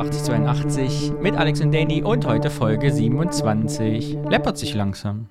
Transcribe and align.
8082 0.00 1.12
mit 1.20 1.34
Alex 1.36 1.60
und 1.60 1.72
Danny 1.72 2.02
und 2.02 2.24
heute 2.24 2.48
Folge 2.48 2.90
27. 2.90 4.16
Läppert 4.30 4.56
sich 4.56 4.72
langsam. 4.72 5.28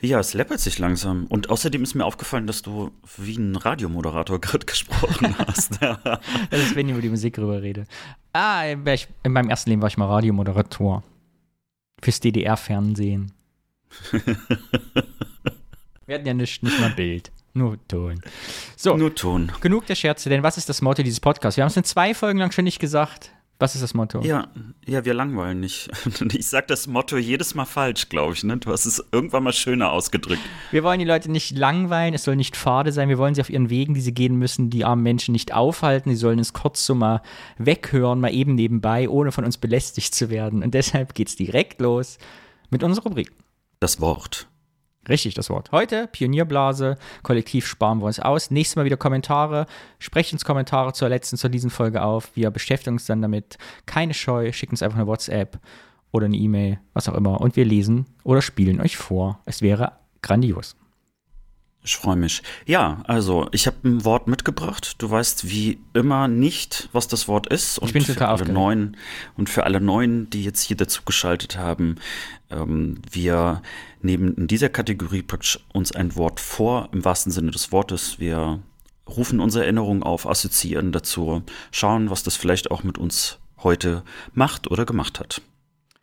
Ja, 0.00 0.20
es 0.20 0.34
läppert 0.34 0.60
sich 0.60 0.78
langsam. 0.78 1.26
Und 1.26 1.50
außerdem 1.50 1.82
ist 1.82 1.96
mir 1.96 2.04
aufgefallen, 2.04 2.46
dass 2.46 2.62
du 2.62 2.92
wie 3.16 3.36
ein 3.36 3.56
Radiomoderator 3.56 4.40
gerade 4.40 4.66
gesprochen 4.66 5.36
hast. 5.36 5.82
das 6.50 6.60
ist, 6.60 6.76
wenn 6.76 6.86
ich 6.86 6.92
über 6.92 7.02
die 7.02 7.08
Musik 7.08 7.38
rüber 7.38 7.60
rede. 7.60 7.86
Ah, 8.32 8.64
in 8.66 8.84
meinem 9.32 9.48
ersten 9.48 9.70
Leben 9.70 9.82
war 9.82 9.88
ich 9.88 9.96
mal 9.96 10.06
Radiomoderator. 10.06 11.02
Fürs 12.00 12.20
DDR-Fernsehen. 12.20 13.32
Wir 16.06 16.14
hatten 16.14 16.26
ja 16.26 16.34
nicht, 16.34 16.62
nicht 16.62 16.78
mal 16.78 16.90
Bild. 16.90 17.32
Nur 17.52 17.78
Ton. 17.88 18.20
So, 18.76 18.96
nur 18.96 19.12
Ton. 19.12 19.50
Genug 19.60 19.86
der 19.86 19.96
Scherze, 19.96 20.28
denn 20.28 20.44
was 20.44 20.56
ist 20.56 20.68
das 20.68 20.82
Motto 20.82 21.02
dieses 21.02 21.18
Podcasts? 21.18 21.56
Wir 21.56 21.64
haben 21.64 21.70
es 21.70 21.76
in 21.76 21.82
zwei 21.82 22.14
Folgen 22.14 22.38
lang 22.38 22.52
schon 22.52 22.64
nicht 22.64 22.78
gesagt. 22.78 23.33
Was 23.60 23.76
ist 23.76 23.82
das 23.82 23.94
Motto? 23.94 24.20
Ja, 24.22 24.48
ja, 24.84 25.04
wir 25.04 25.14
langweilen 25.14 25.60
nicht. 25.60 25.88
Ich 26.32 26.48
sage 26.48 26.66
das 26.68 26.86
Motto 26.86 27.16
jedes 27.16 27.54
Mal 27.54 27.64
falsch, 27.64 28.08
glaube 28.08 28.34
ich. 28.34 28.42
Ne? 28.42 28.56
Du 28.56 28.72
hast 28.72 28.84
es 28.84 29.02
irgendwann 29.12 29.44
mal 29.44 29.52
schöner 29.52 29.92
ausgedrückt. 29.92 30.42
Wir 30.72 30.82
wollen 30.82 30.98
die 30.98 31.04
Leute 31.04 31.30
nicht 31.30 31.56
langweilen, 31.56 32.14
es 32.14 32.24
soll 32.24 32.34
nicht 32.36 32.56
fade 32.56 32.90
sein. 32.92 33.08
Wir 33.08 33.18
wollen 33.18 33.34
sie 33.34 33.40
auf 33.40 33.50
ihren 33.50 33.70
Wegen, 33.70 33.94
die 33.94 34.00
sie 34.00 34.12
gehen 34.12 34.36
müssen, 34.36 34.70
die 34.70 34.84
armen 34.84 35.02
Menschen 35.02 35.32
nicht 35.32 35.54
aufhalten. 35.54 36.10
Sie 36.10 36.16
sollen 36.16 36.40
es 36.40 36.52
kurz 36.52 36.84
so 36.84 36.94
mal 36.94 37.22
weghören, 37.56 38.20
mal 38.20 38.34
eben 38.34 38.54
nebenbei, 38.56 39.08
ohne 39.08 39.30
von 39.30 39.44
uns 39.44 39.56
belästigt 39.56 40.14
zu 40.14 40.30
werden. 40.30 40.62
Und 40.62 40.74
deshalb 40.74 41.14
geht 41.14 41.28
es 41.28 41.36
direkt 41.36 41.80
los 41.80 42.18
mit 42.70 42.82
unserer 42.82 43.04
Rubrik. 43.04 43.32
Das 43.78 44.00
Wort. 44.00 44.48
Richtig, 45.08 45.34
das 45.34 45.50
Wort. 45.50 45.70
Heute 45.72 46.06
Pionierblase, 46.06 46.96
kollektiv 47.22 47.66
sparen 47.66 47.98
wir 47.98 48.06
uns 48.06 48.20
aus. 48.20 48.50
Nächstes 48.50 48.76
Mal 48.76 48.84
wieder 48.84 48.96
Kommentare. 48.96 49.66
Sprecht 49.98 50.32
uns 50.32 50.44
Kommentare 50.44 50.92
zur 50.92 51.08
letzten, 51.08 51.36
zur 51.36 51.50
diesen 51.50 51.70
Folge 51.70 52.02
auf. 52.02 52.30
Wir 52.34 52.50
beschäftigen 52.50 52.96
uns 52.96 53.06
dann 53.06 53.22
damit. 53.22 53.58
Keine 53.86 54.14
Scheu, 54.14 54.52
schickt 54.52 54.72
uns 54.72 54.82
einfach 54.82 54.98
eine 54.98 55.06
WhatsApp 55.06 55.58
oder 56.10 56.26
eine 56.26 56.36
E-Mail, 56.36 56.78
was 56.94 57.08
auch 57.08 57.14
immer. 57.14 57.40
Und 57.40 57.56
wir 57.56 57.64
lesen 57.64 58.06
oder 58.22 58.40
spielen 58.40 58.80
euch 58.80 58.96
vor. 58.96 59.40
Es 59.44 59.62
wäre 59.62 59.92
grandios. 60.22 60.76
Ich 61.86 61.96
freue 61.96 62.16
mich. 62.16 62.42
Ja, 62.64 63.02
also 63.04 63.46
ich 63.52 63.66
habe 63.66 63.76
ein 63.84 64.06
Wort 64.06 64.26
mitgebracht. 64.26 64.94
Du 65.02 65.10
weißt 65.10 65.50
wie 65.50 65.78
immer 65.92 66.28
nicht, 66.28 66.88
was 66.92 67.08
das 67.08 67.28
Wort 67.28 67.46
ist. 67.46 67.78
Und 67.78 67.88
ich 67.88 67.92
bin 67.92 68.04
total 68.04 68.38
für 68.38 68.44
alle 68.44 68.52
Neuen 68.54 68.96
Und 69.36 69.50
für 69.50 69.64
alle 69.64 69.82
Neuen, 69.82 70.30
die 70.30 70.42
jetzt 70.44 70.62
hier 70.62 70.78
dazu 70.78 71.02
geschaltet 71.04 71.58
haben, 71.58 71.96
ähm, 72.50 73.02
wir 73.10 73.60
nehmen 74.00 74.34
in 74.34 74.46
dieser 74.46 74.70
Kategorie 74.70 75.20
praktisch 75.20 75.60
uns 75.74 75.92
ein 75.92 76.16
Wort 76.16 76.40
vor, 76.40 76.88
im 76.92 77.04
wahrsten 77.04 77.30
Sinne 77.30 77.50
des 77.50 77.70
Wortes. 77.70 78.18
Wir 78.18 78.60
rufen 79.06 79.38
unsere 79.38 79.64
Erinnerungen 79.64 80.02
auf, 80.02 80.26
assoziieren 80.26 80.90
dazu, 80.90 81.42
schauen, 81.70 82.08
was 82.08 82.22
das 82.22 82.34
vielleicht 82.34 82.70
auch 82.70 82.82
mit 82.82 82.96
uns 82.96 83.38
heute 83.62 84.04
macht 84.32 84.70
oder 84.70 84.86
gemacht 84.86 85.20
hat. 85.20 85.42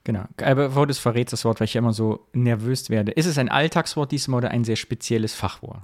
Genau. 0.04 0.26
Aber 0.38 0.70
bevor 0.70 0.88
du 0.88 0.92
es 0.92 1.00
verrätst, 1.00 1.34
das 1.34 1.46
Wort, 1.46 1.60
weil 1.60 1.66
ich 1.66 1.76
immer 1.76 1.94
so 1.94 2.28
nervös 2.34 2.90
werde. 2.90 3.12
Ist 3.12 3.28
es 3.28 3.38
ein 3.38 3.50
Alltagswort 3.50 4.12
diesmal 4.12 4.40
oder 4.40 4.52
ein 4.52 4.64
sehr 4.64 4.76
spezielles 4.76 5.36
Fachwort? 5.36 5.84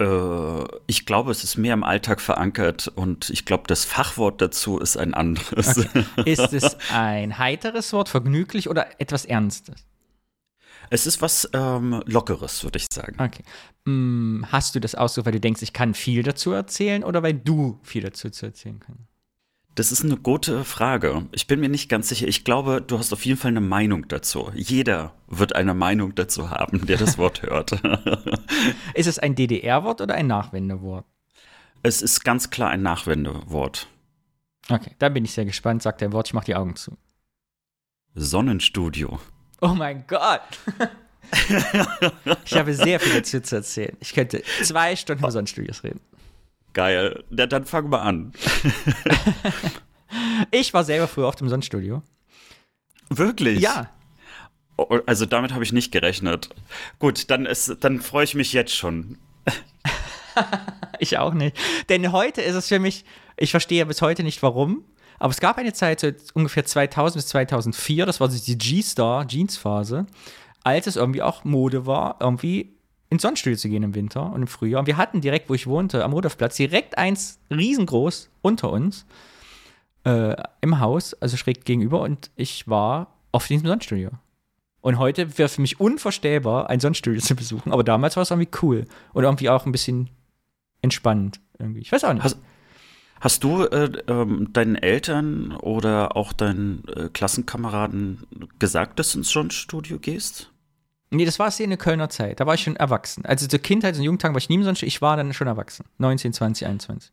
Äh, 0.00 0.64
ich 0.86 1.06
glaube, 1.06 1.30
es 1.30 1.42
ist 1.42 1.56
mehr 1.56 1.74
im 1.74 1.84
Alltag 1.84 2.20
verankert 2.20 2.88
und 2.88 3.30
ich 3.30 3.44
glaube, 3.44 3.64
das 3.66 3.84
Fachwort 3.84 4.40
dazu 4.40 4.78
ist 4.78 4.96
ein 4.96 5.14
anderes. 5.14 5.78
Okay. 5.78 6.04
Ist 6.24 6.52
es 6.52 6.76
ein 6.92 7.38
heiteres 7.38 7.92
Wort, 7.92 8.08
vergnüglich 8.08 8.68
oder 8.68 9.00
etwas 9.00 9.24
Ernstes? 9.24 9.86
Es 10.90 11.06
ist 11.06 11.20
was 11.20 11.48
ähm, 11.52 12.02
Lockeres, 12.06 12.64
würde 12.64 12.78
ich 12.78 12.86
sagen. 12.90 13.16
Okay. 13.20 13.42
Hm, 13.84 14.46
hast 14.50 14.74
du 14.74 14.80
das 14.80 14.94
ausgesucht, 14.94 15.26
weil 15.26 15.32
du 15.32 15.40
denkst, 15.40 15.62
ich 15.62 15.72
kann 15.72 15.94
viel 15.94 16.22
dazu 16.22 16.52
erzählen 16.52 17.04
oder 17.04 17.22
weil 17.22 17.34
du 17.34 17.78
viel 17.82 18.02
dazu 18.02 18.30
zu 18.30 18.46
erzählen 18.46 18.80
kannst? 18.80 19.07
Das 19.78 19.92
ist 19.92 20.02
eine 20.02 20.16
gute 20.16 20.64
Frage. 20.64 21.28
Ich 21.30 21.46
bin 21.46 21.60
mir 21.60 21.68
nicht 21.68 21.88
ganz 21.88 22.08
sicher. 22.08 22.26
Ich 22.26 22.42
glaube, 22.42 22.82
du 22.84 22.98
hast 22.98 23.12
auf 23.12 23.24
jeden 23.24 23.38
Fall 23.38 23.52
eine 23.52 23.60
Meinung 23.60 24.08
dazu. 24.08 24.50
Jeder 24.52 25.14
wird 25.28 25.54
eine 25.54 25.72
Meinung 25.72 26.16
dazu 26.16 26.50
haben, 26.50 26.84
der 26.86 26.96
das 26.96 27.16
Wort 27.16 27.42
hört. 27.42 27.70
ist 28.94 29.06
es 29.06 29.20
ein 29.20 29.36
DDR-Wort 29.36 30.00
oder 30.00 30.16
ein 30.16 30.26
Nachwendewort? 30.26 31.04
Es 31.84 32.02
ist 32.02 32.24
ganz 32.24 32.50
klar 32.50 32.70
ein 32.70 32.82
Nachwendewort. 32.82 33.86
Okay, 34.68 34.96
da 34.98 35.10
bin 35.10 35.24
ich 35.24 35.30
sehr 35.30 35.44
gespannt. 35.44 35.84
Sagt 35.84 36.00
der 36.00 36.12
Wort, 36.12 36.26
ich 36.26 36.34
mache 36.34 36.46
die 36.46 36.56
Augen 36.56 36.74
zu. 36.74 36.98
Sonnenstudio. 38.16 39.20
Oh 39.60 39.74
mein 39.74 40.04
Gott. 40.08 40.40
ich 42.44 42.54
habe 42.54 42.74
sehr 42.74 42.98
viel 42.98 43.12
dazu 43.12 43.40
zu 43.40 43.54
erzählen. 43.54 43.96
Ich 44.00 44.12
könnte 44.12 44.42
zwei 44.60 44.96
Stunden 44.96 45.22
über 45.22 45.30
Sonnenstudios 45.30 45.84
reden. 45.84 46.00
Geil. 46.72 47.24
Ja, 47.30 47.46
dann 47.46 47.64
fangen 47.64 47.90
wir 47.90 48.02
an. 48.02 48.32
ich 50.50 50.72
war 50.74 50.84
selber 50.84 51.08
früher 51.08 51.26
auf 51.26 51.36
dem 51.36 51.48
Sonnenstudio. 51.48 52.02
Wirklich? 53.10 53.60
Ja. 53.60 53.90
Oh, 54.76 54.98
also 55.06 55.26
damit 55.26 55.52
habe 55.52 55.64
ich 55.64 55.72
nicht 55.72 55.90
gerechnet. 55.90 56.50
Gut, 56.98 57.30
dann, 57.30 57.48
dann 57.80 58.00
freue 58.00 58.24
ich 58.24 58.34
mich 58.34 58.52
jetzt 58.52 58.74
schon. 58.74 59.18
ich 60.98 61.18
auch 61.18 61.34
nicht. 61.34 61.56
Denn 61.88 62.12
heute 62.12 62.42
ist 62.42 62.54
es 62.54 62.68
für 62.68 62.78
mich, 62.78 63.04
ich 63.36 63.50
verstehe 63.50 63.84
bis 63.86 64.02
heute 64.02 64.22
nicht 64.22 64.42
warum, 64.42 64.84
aber 65.18 65.30
es 65.30 65.40
gab 65.40 65.58
eine 65.58 65.72
Zeit, 65.72 66.00
so 66.00 66.10
ungefähr 66.34 66.64
2000 66.64 67.16
bis 67.16 67.26
2004, 67.28 68.06
das 68.06 68.20
war 68.20 68.30
so 68.30 68.38
die 68.38 68.56
G-Star, 68.56 69.26
Jeans-Phase, 69.26 70.06
als 70.62 70.86
es 70.86 70.96
irgendwie 70.96 71.22
auch 71.22 71.44
Mode 71.44 71.86
war, 71.86 72.18
irgendwie 72.20 72.77
ins 73.10 73.22
Sonnenstudio 73.22 73.56
zu 73.56 73.68
gehen 73.68 73.82
im 73.82 73.94
Winter 73.94 74.32
und 74.32 74.42
im 74.42 74.48
Frühjahr. 74.48 74.80
Und 74.80 74.86
wir 74.86 74.96
hatten 74.96 75.20
direkt, 75.20 75.48
wo 75.48 75.54
ich 75.54 75.66
wohnte, 75.66 76.04
am 76.04 76.12
Rudolfplatz, 76.12 76.56
direkt 76.56 76.98
eins 76.98 77.40
riesengroß 77.50 78.30
unter 78.42 78.70
uns 78.70 79.06
äh, 80.04 80.36
im 80.60 80.80
Haus, 80.80 81.14
also 81.14 81.36
schräg 81.36 81.64
gegenüber. 81.64 82.00
Und 82.00 82.30
ich 82.36 82.68
war 82.68 83.14
auf 83.32 83.46
diesem 83.46 83.66
Sonnenstudio. 83.66 84.10
Und 84.80 84.98
heute 84.98 85.38
wäre 85.38 85.48
für 85.48 85.60
mich 85.60 85.80
unvorstellbar, 85.80 86.70
ein 86.70 86.80
Sonnenstudio 86.80 87.20
zu 87.20 87.34
besuchen. 87.34 87.72
Aber 87.72 87.84
damals 87.84 88.16
war 88.16 88.22
es 88.22 88.30
irgendwie 88.30 88.50
cool. 88.62 88.84
Und 89.12 89.24
irgendwie 89.24 89.48
auch 89.48 89.66
ein 89.66 89.72
bisschen 89.72 90.10
entspannend. 90.82 91.40
Irgendwie. 91.58 91.80
Ich 91.80 91.90
weiß 91.90 92.04
auch 92.04 92.12
nicht. 92.12 92.22
Hast, 92.22 92.38
hast 93.20 93.42
du 93.42 93.64
äh, 93.64 93.90
ähm, 94.06 94.52
deinen 94.52 94.76
Eltern 94.76 95.56
oder 95.56 96.16
auch 96.16 96.32
deinen 96.32 96.86
äh, 96.88 97.08
Klassenkameraden 97.12 98.24
gesagt, 98.58 98.98
dass 98.98 99.12
du 99.12 99.18
ins 99.18 99.30
Sonnenstudio 99.30 99.98
gehst? 99.98 100.52
Nee, 101.10 101.24
das 101.24 101.38
war 101.38 101.48
es 101.48 101.58
in 101.58 101.70
der 101.70 101.78
Kölner 101.78 102.10
Zeit. 102.10 102.40
Da 102.40 102.46
war 102.46 102.54
ich 102.54 102.62
schon 102.62 102.76
erwachsen. 102.76 103.24
Also 103.24 103.46
zur 103.46 103.60
Kindheit 103.60 103.96
und 103.96 104.02
Jugendtagen 104.02 104.34
war 104.34 104.38
ich 104.38 104.48
nie 104.48 104.62
sonst. 104.62 104.82
Ich 104.82 105.00
war 105.00 105.16
dann 105.16 105.32
schon 105.32 105.46
erwachsen. 105.46 105.86
19, 105.98 106.32
20, 106.32 106.66
21. 106.66 107.12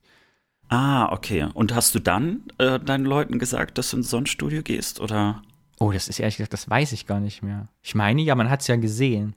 Ah, 0.67 1.11
okay. 1.11 1.47
Und 1.53 1.73
hast 1.73 1.95
du 1.95 2.00
dann 2.00 2.44
äh, 2.57 2.79
deinen 2.79 3.05
Leuten 3.05 3.39
gesagt, 3.39 3.78
dass 3.78 3.91
du 3.91 3.97
ins 3.97 4.09
Sonnenstudio 4.09 4.63
gehst, 4.63 5.00
oder? 5.00 5.41
Oh, 5.79 5.91
das 5.91 6.07
ist 6.07 6.19
ehrlich 6.19 6.38
gesagt, 6.38 6.53
das 6.53 6.69
weiß 6.69 6.91
ich 6.91 7.05
gar 7.05 7.19
nicht 7.19 7.44
mehr. 7.44 7.67
Ich 7.84 7.95
meine, 7.95 8.22
ja, 8.22 8.35
man 8.35 8.50
hat 8.50 8.61
es 8.61 8.67
ja 8.67 8.75
gesehen. 8.75 9.35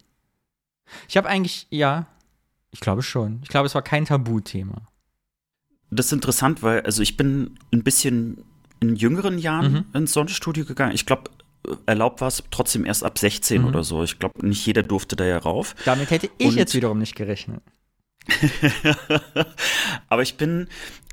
Ich 1.09 1.17
habe 1.17 1.29
eigentlich, 1.29 1.67
ja, 1.71 2.07
ich 2.71 2.81
glaube 2.81 3.03
schon. 3.03 3.41
Ich 3.43 3.49
glaube, 3.49 3.67
es 3.67 3.75
war 3.75 3.83
kein 3.83 4.07
Tabuthema. 4.07 4.89
Das 5.91 6.07
ist 6.07 6.13
interessant, 6.13 6.63
weil, 6.63 6.83
also 6.83 7.03
ich 7.03 7.17
bin 7.17 7.59
ein 7.73 7.83
bisschen 7.83 8.45
in 8.81 8.97
jüngeren 8.97 9.39
Jahren 9.39 9.73
mhm. 9.73 9.85
ins 9.95 10.13
Sonnenstudio 10.13 10.65
gegangen. 10.65 10.95
Ich 10.95 11.07
glaube, 11.07 11.31
erlaubt 11.87 12.21
war 12.21 12.29
es 12.29 12.43
trotzdem 12.51 12.85
erst 12.85 13.05
ab 13.05 13.19
16 13.19 13.63
mhm. 13.63 13.69
oder 13.69 13.85
so. 13.85 14.03
Ich 14.03 14.19
glaube, 14.19 14.47
nicht 14.47 14.65
jeder 14.67 14.83
durfte 14.83 15.17
da 15.17 15.25
ja 15.25 15.39
rauf. 15.39 15.75
Damit 15.85 16.11
hätte 16.11 16.31
ich 16.39 16.47
Und 16.49 16.57
jetzt 16.57 16.75
wiederum 16.75 16.99
nicht 16.99 17.15
gerechnet. 17.15 17.61
Aber 20.09 20.23
ich 20.23 20.37
bin 20.37 20.69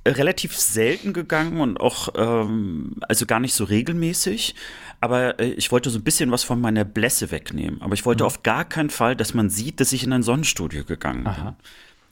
relativ 0.08 0.56
selten 0.56 1.14
gegangen 1.14 1.60
und 1.62 1.80
auch, 1.80 2.10
ähm, 2.16 2.98
also 3.02 3.26
gar 3.26 3.40
nicht 3.40 3.54
so 3.54 3.64
regelmäßig. 3.64 4.56
Aber 5.02 5.40
äh, 5.40 5.52
ich 5.52 5.72
wollte 5.72 5.90
so 5.90 5.98
ein 5.98 6.04
bisschen 6.04 6.32
was 6.32 6.44
von 6.44 6.62
meiner 6.62 6.84
Blässe 6.84 7.32
wegnehmen. 7.32 7.82
Aber 7.82 7.94
ich 7.94 8.06
wollte 8.06 8.24
mhm. 8.24 8.28
auf 8.28 8.44
gar 8.44 8.66
keinen 8.66 8.90
Fall, 8.90 9.16
dass 9.16 9.34
man 9.34 9.50
sieht, 9.50 9.80
dass 9.80 9.94
ich 9.94 10.04
in 10.04 10.14
ein 10.14 10.24
Sonnenstudio 10.24 10.84
gegangen 10.84 11.26
Aha. 11.26 11.52
bin. 11.52 11.56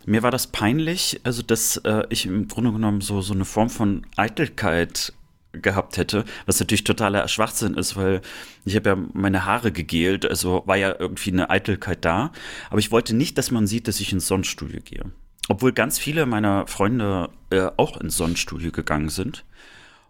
Mir 0.05 0.23
war 0.23 0.31
das 0.31 0.47
peinlich, 0.47 1.21
also 1.23 1.41
dass 1.43 1.77
äh, 1.77 2.03
ich 2.09 2.25
im 2.25 2.47
Grunde 2.47 2.73
genommen 2.73 3.01
so, 3.01 3.21
so 3.21 3.33
eine 3.33 3.45
Form 3.45 3.69
von 3.69 4.05
Eitelkeit 4.17 5.13
gehabt 5.53 5.97
hätte, 5.97 6.25
was 6.45 6.59
natürlich 6.59 6.83
totaler 6.83 7.27
Schwachsinn 7.27 7.75
ist, 7.75 7.95
weil 7.95 8.21
ich 8.65 8.75
habe 8.75 8.89
ja 8.89 8.97
meine 9.13 9.45
Haare 9.45 9.71
gegelt, 9.71 10.25
also 10.25 10.63
war 10.65 10.75
ja 10.75 10.95
irgendwie 10.97 11.31
eine 11.31 11.49
Eitelkeit 11.49 12.03
da, 12.03 12.31
aber 12.69 12.79
ich 12.79 12.91
wollte 12.91 13.15
nicht, 13.15 13.37
dass 13.37 13.51
man 13.51 13.67
sieht, 13.67 13.87
dass 13.87 13.99
ich 13.99 14.11
ins 14.11 14.27
Sonnenstudio 14.27 14.81
gehe. 14.83 15.03
Obwohl 15.49 15.73
ganz 15.73 15.99
viele 15.99 16.25
meiner 16.25 16.67
Freunde 16.67 17.29
äh, 17.49 17.69
auch 17.77 17.99
ins 17.99 18.17
Sonnenstudio 18.17 18.71
gegangen 18.71 19.09
sind. 19.09 19.45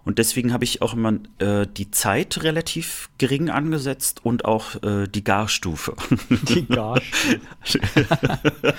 Und 0.06 0.20
deswegen 0.20 0.52
habe 0.52 0.66
ich 0.66 0.82
auch 0.82 0.94
immer 0.94 1.14
äh, 1.40 1.66
die 1.66 1.90
Zeit 1.90 2.44
relativ 2.44 3.10
gering 3.18 3.50
angesetzt 3.50 4.26
und 4.26 4.44
auch 4.44 4.84
äh, 4.84 5.08
die 5.08 5.24
Garstufe. 5.24 5.96
Die 6.30 6.68
Garstufe. 6.68 7.40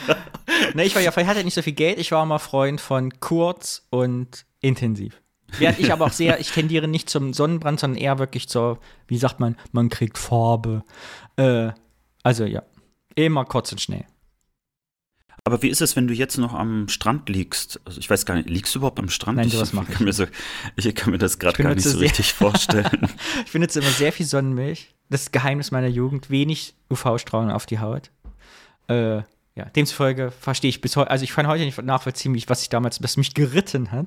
ne, 0.74 0.84
ich 0.84 0.94
war 0.94 1.00
ja, 1.00 1.16
ich 1.16 1.26
hatte 1.26 1.42
nicht 1.42 1.54
so 1.54 1.62
viel 1.62 1.72
Geld, 1.72 1.98
ich 1.98 2.12
war 2.12 2.22
immer 2.22 2.38
Freund 2.38 2.80
von 2.80 3.10
kurz 3.20 3.86
und 3.88 4.44
intensiv. 4.60 5.23
Während 5.58 5.78
ich 5.78 5.92
aber 5.92 6.06
auch 6.06 6.12
sehr, 6.12 6.40
ich 6.40 6.50
tendiere 6.50 6.88
nicht 6.88 7.10
zum 7.10 7.32
Sonnenbrand, 7.32 7.80
sondern 7.80 8.00
eher 8.00 8.18
wirklich 8.18 8.48
zur, 8.48 8.78
wie 9.06 9.18
sagt 9.18 9.40
man, 9.40 9.56
man 9.72 9.88
kriegt 9.88 10.18
Farbe. 10.18 10.84
Äh, 11.36 11.70
also 12.22 12.44
ja, 12.44 12.62
immer 13.14 13.44
kurz 13.44 13.72
und 13.72 13.80
schnell. 13.80 14.04
Aber 15.46 15.60
wie 15.62 15.68
ist 15.68 15.82
es, 15.82 15.94
wenn 15.94 16.08
du 16.08 16.14
jetzt 16.14 16.38
noch 16.38 16.54
am 16.54 16.88
Strand 16.88 17.28
liegst? 17.28 17.78
Also 17.84 18.00
ich 18.00 18.08
weiß 18.08 18.24
gar 18.24 18.34
nicht, 18.34 18.48
liegst 18.48 18.74
du 18.74 18.78
überhaupt 18.78 18.98
am 18.98 19.10
Strand? 19.10 19.36
Nein, 19.36 19.48
ich, 19.48 19.52
sowas 19.52 19.74
mache 19.74 19.88
ich 19.90 19.96
kann 19.98 20.04
mir 20.06 20.12
so, 20.14 20.26
Ich 20.76 20.94
kann 20.94 21.10
mir 21.10 21.18
das 21.18 21.38
gerade 21.38 21.62
gar 21.62 21.74
nicht 21.74 21.84
so 21.84 21.98
richtig 21.98 22.32
vorstellen. 22.32 23.08
ich 23.44 23.52
benutze 23.52 23.80
immer 23.80 23.90
sehr 23.90 24.10
viel 24.10 24.24
Sonnenmilch. 24.24 24.94
Das 25.10 25.22
ist 25.22 25.32
Geheimnis 25.34 25.70
meiner 25.70 25.88
Jugend. 25.88 26.30
Wenig 26.30 26.74
UV-Strahlung 26.90 27.50
auf 27.50 27.66
die 27.66 27.78
Haut. 27.78 28.10
Äh, 28.88 29.22
ja, 29.56 29.66
demzufolge 29.76 30.30
verstehe 30.30 30.70
ich 30.70 30.80
bis 30.80 30.96
heute, 30.96 31.10
also 31.10 31.22
ich 31.22 31.30
kann 31.30 31.46
heute 31.46 31.64
nicht 31.64 31.80
nachvollziehen, 31.80 32.36
was 32.48 32.60
sich 32.60 32.70
damals, 32.70 33.02
was 33.02 33.16
mich 33.16 33.34
geritten 33.34 33.92
hat. 33.92 34.06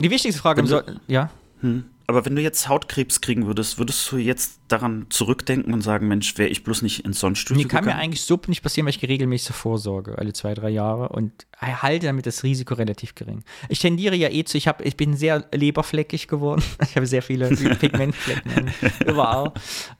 Die 0.00 0.10
wichtigste 0.10 0.40
Frage, 0.40 0.62
du, 0.62 1.00
ja. 1.06 1.30
Hm. 1.60 1.84
Aber 2.06 2.26
wenn 2.26 2.36
du 2.36 2.42
jetzt 2.42 2.68
Hautkrebs 2.68 3.20
kriegen 3.20 3.46
würdest, 3.46 3.78
würdest 3.78 4.10
du 4.10 4.16
jetzt 4.16 4.60
daran 4.68 5.06
zurückdenken 5.08 5.72
und 5.72 5.80
sagen, 5.80 6.08
Mensch, 6.08 6.36
wäre 6.36 6.48
ich 6.48 6.64
bloß 6.64 6.82
nicht 6.82 7.04
ins 7.04 7.20
Sonnenstudio 7.20 7.62
Mir 7.62 7.68
kann 7.68 7.84
mir 7.84 7.94
eigentlich 7.94 8.22
so 8.22 8.38
nicht 8.48 8.62
passieren, 8.62 8.86
weil 8.86 8.94
ich 8.94 9.02
regelmäßig 9.02 9.54
vorsorge, 9.54 10.18
alle 10.18 10.32
zwei, 10.32 10.54
drei 10.54 10.70
Jahre 10.70 11.08
und 11.10 11.46
halte 11.58 12.06
damit 12.06 12.26
das 12.26 12.42
Risiko 12.42 12.74
relativ 12.74 13.14
gering. 13.14 13.44
Ich 13.68 13.78
tendiere 13.78 14.16
ja 14.16 14.28
eh 14.28 14.44
zu, 14.44 14.58
ich, 14.58 14.68
hab, 14.68 14.84
ich 14.84 14.96
bin 14.96 15.16
sehr 15.16 15.46
leberfleckig 15.52 16.28
geworden. 16.28 16.62
Ich 16.82 16.96
habe 16.96 17.06
sehr 17.06 17.22
viele 17.22 17.48
Pigmentflecken 17.76 18.70
überall. 19.06 19.52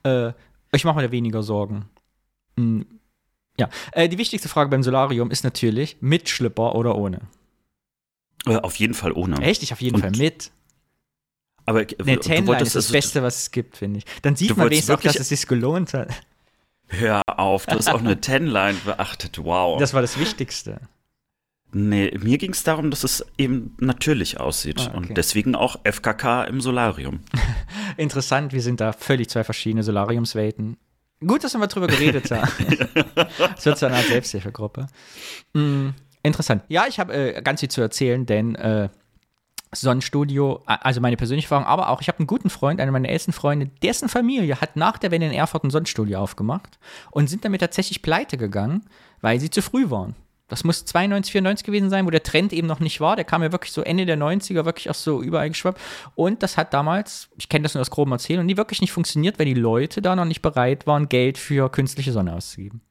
Äh, 0.03 0.33
ich 0.75 0.85
mache 0.85 0.97
mir 0.97 1.03
da 1.03 1.13
weniger 1.13 1.43
Sorgen. 1.43 1.87
Hm. 2.59 2.85
Ja, 3.59 3.69
äh, 3.93 4.09
die 4.09 4.19
wichtigste 4.19 4.49
Frage 4.49 4.69
beim 4.69 4.83
Solarium 4.83 5.31
ist 5.31 5.45
natürlich, 5.45 5.97
mit 6.01 6.29
Schlipper 6.29 6.75
oder 6.75 6.97
ohne? 6.97 7.21
Äh, 8.47 8.57
auf 8.57 8.77
jeden 8.77 8.95
Fall 8.95 9.13
ohne. 9.13 9.41
Echt? 9.43 9.63
Ich 9.63 9.73
auf 9.73 9.81
jeden 9.81 9.97
und 9.97 10.03
Fall 10.03 10.11
mit. 10.13 10.51
Aber 11.65 11.87
eine 11.99 12.19
Tanline 12.19 12.61
ist 12.61 12.75
das 12.75 12.87
also, 12.87 12.93
Beste, 12.93 13.23
was 13.23 13.43
es 13.43 13.51
gibt, 13.51 13.77
finde 13.77 13.99
ich. 13.99 14.05
Dann 14.23 14.35
sieht 14.35 14.57
man 14.57 14.69
wenigstens 14.69 14.97
auch, 14.97 15.01
dass 15.01 15.17
es 15.17 15.29
sich 15.29 15.47
gelohnt 15.47 15.95
hat. 15.95 16.09
Hör 16.89 17.23
auf, 17.27 17.67
du 17.67 17.77
hast 17.77 17.89
auch 17.89 18.01
eine 18.01 18.21
Tanline 18.21 18.79
beachtet. 18.85 19.39
Wow. 19.39 19.79
Das 19.79 19.95
war 19.95 20.03
das 20.03 20.19
Wichtigste. 20.19 20.81
Nee, 21.75 22.15
mir 22.21 22.37
ging 22.37 22.53
es 22.53 22.65
darum, 22.65 22.91
dass 22.91 23.03
es 23.03 23.25
eben 23.39 23.75
natürlich 23.79 24.39
aussieht. 24.39 24.79
Ah, 24.81 24.89
okay. 24.89 24.97
Und 24.97 25.17
deswegen 25.17 25.55
auch 25.55 25.77
FKK 25.85 26.45
im 26.45 26.61
Solarium. 26.61 27.21
Interessant, 27.97 28.53
wir 28.53 28.61
sind 28.61 28.81
da 28.81 28.93
völlig 28.93 29.31
zwei 29.31 29.43
verschiedene 29.43 29.83
Solariumswelten. 29.83 30.77
Gut, 31.27 31.45
dass 31.45 31.55
wir 31.55 31.61
mal 31.61 31.69
drüber 31.69 31.87
geredet 31.87 32.31
haben. 32.31 32.51
Es 33.57 33.65
wird 33.65 33.79
so 33.79 33.87
eine 33.87 33.97
Art 33.97 34.07
Selbsthilfegruppe. 34.07 34.89
Hm, 35.55 35.95
interessant. 36.23 36.63
Ja, 36.69 36.85
ich 36.89 36.99
habe 36.99 37.13
äh, 37.13 37.43
ganz 37.43 37.61
viel 37.61 37.71
zu 37.71 37.81
erzählen, 37.81 38.27
denn 38.27 38.55
äh, 38.55 38.89
Sonnenstudio, 39.75 40.63
also 40.67 41.01
meine 41.01 41.17
persönliche 41.17 41.47
Erfahrung, 41.47 41.65
aber 41.65 41.89
auch, 41.89 42.03
ich 42.03 42.09
habe 42.09 42.19
einen 42.19 42.27
guten 42.27 42.51
Freund, 42.51 42.81
einer 42.81 42.93
meiner 42.93 43.09
ältesten 43.09 43.33
Freunde, 43.33 43.71
dessen 43.83 44.09
Familie 44.09 44.61
hat 44.61 44.77
nach 44.77 44.99
der 44.99 45.11
Wende 45.11 45.27
in 45.27 45.33
Erfurt 45.33 45.65
ein 45.65 45.71
Sonnenstudio 45.71 46.19
aufgemacht 46.19 46.79
und 47.11 47.29
sind 47.29 47.45
damit 47.45 47.63
tatsächlich 47.63 48.03
pleite 48.03 48.37
gegangen, 48.37 48.85
weil 49.23 49.41
sie 49.41 49.51
zu 49.51 49.63
früh 49.63 49.89
waren. 49.91 50.15
Das 50.49 50.65
muss 50.65 50.85
92, 50.85 51.33
94 51.33 51.65
gewesen 51.65 51.89
sein, 51.89 52.05
wo 52.05 52.11
der 52.11 52.23
Trend 52.23 52.53
eben 52.53 52.67
noch 52.67 52.81
nicht 52.81 53.01
war. 53.01 53.17
Der 53.17 53.25
kam 53.25 53.43
ja 53.43 53.53
wirklich 53.53 53.73
so 53.73 53.81
Ende 53.81 54.05
der 54.05 54.19
90er 54.19 54.67
wirklich 54.67 54.91
auch 54.91 54.95
so 54.95 55.23
überall 55.23 55.49
geschwappt. 55.49 55.81
Und 56.15 56.43
das 56.43 56.59
hat 56.59 56.75
damals, 56.75 57.31
ich 57.39 57.49
kenne 57.49 57.63
das 57.63 57.73
nur 57.73 57.81
aus 57.81 57.91
grobem 57.91 58.13
Erzählen, 58.13 58.41
und 58.41 58.49
die 58.49 58.59
wirklich 58.59 58.83
nicht 58.83 58.93
funktioniert, 58.93 59.39
weil 59.39 59.47
die 59.47 59.55
Leute 59.55 60.03
da 60.03 60.15
noch 60.15 60.27
nicht 60.27 60.43
bereit 60.43 60.87
waren, 60.87 61.09
Geld 61.09 61.39
für 61.39 61.71
künstliche 61.71 62.13
Sonne 62.13 62.35
auszugeben. 62.35 62.83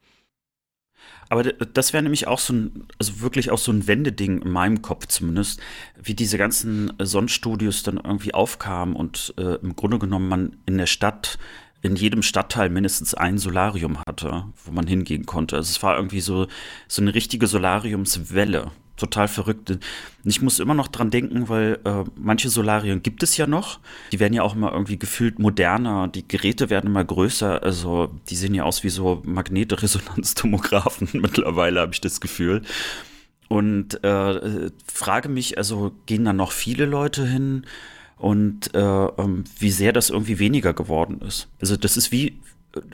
Aber 1.32 1.44
das 1.44 1.94
wäre 1.94 2.02
nämlich 2.02 2.26
auch 2.26 2.38
so 2.38 2.52
ein, 2.52 2.86
also 2.98 3.22
wirklich 3.22 3.50
auch 3.50 3.56
so 3.56 3.72
ein 3.72 3.86
Wendeding 3.86 4.42
in 4.42 4.50
meinem 4.50 4.82
Kopf 4.82 5.06
zumindest, 5.06 5.60
wie 5.98 6.12
diese 6.12 6.36
ganzen 6.36 6.92
Sonnenstudios 7.00 7.82
dann 7.82 7.96
irgendwie 7.96 8.34
aufkamen 8.34 8.94
und 8.94 9.32
äh, 9.38 9.54
im 9.62 9.74
Grunde 9.74 9.98
genommen 9.98 10.28
man 10.28 10.56
in 10.66 10.76
der 10.76 10.84
Stadt 10.84 11.38
in 11.80 11.96
jedem 11.96 12.20
Stadtteil 12.20 12.68
mindestens 12.68 13.14
ein 13.14 13.38
Solarium 13.38 13.98
hatte, 14.06 14.44
wo 14.62 14.72
man 14.72 14.86
hingehen 14.86 15.24
konnte. 15.24 15.56
Also 15.56 15.70
es 15.70 15.82
war 15.82 15.96
irgendwie 15.96 16.20
so, 16.20 16.48
so 16.86 17.00
eine 17.00 17.14
richtige 17.14 17.46
Solariumswelle 17.46 18.70
total 18.96 19.28
verrückt. 19.28 19.70
Und 19.70 19.80
ich 20.24 20.42
muss 20.42 20.60
immer 20.60 20.74
noch 20.74 20.88
dran 20.88 21.10
denken, 21.10 21.48
weil 21.48 21.78
äh, 21.84 22.04
manche 22.16 22.48
Solarien 22.48 23.02
gibt 23.02 23.22
es 23.22 23.36
ja 23.36 23.46
noch. 23.46 23.80
Die 24.12 24.20
werden 24.20 24.34
ja 24.34 24.42
auch 24.42 24.54
immer 24.54 24.72
irgendwie 24.72 24.98
gefühlt 24.98 25.38
moderner. 25.38 26.08
Die 26.08 26.26
Geräte 26.26 26.70
werden 26.70 26.88
immer 26.88 27.04
größer. 27.04 27.62
Also 27.62 28.10
die 28.28 28.36
sehen 28.36 28.54
ja 28.54 28.64
aus 28.64 28.84
wie 28.84 28.90
so 28.90 29.22
Magnetresonanztomographen 29.24 31.08
mittlerweile, 31.12 31.80
habe 31.80 31.92
ich 31.92 32.00
das 32.00 32.20
Gefühl. 32.20 32.62
Und 33.48 34.02
äh, 34.04 34.70
frage 34.90 35.28
mich, 35.28 35.58
also 35.58 35.92
gehen 36.06 36.24
da 36.24 36.32
noch 36.32 36.52
viele 36.52 36.86
Leute 36.86 37.26
hin? 37.26 37.66
Und 38.16 38.72
äh, 38.74 38.78
ähm, 38.78 39.44
wie 39.58 39.72
sehr 39.72 39.92
das 39.92 40.10
irgendwie 40.10 40.38
weniger 40.38 40.74
geworden 40.74 41.20
ist. 41.22 41.48
Also 41.60 41.76
das 41.76 41.96
ist 41.96 42.12
wie, 42.12 42.38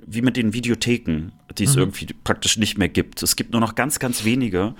wie 0.06 0.22
mit 0.22 0.38
den 0.38 0.54
Videotheken, 0.54 1.32
die 1.58 1.64
es 1.64 1.74
mhm. 1.74 1.82
irgendwie 1.82 2.06
praktisch 2.24 2.56
nicht 2.56 2.78
mehr 2.78 2.88
gibt. 2.88 3.22
Es 3.22 3.36
gibt 3.36 3.52
nur 3.52 3.60
noch 3.60 3.74
ganz, 3.74 3.98
ganz 3.98 4.24
wenige 4.24 4.74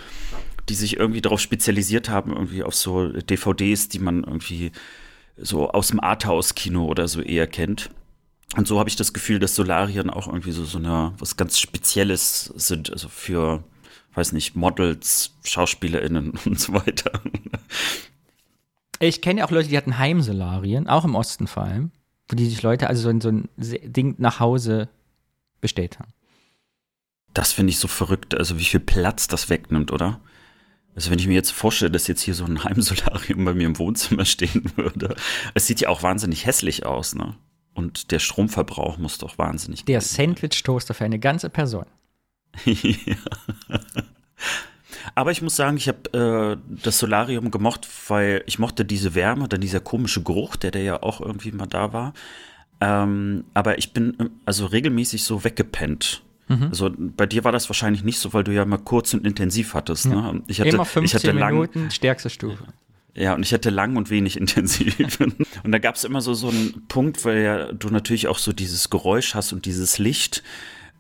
die 0.69 0.75
sich 0.75 0.97
irgendwie 0.97 1.21
darauf 1.21 1.41
spezialisiert 1.41 2.09
haben, 2.09 2.33
irgendwie 2.33 2.63
auf 2.63 2.75
so 2.75 3.09
DVDs, 3.09 3.89
die 3.89 3.99
man 3.99 4.25
irgendwie 4.25 4.73
so 5.37 5.71
aus 5.71 5.89
dem 5.89 6.01
Arthouse-Kino 6.01 6.85
oder 6.85 7.09
so 7.09 7.21
eher 7.21 7.47
kennt. 7.47 7.91
Und 8.57 8.67
so 8.67 8.79
habe 8.79 8.89
ich 8.89 8.97
das 8.97 9.13
Gefühl, 9.13 9.39
dass 9.39 9.55
Solarien 9.55 10.11
auch 10.11 10.27
irgendwie 10.27 10.53
so, 10.53 10.65
so 10.65 10.79
eine, 10.79 11.13
was 11.19 11.37
ganz 11.37 11.59
Spezielles 11.59 12.53
sind, 12.57 12.91
also 12.91 13.09
für, 13.09 13.63
weiß 14.15 14.33
nicht, 14.33 14.57
Models, 14.57 15.35
SchauspielerInnen 15.45 16.31
und 16.45 16.59
so 16.59 16.73
weiter. 16.73 17.21
Ich 19.01 19.21
kenne 19.21 19.41
ja 19.41 19.47
auch 19.47 19.51
Leute, 19.51 19.69
die 19.69 19.77
hatten 19.77 19.99
Heimsolarien, 19.99 20.89
auch 20.89 21.05
im 21.05 21.15
Osten 21.15 21.47
vor 21.47 21.65
allem, 21.65 21.93
wo 22.29 22.37
die 22.37 22.47
sich 22.47 22.63
Leute 22.63 22.89
also 22.89 23.03
so 23.03 23.09
ein, 23.11 23.21
so 23.21 23.29
ein 23.29 23.49
Ding 23.59 24.17
nach 24.19 24.41
Hause 24.41 24.89
bestellt 25.61 25.99
haben. 25.99 26.13
Das 27.35 27.53
finde 27.53 27.71
ich 27.71 27.79
so 27.79 27.87
verrückt, 27.87 28.35
also 28.35 28.59
wie 28.59 28.65
viel 28.65 28.81
Platz 28.81 29.29
das 29.29 29.51
wegnimmt, 29.51 29.93
oder? 29.93 30.21
Also 30.99 31.13
wenn 31.13 31.21
ich 31.21 31.29
mir 31.29 31.35
jetzt 31.35 31.53
vorstelle, 31.53 31.93
dass 31.93 32.09
jetzt 32.09 32.23
hier 32.23 32.35
so 32.35 32.45
ein 32.45 32.65
Heimsolarium 32.65 33.45
bei 33.45 33.55
mir 33.55 33.69
im 33.69 33.79
Wohnzimmer 33.79 34.25
stehen 34.25 34.65
würde, 34.75 35.15
es 35.55 35.69
sieht 35.69 35.81
ja 35.81 35.91
auch 35.91 36.03
wahnsinnig 36.03 36.45
hässlich 36.45 36.87
aus, 36.87 37.15
ne? 37.15 37.37
Und 37.73 38.11
der 38.11 38.19
Stromverbrauch 38.19 38.99
muss 38.99 39.19
doch 39.19 39.39
wahnsinnig. 39.39 39.85
Der 39.85 40.01
Sandwich-Toaster 40.01 40.95
für 40.95 41.05
eine 41.05 41.21
ganze 41.21 41.51
Person. 41.51 41.85
ja. 42.65 43.15
Aber 45.15 45.31
ich 45.31 45.41
muss 45.41 45.55
sagen, 45.55 45.77
ich 45.77 45.87
habe 45.87 46.59
äh, 46.59 46.81
das 46.83 46.99
Solarium 46.99 47.53
gemocht, 47.53 47.87
weil 48.09 48.43
ich 48.47 48.59
mochte 48.59 48.85
diese 48.85 49.15
Wärme, 49.15 49.47
dann 49.47 49.61
dieser 49.61 49.79
komische 49.79 50.25
Geruch, 50.25 50.57
der, 50.57 50.73
der 50.73 50.83
ja 50.83 51.03
auch 51.05 51.21
irgendwie 51.21 51.53
mal 51.53 51.67
da 51.67 51.93
war. 51.93 52.13
Ähm, 52.81 53.45
aber 53.55 53.79
ich 53.79 53.93
bin 53.93 54.19
äh, 54.19 54.31
also 54.47 54.67
regelmäßig 54.67 55.23
so 55.23 55.45
weggepennt 55.45 56.25
Mhm. 56.49 56.69
Also 56.71 56.91
bei 56.99 57.27
dir 57.27 57.45
war 57.45 57.53
das 57.53 57.69
wahrscheinlich 57.69 58.05
nicht 58.05 58.19
so, 58.19 58.33
weil 58.33 58.45
du 58.45 58.53
ja 58.53 58.65
mal 58.65 58.79
kurz 58.79 59.15
und 59.15 59.27
intensiv 59.27 59.75
hattest. 59.75 60.07
Ja. 60.07 60.33
Ne? 60.33 60.43
Ich 60.47 60.61
hatte, 60.61 60.71
Immer 60.71 60.85
15 60.85 61.05
ich 61.05 61.15
hatte 61.15 61.39
lang, 61.39 61.55
Minuten, 61.55 61.91
stärkste 61.91 62.31
Stufe. 62.31 62.65
Ja, 63.15 63.35
und 63.35 63.43
ich 63.43 63.53
hatte 63.53 63.71
lang 63.71 63.97
und 63.97 64.11
wenig 64.11 64.37
intensiv. 64.41 65.19
und 65.21 65.73
da 65.73 65.79
gab 65.79 65.97
es 65.97 66.05
immer 66.05 66.21
so, 66.21 66.35
so 66.35 66.49
einen 66.49 66.87
Punkt, 66.89 67.25
weil 67.25 67.43
ja 67.43 67.73
du 67.73 67.89
natürlich 67.89 68.29
auch 68.29 68.39
so 68.39 68.53
dieses 68.53 68.91
Geräusch 68.91 69.35
hast 69.35 69.53
und 69.53 69.67
dieses 69.67 69.99
Licht, 69.99 70.43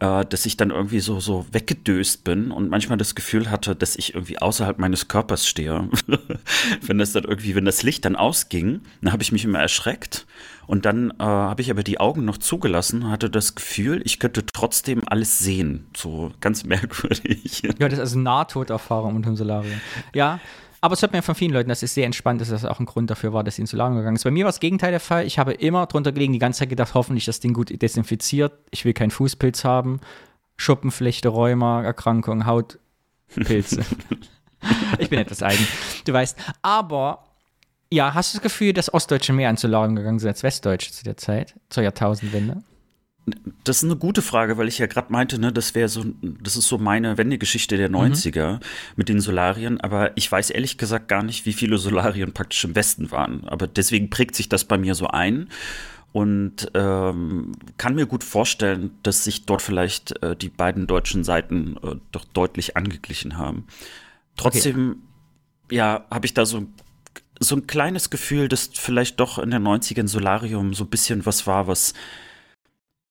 äh, 0.00 0.24
dass 0.24 0.46
ich 0.46 0.56
dann 0.56 0.70
irgendwie 0.70 1.00
so, 1.00 1.20
so 1.20 1.46
weggedöst 1.50 2.24
bin 2.24 2.50
und 2.50 2.70
manchmal 2.70 2.98
das 2.98 3.14
Gefühl 3.14 3.50
hatte, 3.50 3.74
dass 3.74 3.96
ich 3.96 4.14
irgendwie 4.14 4.38
außerhalb 4.38 4.78
meines 4.78 5.08
Körpers 5.08 5.46
stehe. 5.46 5.88
wenn 6.82 6.98
das 6.98 7.12
dann 7.12 7.24
irgendwie, 7.24 7.54
wenn 7.54 7.64
das 7.64 7.82
Licht 7.82 8.04
dann 8.04 8.16
ausging, 8.16 8.80
dann 9.00 9.12
habe 9.12 9.22
ich 9.22 9.32
mich 9.32 9.44
immer 9.44 9.58
erschreckt 9.60 10.26
und 10.68 10.84
dann 10.84 11.12
äh, 11.18 11.24
habe 11.24 11.62
ich 11.62 11.70
aber 11.70 11.82
die 11.82 11.98
Augen 11.98 12.24
noch 12.24 12.36
zugelassen, 12.36 13.10
hatte 13.10 13.30
das 13.30 13.54
Gefühl, 13.54 14.02
ich 14.04 14.18
könnte 14.18 14.44
trotzdem 14.44 15.02
alles 15.06 15.38
sehen. 15.38 15.86
So 15.96 16.30
ganz 16.40 16.64
merkwürdig. 16.64 17.62
Ja, 17.62 17.88
das 17.88 17.94
ist 17.94 18.00
also 18.00 18.18
Nahtoderfahrung 18.18 19.16
unter 19.16 19.30
dem 19.30 19.36
Solarium. 19.36 19.80
Ja, 20.14 20.40
aber 20.80 20.94
es 20.94 21.02
hört 21.02 21.12
mir 21.12 21.22
von 21.22 21.34
vielen 21.34 21.52
Leuten, 21.52 21.68
dass 21.68 21.82
es 21.82 21.94
sehr 21.94 22.06
entspannt 22.06 22.40
ist, 22.40 22.50
dass 22.50 22.62
das 22.62 22.70
auch 22.70 22.78
ein 22.78 22.86
Grund 22.86 23.10
dafür 23.10 23.32
war, 23.32 23.42
dass 23.42 23.56
sie 23.56 23.62
ins 23.62 23.70
Solarium 23.70 23.98
gegangen 23.98 24.16
ist. 24.16 24.24
Bei 24.24 24.30
mir 24.30 24.44
war 24.44 24.50
das 24.50 24.60
Gegenteil 24.60 24.90
der 24.90 25.00
Fall. 25.00 25.26
Ich 25.26 25.38
habe 25.38 25.52
immer 25.52 25.86
drunter 25.86 26.12
gelegen, 26.12 26.32
die 26.32 26.38
ganze 26.38 26.60
Zeit 26.60 26.68
gedacht, 26.68 26.94
hoffentlich 26.94 27.24
das 27.24 27.40
Ding 27.40 27.52
gut 27.52 27.70
desinfiziert. 27.82 28.52
Ich 28.70 28.84
will 28.84 28.92
keinen 28.92 29.10
Fußpilz 29.10 29.64
haben. 29.64 30.00
Schuppenflechte, 30.56 31.28
Rheuma, 31.28 31.82
Erkrankung, 31.82 32.46
Hautpilze. 32.46 33.84
ich 34.98 35.10
bin 35.10 35.18
etwas 35.18 35.42
eigen. 35.42 35.66
Du 36.04 36.12
weißt. 36.12 36.36
Aber 36.62 37.24
ja, 37.90 38.14
hast 38.14 38.32
du 38.32 38.38
das 38.38 38.42
Gefühl, 38.42 38.72
dass 38.72 38.92
Ostdeutsche 38.92 39.32
mehr 39.32 39.50
ins 39.50 39.62
Solarium 39.62 39.96
gegangen 39.96 40.18
sind 40.18 40.28
als 40.28 40.42
Westdeutsche 40.42 40.92
zu 40.92 41.04
der 41.04 41.16
Zeit, 41.16 41.54
zur 41.70 41.82
Jahrtausendwende? 41.82 42.62
Das 43.64 43.78
ist 43.78 43.84
eine 43.84 43.96
gute 43.96 44.22
Frage, 44.22 44.58
weil 44.58 44.68
ich 44.68 44.78
ja 44.78 44.86
gerade 44.86 45.12
meinte, 45.12 45.38
ne, 45.38 45.52
das 45.52 45.74
wäre 45.74 45.88
so, 45.88 46.04
das 46.22 46.56
ist 46.56 46.68
so 46.68 46.78
meine 46.78 47.18
Wendegeschichte 47.18 47.76
der 47.76 47.90
90er 47.90 48.54
mhm. 48.54 48.60
mit 48.96 49.08
den 49.08 49.20
Solarien, 49.20 49.80
aber 49.80 50.16
ich 50.16 50.30
weiß 50.30 50.50
ehrlich 50.50 50.78
gesagt 50.78 51.08
gar 51.08 51.22
nicht, 51.22 51.46
wie 51.46 51.52
viele 51.52 51.78
Solarien 51.78 52.32
praktisch 52.32 52.64
im 52.64 52.74
Westen 52.74 53.10
waren. 53.10 53.46
Aber 53.46 53.66
deswegen 53.66 54.10
prägt 54.10 54.34
sich 54.34 54.48
das 54.48 54.64
bei 54.64 54.78
mir 54.78 54.94
so 54.94 55.08
ein 55.08 55.48
und 56.12 56.70
ähm, 56.74 57.52
kann 57.76 57.94
mir 57.94 58.06
gut 58.06 58.24
vorstellen, 58.24 58.92
dass 59.02 59.24
sich 59.24 59.46
dort 59.46 59.62
vielleicht 59.62 60.22
äh, 60.22 60.34
die 60.34 60.48
beiden 60.48 60.86
deutschen 60.86 61.24
Seiten 61.24 61.76
äh, 61.82 61.96
doch 62.12 62.24
deutlich 62.24 62.76
angeglichen 62.76 63.36
haben. 63.36 63.66
Trotzdem, 64.36 65.02
okay. 65.66 65.76
ja, 65.76 66.06
habe 66.10 66.26
ich 66.26 66.34
da 66.34 66.46
so 66.46 66.66
so 67.40 67.56
ein 67.56 67.66
kleines 67.66 68.10
Gefühl, 68.10 68.48
dass 68.48 68.70
vielleicht 68.72 69.20
doch 69.20 69.38
in 69.38 69.50
den 69.50 69.62
90ern 69.62 70.08
Solarium 70.08 70.74
so 70.74 70.84
ein 70.84 70.90
bisschen 70.90 71.24
was 71.26 71.46
war, 71.46 71.66
was 71.66 71.94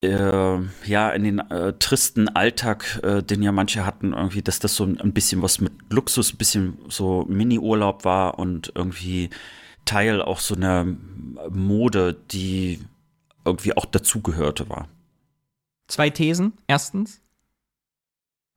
äh, 0.02 0.60
ja, 0.86 1.10
in 1.10 1.24
den 1.24 1.40
äh, 1.40 1.74
tristen 1.74 2.30
Alltag, 2.30 3.00
äh, 3.04 3.24
den 3.24 3.42
ja 3.42 3.52
manche 3.52 3.86
hatten, 3.86 4.14
irgendwie, 4.14 4.42
dass 4.42 4.60
das 4.60 4.76
so 4.76 4.84
ein, 4.84 5.00
ein 5.02 5.14
bisschen 5.14 5.42
was 5.42 5.60
mit 5.60 5.74
Luxus, 5.90 6.34
ein 6.34 6.38
bisschen 6.38 6.78
so 6.88 7.26
Mini-Urlaub 7.28 8.06
war 8.06 8.38
und 8.38 8.72
irgendwie 8.76 9.30
Teil 9.86 10.22
auch 10.22 10.40
so 10.40 10.56
einer 10.56 10.86
Mode, 11.50 12.18
die 12.32 12.80
irgendwie 13.46 13.76
auch 13.76 13.86
dazugehörte 13.86 14.70
war. 14.70 14.88
Zwei 15.88 16.10
Thesen. 16.10 16.54
Erstens, 16.68 17.22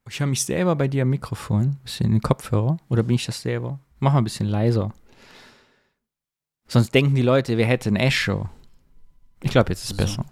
ich 0.09 0.18
höre 0.18 0.26
mich 0.26 0.44
selber 0.44 0.75
bei 0.75 0.88
dir 0.88 1.02
am 1.02 1.11
Mikrofon, 1.11 1.76
bisschen 1.85 2.06
in 2.06 2.12
den 2.12 2.23
Kopfhörer. 2.23 2.78
Oder 2.88 3.04
bin 3.04 3.14
ich 3.14 3.26
das 3.26 3.42
selber? 3.42 3.78
Mach 4.00 4.12
mal 4.12 4.18
ein 4.18 4.25
bisschen 4.25 4.47
leiser. 4.49 4.92
Sonst 6.66 6.94
denken 6.94 7.14
die 7.14 7.23
Leute, 7.23 7.56
wir 7.56 7.66
hätten 7.66 7.97
Echo. 7.97 8.49
Ich 9.42 9.52
glaube, 9.52 9.70
jetzt 9.70 9.85
ist 9.85 9.92
es 9.92 9.97
so. 9.97 9.97
besser. 9.97 10.26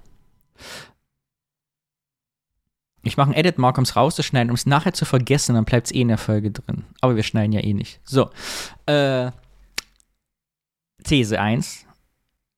Ich 3.09 3.17
mache 3.17 3.29
einen 3.31 3.39
Edit-Mark, 3.39 3.77
um 3.79 3.85
es 3.85 3.97
rauszuschneiden, 3.97 4.51
um 4.51 4.55
es 4.55 4.67
nachher 4.67 4.93
zu 4.93 5.05
vergessen, 5.05 5.55
dann 5.55 5.65
bleibt 5.65 5.87
es 5.87 5.93
eh 5.93 6.03
in 6.03 6.09
der 6.09 6.19
Folge 6.19 6.51
drin. 6.51 6.85
Aber 7.01 7.17
wir 7.17 7.23
schneiden 7.23 7.53
ja 7.53 7.61
eh 7.61 7.75
nicht. 7.75 8.01
So. 8.05 8.31
Äh, 8.87 9.31
These 11.05 11.41
1. 11.41 11.87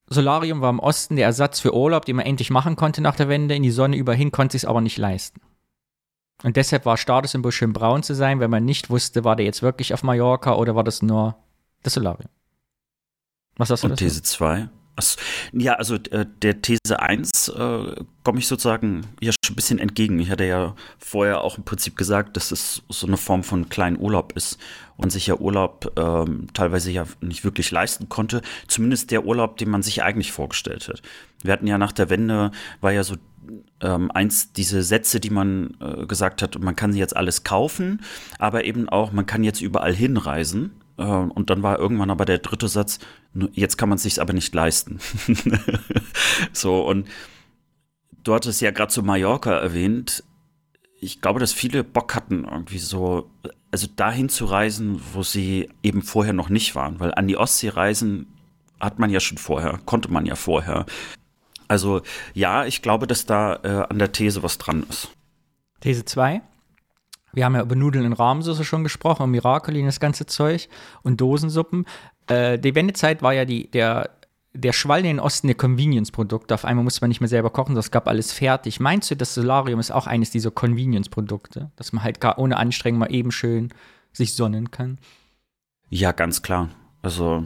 Solarium 0.06 0.60
war 0.60 0.70
im 0.70 0.80
Osten 0.80 1.16
der 1.16 1.26
Ersatz 1.26 1.60
für 1.60 1.74
Urlaub, 1.74 2.04
den 2.04 2.16
man 2.16 2.26
endlich 2.26 2.50
machen 2.50 2.74
konnte 2.74 3.00
nach 3.00 3.14
der 3.14 3.28
Wende. 3.28 3.54
In 3.54 3.62
die 3.62 3.70
Sonne 3.70 3.96
überhin 3.96 4.32
konnte 4.32 4.56
es 4.56 4.64
aber 4.64 4.80
nicht 4.80 4.98
leisten. 4.98 5.40
Und 6.42 6.56
deshalb 6.56 6.84
war 6.84 6.96
Statussymbol 6.96 7.52
schön 7.52 7.72
braun 7.72 8.02
zu 8.02 8.14
sein, 8.14 8.40
wenn 8.40 8.50
man 8.50 8.64
nicht 8.64 8.90
wusste, 8.90 9.24
war 9.24 9.36
der 9.36 9.46
jetzt 9.46 9.62
wirklich 9.62 9.94
auf 9.94 10.02
Mallorca 10.02 10.54
oder 10.54 10.74
war 10.74 10.84
das 10.84 11.02
nur 11.02 11.36
das 11.82 11.94
Solarium. 11.94 12.30
Was 13.56 13.70
hast 13.70 13.84
du 13.84 13.88
Und 13.88 13.96
These 13.96 14.22
2? 14.22 14.68
Ja, 15.52 15.74
also 15.74 15.94
äh, 15.94 16.26
der 16.42 16.60
These 16.62 17.00
1 17.00 17.48
äh, 17.48 18.04
komme 18.22 18.38
ich 18.38 18.46
sozusagen 18.46 19.06
ja 19.20 19.32
schon 19.32 19.54
ein 19.54 19.56
bisschen 19.56 19.78
entgegen. 19.78 20.18
Ich 20.18 20.30
hatte 20.30 20.44
ja 20.44 20.74
vorher 20.98 21.40
auch 21.42 21.56
im 21.56 21.64
Prinzip 21.64 21.96
gesagt, 21.96 22.36
dass 22.36 22.52
es 22.52 22.82
so 22.88 23.06
eine 23.06 23.16
Form 23.16 23.42
von 23.42 23.68
kleinen 23.68 23.98
Urlaub 23.98 24.32
ist 24.36 24.58
und 24.96 25.10
sich 25.10 25.26
ja 25.26 25.36
Urlaub 25.36 25.92
ähm, 25.96 26.48
teilweise 26.52 26.90
ja 26.90 27.06
nicht 27.20 27.44
wirklich 27.44 27.70
leisten 27.70 28.08
konnte. 28.08 28.42
Zumindest 28.68 29.10
der 29.10 29.24
Urlaub, 29.24 29.56
den 29.56 29.70
man 29.70 29.82
sich 29.82 30.02
eigentlich 30.02 30.32
vorgestellt 30.32 30.88
hat. 30.88 31.02
Wir 31.42 31.52
hatten 31.52 31.66
ja 31.66 31.78
nach 31.78 31.92
der 31.92 32.10
Wende, 32.10 32.50
war 32.80 32.92
ja 32.92 33.02
so 33.02 33.16
ähm, 33.80 34.10
eins 34.10 34.52
diese 34.52 34.82
Sätze, 34.82 35.20
die 35.20 35.30
man 35.30 35.76
äh, 35.80 36.06
gesagt 36.06 36.42
hat, 36.42 36.58
man 36.58 36.76
kann 36.76 36.94
jetzt 36.94 37.16
alles 37.16 37.44
kaufen, 37.44 38.02
aber 38.38 38.64
eben 38.64 38.88
auch, 38.88 39.12
man 39.12 39.26
kann 39.26 39.44
jetzt 39.44 39.62
überall 39.62 39.94
hinreisen. 39.94 40.72
Äh, 40.98 41.02
und 41.02 41.50
dann 41.50 41.62
war 41.62 41.78
irgendwann 41.78 42.10
aber 42.10 42.26
der 42.26 42.38
dritte 42.38 42.68
Satz, 42.68 42.98
jetzt 43.52 43.78
kann 43.78 43.88
man 43.88 43.96
es 43.96 44.02
sich 44.02 44.20
aber 44.20 44.32
nicht 44.32 44.54
leisten. 44.54 44.98
so, 46.52 46.86
und 46.86 47.08
du 48.24 48.34
hattest 48.34 48.60
ja 48.60 48.70
gerade 48.70 48.92
zu 48.92 49.02
Mallorca 49.02 49.52
erwähnt. 49.52 50.24
Ich 51.00 51.20
glaube, 51.20 51.40
dass 51.40 51.52
viele 51.52 51.84
Bock 51.84 52.14
hatten, 52.14 52.44
irgendwie 52.44 52.78
so, 52.78 53.30
also 53.70 53.86
dahin 53.96 54.28
zu 54.28 54.44
reisen, 54.44 55.00
wo 55.12 55.22
sie 55.22 55.70
eben 55.82 56.02
vorher 56.02 56.32
noch 56.32 56.48
nicht 56.48 56.74
waren, 56.74 57.00
weil 57.00 57.14
an 57.14 57.28
die 57.28 57.36
Ostsee 57.36 57.70
reisen 57.70 58.26
hat 58.80 58.98
man 58.98 59.10
ja 59.10 59.20
schon 59.20 59.38
vorher, 59.38 59.78
konnte 59.84 60.10
man 60.10 60.26
ja 60.26 60.34
vorher. 60.34 60.86
Also 61.68 62.02
ja, 62.34 62.64
ich 62.64 62.82
glaube, 62.82 63.06
dass 63.06 63.26
da 63.26 63.60
äh, 63.62 63.86
an 63.88 63.98
der 63.98 64.12
These 64.12 64.42
was 64.42 64.58
dran 64.58 64.84
ist. 64.88 65.08
These 65.80 66.04
2. 66.04 66.42
Wir 67.32 67.44
haben 67.44 67.54
ja 67.54 67.62
über 67.62 67.76
Nudeln 67.76 68.04
in 68.04 68.12
Rahmsoße 68.12 68.64
schon 68.64 68.82
gesprochen, 68.82 69.22
und 69.22 69.30
Miraculin, 69.30 69.86
das 69.86 70.00
ganze 70.00 70.26
Zeug 70.26 70.68
und 71.02 71.20
Dosensuppen. 71.20 71.86
Äh, 72.30 72.58
die 72.58 72.74
Wendezeit 72.74 73.22
war 73.22 73.34
ja 73.34 73.44
die, 73.44 73.70
der, 73.70 74.10
der 74.52 74.72
Schwall 74.72 75.00
in 75.00 75.06
den 75.06 75.20
Osten 75.20 75.48
der 75.48 75.56
Convenience-Produkte. 75.56 76.54
Auf 76.54 76.64
einmal 76.64 76.84
musste 76.84 77.02
man 77.02 77.08
nicht 77.08 77.20
mehr 77.20 77.28
selber 77.28 77.50
kochen, 77.50 77.74
das 77.74 77.90
gab 77.90 78.08
alles 78.08 78.32
fertig. 78.32 78.80
Meinst 78.80 79.10
du, 79.10 79.16
das 79.16 79.34
Solarium 79.34 79.80
ist 79.80 79.90
auch 79.90 80.06
eines 80.06 80.30
dieser 80.30 80.50
Convenience-Produkte? 80.50 81.70
Dass 81.76 81.92
man 81.92 82.02
halt 82.02 82.20
gar 82.20 82.38
ohne 82.38 82.56
Anstrengung 82.56 83.00
mal 83.00 83.12
eben 83.12 83.32
schön 83.32 83.72
sich 84.12 84.34
sonnen 84.34 84.70
kann? 84.70 84.98
Ja, 85.88 86.12
ganz 86.12 86.42
klar. 86.42 86.70
Also, 87.02 87.44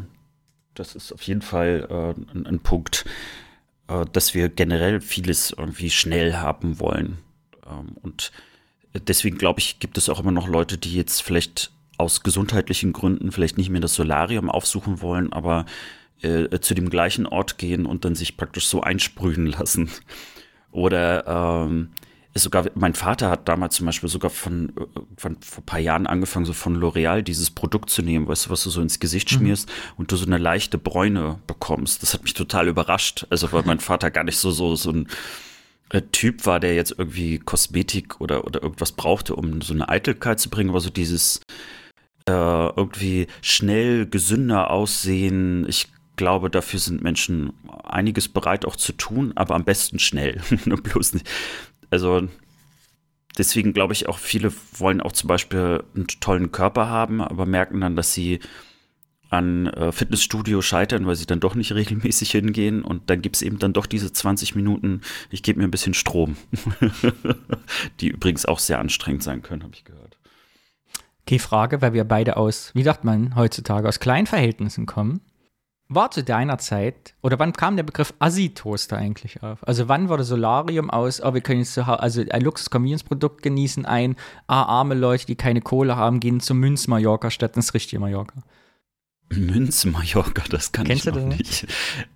das 0.75 0.95
ist 0.95 1.13
auf 1.13 1.23
jeden 1.23 1.43
Fall 1.43 1.87
äh, 1.91 2.37
ein, 2.37 2.47
ein 2.47 2.61
Punkt 2.61 3.05
äh, 3.89 4.05
dass 4.13 4.35
wir 4.35 4.49
generell 4.49 5.01
vieles 5.01 5.51
irgendwie 5.51 5.91
schnell 5.91 6.37
haben 6.37 6.81
wollen. 6.81 7.19
Ähm, 7.67 7.97
und 8.03 8.33
deswegen 8.95 9.39
glaube 9.39 9.61
ich, 9.61 9.79
gibt 9.79 9.99
es 9.99 10.09
auch 10.09 10.21
immer 10.21 10.33
noch 10.33 10.49
Leute, 10.49 10.79
die 10.79 10.95
jetzt 10.95 11.23
vielleicht 11.23 11.73
aus 11.99 12.23
gesundheitlichen 12.23 12.93
Gründen 12.93 13.33
vielleicht 13.33 13.59
nicht 13.59 13.71
mehr 13.71 13.81
das 13.81 13.95
Solarium 13.95 14.51
aufsuchen 14.51 15.01
wollen, 15.01 15.33
aber 15.33 15.67
äh, 16.23 16.61
zu 16.61 16.75
dem 16.75 16.91
gleichen 16.91 17.27
Ort 17.27 17.59
gehen 17.59 17.87
und 17.87 18.05
dann 18.05 18.15
sich 18.15 18.37
praktisch 18.37 18.67
so 18.67 18.81
einsprühen 18.81 19.47
lassen. 19.47 19.91
Oder 20.73 21.63
ähm, 21.63 21.91
sogar, 22.35 22.67
mein 22.75 22.95
Vater 22.95 23.31
hat 23.31 23.49
damals 23.49 23.77
zum 23.77 23.87
Beispiel 23.87 24.09
sogar 24.09 24.31
von, 24.31 24.73
von 25.17 25.37
vor 25.41 25.63
ein 25.63 25.67
paar 25.67 25.79
Jahren 25.79 26.07
angefangen, 26.07 26.47
so 26.47 26.53
von 26.53 26.77
L'Oreal 26.77 27.23
dieses 27.23 27.51
Produkt 27.51 27.91
zu 27.91 28.03
nehmen, 28.03 28.27
weißt 28.27 28.47
du, 28.47 28.51
was 28.51 28.65
du 28.65 28.71
so 28.71 28.81
ins 28.81 28.99
Gesicht 28.99 29.31
mhm. 29.31 29.37
schmierst 29.37 29.69
mhm. 29.69 29.93
und 29.99 30.13
du 30.13 30.17
so 30.17 30.27
eine 30.27 30.39
leichte 30.39 30.79
Bräune 30.79 31.39
bekommst. 31.47 32.03
Das 32.03 32.13
hat 32.15 32.23
mich 32.23 32.35
total 32.35 32.69
überrascht. 32.69 33.27
Also, 33.31 33.53
weil 33.53 33.63
mein 33.65 33.81
Vater 33.81 34.11
gar 34.11 34.25
nicht 34.25 34.39
so, 34.39 34.51
so, 34.51 34.75
so 34.75 34.91
ein 34.91 35.09
äh, 35.91 36.03
Typ 36.11 36.45
war, 36.47 36.59
der 36.59 36.75
jetzt 36.75 36.95
irgendwie 36.99 37.39
Kosmetik 37.39 38.21
oder, 38.21 38.45
oder 38.45 38.63
irgendwas 38.63 38.93
brauchte, 38.93 39.37
um 39.37 39.61
so 39.63 39.73
eine 39.73 39.89
Eitelkeit 39.89 40.41
zu 40.41 40.51
bringen, 40.51 40.71
aber 40.71 40.81
so 40.81 40.91
dieses 40.91 41.41
äh, 42.29 42.33
irgendwie 42.33 43.27
schnell 43.43 44.07
gesünder 44.07 44.71
aussehen. 44.71 45.67
Ich 45.69 45.89
glaube, 46.17 46.51
dafür 46.51 46.79
sind 46.81 47.03
Menschen 47.03 47.53
einiges 47.85 48.29
bereit 48.29 48.65
auch 48.65 48.77
zu 48.77 48.93
tun, 48.93 49.33
aber 49.35 49.55
am 49.55 49.65
besten 49.65 49.99
schnell. 49.99 50.41
Bloß 50.65 51.15
nicht, 51.15 51.29
also 51.91 52.29
deswegen 53.37 53.73
glaube 53.73 53.93
ich 53.93 54.09
auch, 54.09 54.19
viele 54.19 54.53
wollen 54.79 55.01
auch 55.01 55.13
zum 55.13 55.29
Beispiel 55.29 55.83
einen 55.95 56.07
tollen 56.07 56.53
Körper 56.53 56.89
haben, 56.89 57.21
aber 57.21 57.47
merken 57.47 57.81
dann, 57.81 57.97
dass 57.97 58.15
sie 58.15 58.41
an 59.31 59.67
äh, 59.67 59.91
Fitnessstudio 59.91 60.63
scheitern, 60.63 61.07
weil 61.07 61.17
sie 61.17 61.27
dann 61.27 61.41
doch 61.41 61.55
nicht 61.55 61.73
regelmäßig 61.73 62.31
hingehen 62.31 62.83
und 62.83 63.11
dann 63.11 63.21
gibt 63.21 63.37
es 63.37 63.43
eben 63.43 63.59
dann 63.59 63.73
doch 63.73 63.87
diese 63.87 64.13
20 64.13 64.55
Minuten, 64.55 65.01
ich 65.31 65.43
gebe 65.43 65.59
mir 65.59 65.67
ein 65.67 65.73
bisschen 65.73 65.95
Strom, 65.95 66.37
die 68.01 68.09
übrigens 68.09 68.47
auch 68.47 68.61
sehr 68.61 68.79
anstrengend 68.79 69.25
sein 69.25 69.43
können, 69.43 69.65
habe 69.65 69.75
ich 69.75 69.85
gehört. 69.85 70.14
Okay, 71.27 71.39
Frage, 71.39 71.81
weil 71.83 71.95
wir 71.95 72.05
beide 72.05 72.37
aus, 72.37 72.71
wie 72.75 72.83
sagt 72.83 73.05
man 73.05 73.35
heutzutage, 73.35 73.89
aus 73.89 74.01
kleinen 74.01 74.27
Verhältnissen 74.27 74.87
kommen 74.87 75.21
war 75.89 76.11
zu 76.11 76.25
deiner 76.25 76.59
Zeit, 76.59 77.15
oder 77.21 77.39
wann 77.39 77.53
kam 77.53 77.77
der 77.77 77.83
Begriff 77.83 78.15
Assi-Toaster 78.19 78.97
eigentlich 78.97 79.43
auf? 79.43 79.67
Also 79.67 79.89
wann 79.89 80.09
wurde 80.09 80.25
Solarium 80.25 80.91
aus, 80.91 81.23
oh, 81.23 81.35
wir 81.35 81.43
können 81.43 81.61
jetzt 81.61 81.75
zu, 81.75 81.85
also 81.85 82.23
ein 82.31 82.43
Luxus-Convenience-Produkt 82.43 83.43
genießen, 83.43 83.85
ein, 83.85 84.17
ah, 84.47 84.63
arme 84.63 84.95
Leute, 84.95 85.27
die 85.27 85.37
keine 85.37 85.61
Kohle 85.61 85.97
haben, 85.97 86.21
gehen 86.21 86.41
zum 86.41 86.59
Münz-Mallorca 86.59 87.31
statt 87.31 87.57
ins 87.57 87.75
richtige 87.75 88.01
Mallorca? 88.01 88.43
Münz-Mallorca, 89.31 90.45
das 90.49 90.73
kann 90.73 90.87
Kennst 90.87 91.07
ich 91.07 91.15
noch 91.15 91.21
nicht? 91.23 91.39
nicht. 91.39 91.67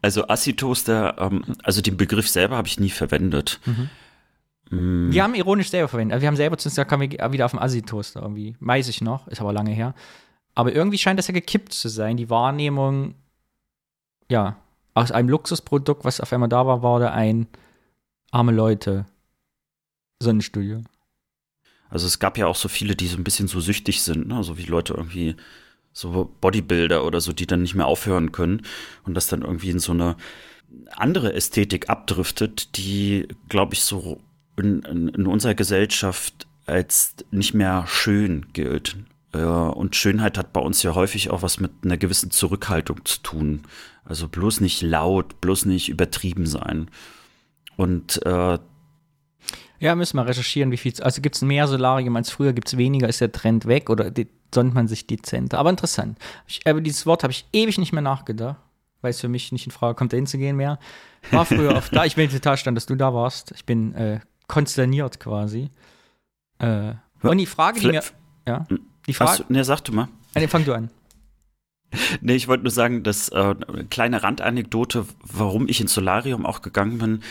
Also 0.00 0.28
Assi-Toaster, 0.28 1.16
ähm, 1.18 1.44
also 1.62 1.82
den 1.82 1.96
Begriff 1.96 2.28
selber 2.28 2.56
habe 2.56 2.68
ich 2.68 2.80
nie 2.80 2.90
verwendet. 2.90 3.60
Mhm. 3.66 3.90
Mm. 4.70 5.10
Wir 5.10 5.22
haben 5.22 5.34
ironisch 5.34 5.70
selber 5.70 5.88
verwendet. 5.88 6.14
Also 6.14 6.22
wir 6.22 6.28
haben 6.28 6.36
selber 6.36 6.58
zu 6.58 6.68
uns, 6.68 6.74
da 6.74 6.84
kamen 6.84 7.10
wir 7.10 7.32
wieder 7.32 7.44
auf 7.44 7.52
dem 7.52 7.60
Assi-Toaster 7.60 8.22
irgendwie. 8.22 8.56
Weiß 8.60 8.88
ich 8.88 9.00
noch, 9.00 9.28
ist 9.28 9.40
aber 9.40 9.52
lange 9.52 9.70
her. 9.70 9.94
Aber 10.54 10.72
irgendwie 10.74 10.98
scheint 10.98 11.18
das 11.18 11.28
ja 11.28 11.34
gekippt 11.34 11.72
zu 11.72 11.88
sein, 11.88 12.16
die 12.16 12.30
Wahrnehmung 12.30 13.14
ja, 14.30 14.56
aus 14.94 15.10
einem 15.12 15.28
Luxusprodukt, 15.28 16.04
was 16.04 16.20
auf 16.20 16.32
einmal 16.32 16.48
da 16.48 16.66
war, 16.66 16.82
wurde 16.82 17.12
ein 17.12 17.46
arme 18.30 18.52
Leute 18.52 19.06
Sonnenstudio. 20.20 20.82
Also 21.88 22.06
es 22.06 22.18
gab 22.18 22.36
ja 22.36 22.46
auch 22.46 22.56
so 22.56 22.68
viele, 22.68 22.96
die 22.96 23.06
so 23.06 23.16
ein 23.16 23.24
bisschen 23.24 23.48
so 23.48 23.60
süchtig 23.60 24.02
sind, 24.02 24.28
ne? 24.28 24.42
so 24.42 24.58
wie 24.58 24.64
Leute 24.64 24.94
irgendwie 24.94 25.36
so 25.92 26.30
Bodybuilder 26.40 27.04
oder 27.04 27.20
so, 27.20 27.32
die 27.32 27.46
dann 27.46 27.62
nicht 27.62 27.74
mehr 27.74 27.86
aufhören 27.86 28.32
können 28.32 28.62
und 29.04 29.14
das 29.14 29.28
dann 29.28 29.42
irgendwie 29.42 29.70
in 29.70 29.78
so 29.78 29.92
eine 29.92 30.16
andere 30.92 31.32
Ästhetik 31.32 31.88
abdriftet, 31.88 32.76
die, 32.76 33.26
glaube 33.48 33.74
ich, 33.74 33.82
so 33.82 34.20
in, 34.58 34.82
in, 34.82 35.08
in, 35.08 35.26
unserer 35.26 35.54
Gesellschaft 35.54 36.46
als 36.66 37.14
nicht 37.30 37.54
mehr 37.54 37.84
schön 37.86 38.46
gilt. 38.52 38.96
Äh, 39.32 39.42
und 39.42 39.96
Schönheit 39.96 40.38
hat 40.38 40.52
bei 40.52 40.60
uns 40.60 40.82
ja 40.82 40.94
häufig 40.94 41.30
auch 41.30 41.42
was 41.42 41.60
mit 41.60 41.72
einer 41.84 41.96
gewissen 41.96 42.30
Zurückhaltung 42.30 43.04
zu 43.04 43.20
tun. 43.22 43.62
Also 44.04 44.28
bloß 44.28 44.60
nicht 44.60 44.82
laut, 44.82 45.40
bloß 45.40 45.66
nicht 45.66 45.88
übertrieben 45.88 46.46
sein. 46.46 46.90
Und 47.76 48.24
äh, 48.26 48.58
ja, 49.80 49.94
müssen 49.94 50.16
wir 50.16 50.26
recherchieren, 50.26 50.72
wie 50.72 50.76
viel. 50.76 50.92
Also 51.02 51.22
gibt 51.22 51.36
es 51.36 51.42
mehr 51.42 51.68
Solarium 51.68 52.16
als 52.16 52.30
früher, 52.30 52.52
gibt 52.52 52.68
es 52.68 52.76
weniger, 52.76 53.08
ist 53.08 53.20
der 53.20 53.30
Trend 53.30 53.66
weg 53.66 53.90
oder 53.90 54.10
sonnt 54.52 54.74
man 54.74 54.88
sich 54.88 55.06
dezenter? 55.06 55.58
Aber 55.58 55.70
interessant. 55.70 56.18
Ich, 56.46 56.66
über 56.66 56.80
dieses 56.80 57.06
Wort 57.06 57.22
habe 57.22 57.32
ich 57.32 57.46
ewig 57.52 57.78
nicht 57.78 57.92
mehr 57.92 58.02
nachgedacht, 58.02 58.56
weil 59.02 59.10
es 59.10 59.20
für 59.20 59.28
mich 59.28 59.52
nicht 59.52 59.66
in 59.66 59.72
Frage 59.72 59.94
kommt, 59.94 60.12
dahin 60.12 60.26
zu 60.26 60.38
gehen 60.38 60.56
mehr. 60.56 60.80
War 61.30 61.44
früher 61.44 61.76
oft 61.76 61.94
da. 61.94 62.04
Ich 62.04 62.16
bin 62.16 62.28
total 62.28 62.56
stand, 62.56 62.76
dass 62.76 62.86
du 62.86 62.96
da 62.96 63.14
warst. 63.14 63.52
Ich 63.52 63.64
bin 63.64 63.94
äh, 63.94 64.20
konsterniert 64.48 65.20
quasi. 65.20 65.70
Äh, 66.58 66.94
und 67.22 67.38
die 67.38 67.46
Frage, 67.46 67.80
die 67.80 67.86
mir. 67.88 68.02
Ja, 68.46 68.66
die 69.06 69.14
Frage. 69.14 69.44
Ne, 69.48 69.64
sag 69.64 69.82
du 69.82 69.92
mal. 69.92 70.08
Ja, 70.36 70.48
fang 70.48 70.64
du 70.64 70.74
an. 70.74 70.90
Nee, 72.20 72.36
ich 72.36 72.48
wollte 72.48 72.64
nur 72.64 72.70
sagen, 72.70 73.02
dass 73.02 73.28
äh, 73.30 73.54
kleine 73.90 74.22
Randanekdote, 74.22 75.06
warum 75.22 75.68
ich 75.68 75.80
ins 75.80 75.94
Solarium 75.94 76.44
auch 76.46 76.62
gegangen 76.62 76.98
bin. 76.98 77.22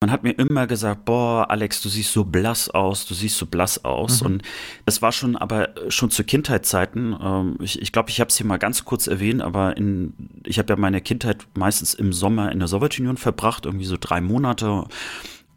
man 0.00 0.10
hat 0.10 0.22
mir 0.22 0.32
immer 0.32 0.66
gesagt, 0.66 1.04
boah, 1.04 1.50
Alex, 1.50 1.82
du 1.82 1.88
siehst 1.88 2.12
so 2.12 2.24
blass 2.24 2.70
aus, 2.70 3.06
du 3.06 3.14
siehst 3.14 3.36
so 3.36 3.46
blass 3.46 3.84
aus. 3.84 4.20
Mhm. 4.20 4.26
Und 4.26 4.42
das 4.86 5.02
war 5.02 5.12
schon, 5.12 5.36
aber 5.36 5.74
schon 5.88 6.10
zu 6.10 6.24
Kindheitszeiten. 6.24 7.16
Ähm, 7.20 7.56
ich 7.60 7.80
ich, 7.80 7.92
glaube, 7.92 8.10
ich 8.10 8.20
habe 8.20 8.28
es 8.28 8.36
hier 8.36 8.46
mal 8.46 8.58
ganz 8.58 8.84
kurz 8.84 9.06
erwähnt, 9.06 9.42
aber 9.42 9.76
in, 9.76 10.14
ich 10.44 10.58
habe 10.58 10.72
ja 10.72 10.76
meine 10.76 11.00
Kindheit 11.00 11.46
meistens 11.54 11.94
im 11.94 12.12
Sommer 12.12 12.52
in 12.52 12.58
der 12.58 12.68
Sowjetunion 12.68 13.16
verbracht, 13.16 13.66
irgendwie 13.66 13.86
so 13.86 13.96
drei 14.00 14.20
Monate. 14.20 14.86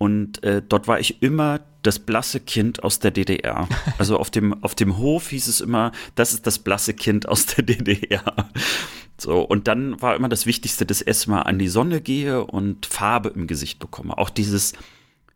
Und 0.03 0.43
äh, 0.43 0.61
dort 0.61 0.89
war 0.89 0.99
ich 0.99 1.23
immer 1.23 1.61
das 1.81 1.97
blasse 1.97 2.41
Kind 2.41 2.83
aus 2.83 2.99
der 2.99 3.11
DDR. 3.11 3.69
Also 3.97 4.17
auf 4.17 4.29
dem, 4.29 4.61
auf 4.61 4.75
dem 4.75 4.97
Hof 4.97 5.29
hieß 5.29 5.47
es 5.47 5.61
immer, 5.61 5.93
das 6.15 6.33
ist 6.33 6.45
das 6.45 6.59
blasse 6.59 6.93
Kind 6.93 7.29
aus 7.29 7.45
der 7.45 7.63
DDR. 7.63 8.49
So, 9.17 9.39
und 9.39 9.69
dann 9.69 10.01
war 10.01 10.17
immer 10.17 10.27
das 10.27 10.45
Wichtigste, 10.45 10.85
dass 10.85 11.01
erstmal 11.01 11.43
an 11.43 11.57
die 11.57 11.69
Sonne 11.69 12.01
gehe 12.01 12.43
und 12.43 12.85
Farbe 12.85 13.29
im 13.29 13.47
Gesicht 13.47 13.79
bekomme. 13.79 14.17
Auch 14.17 14.29
dieses 14.29 14.73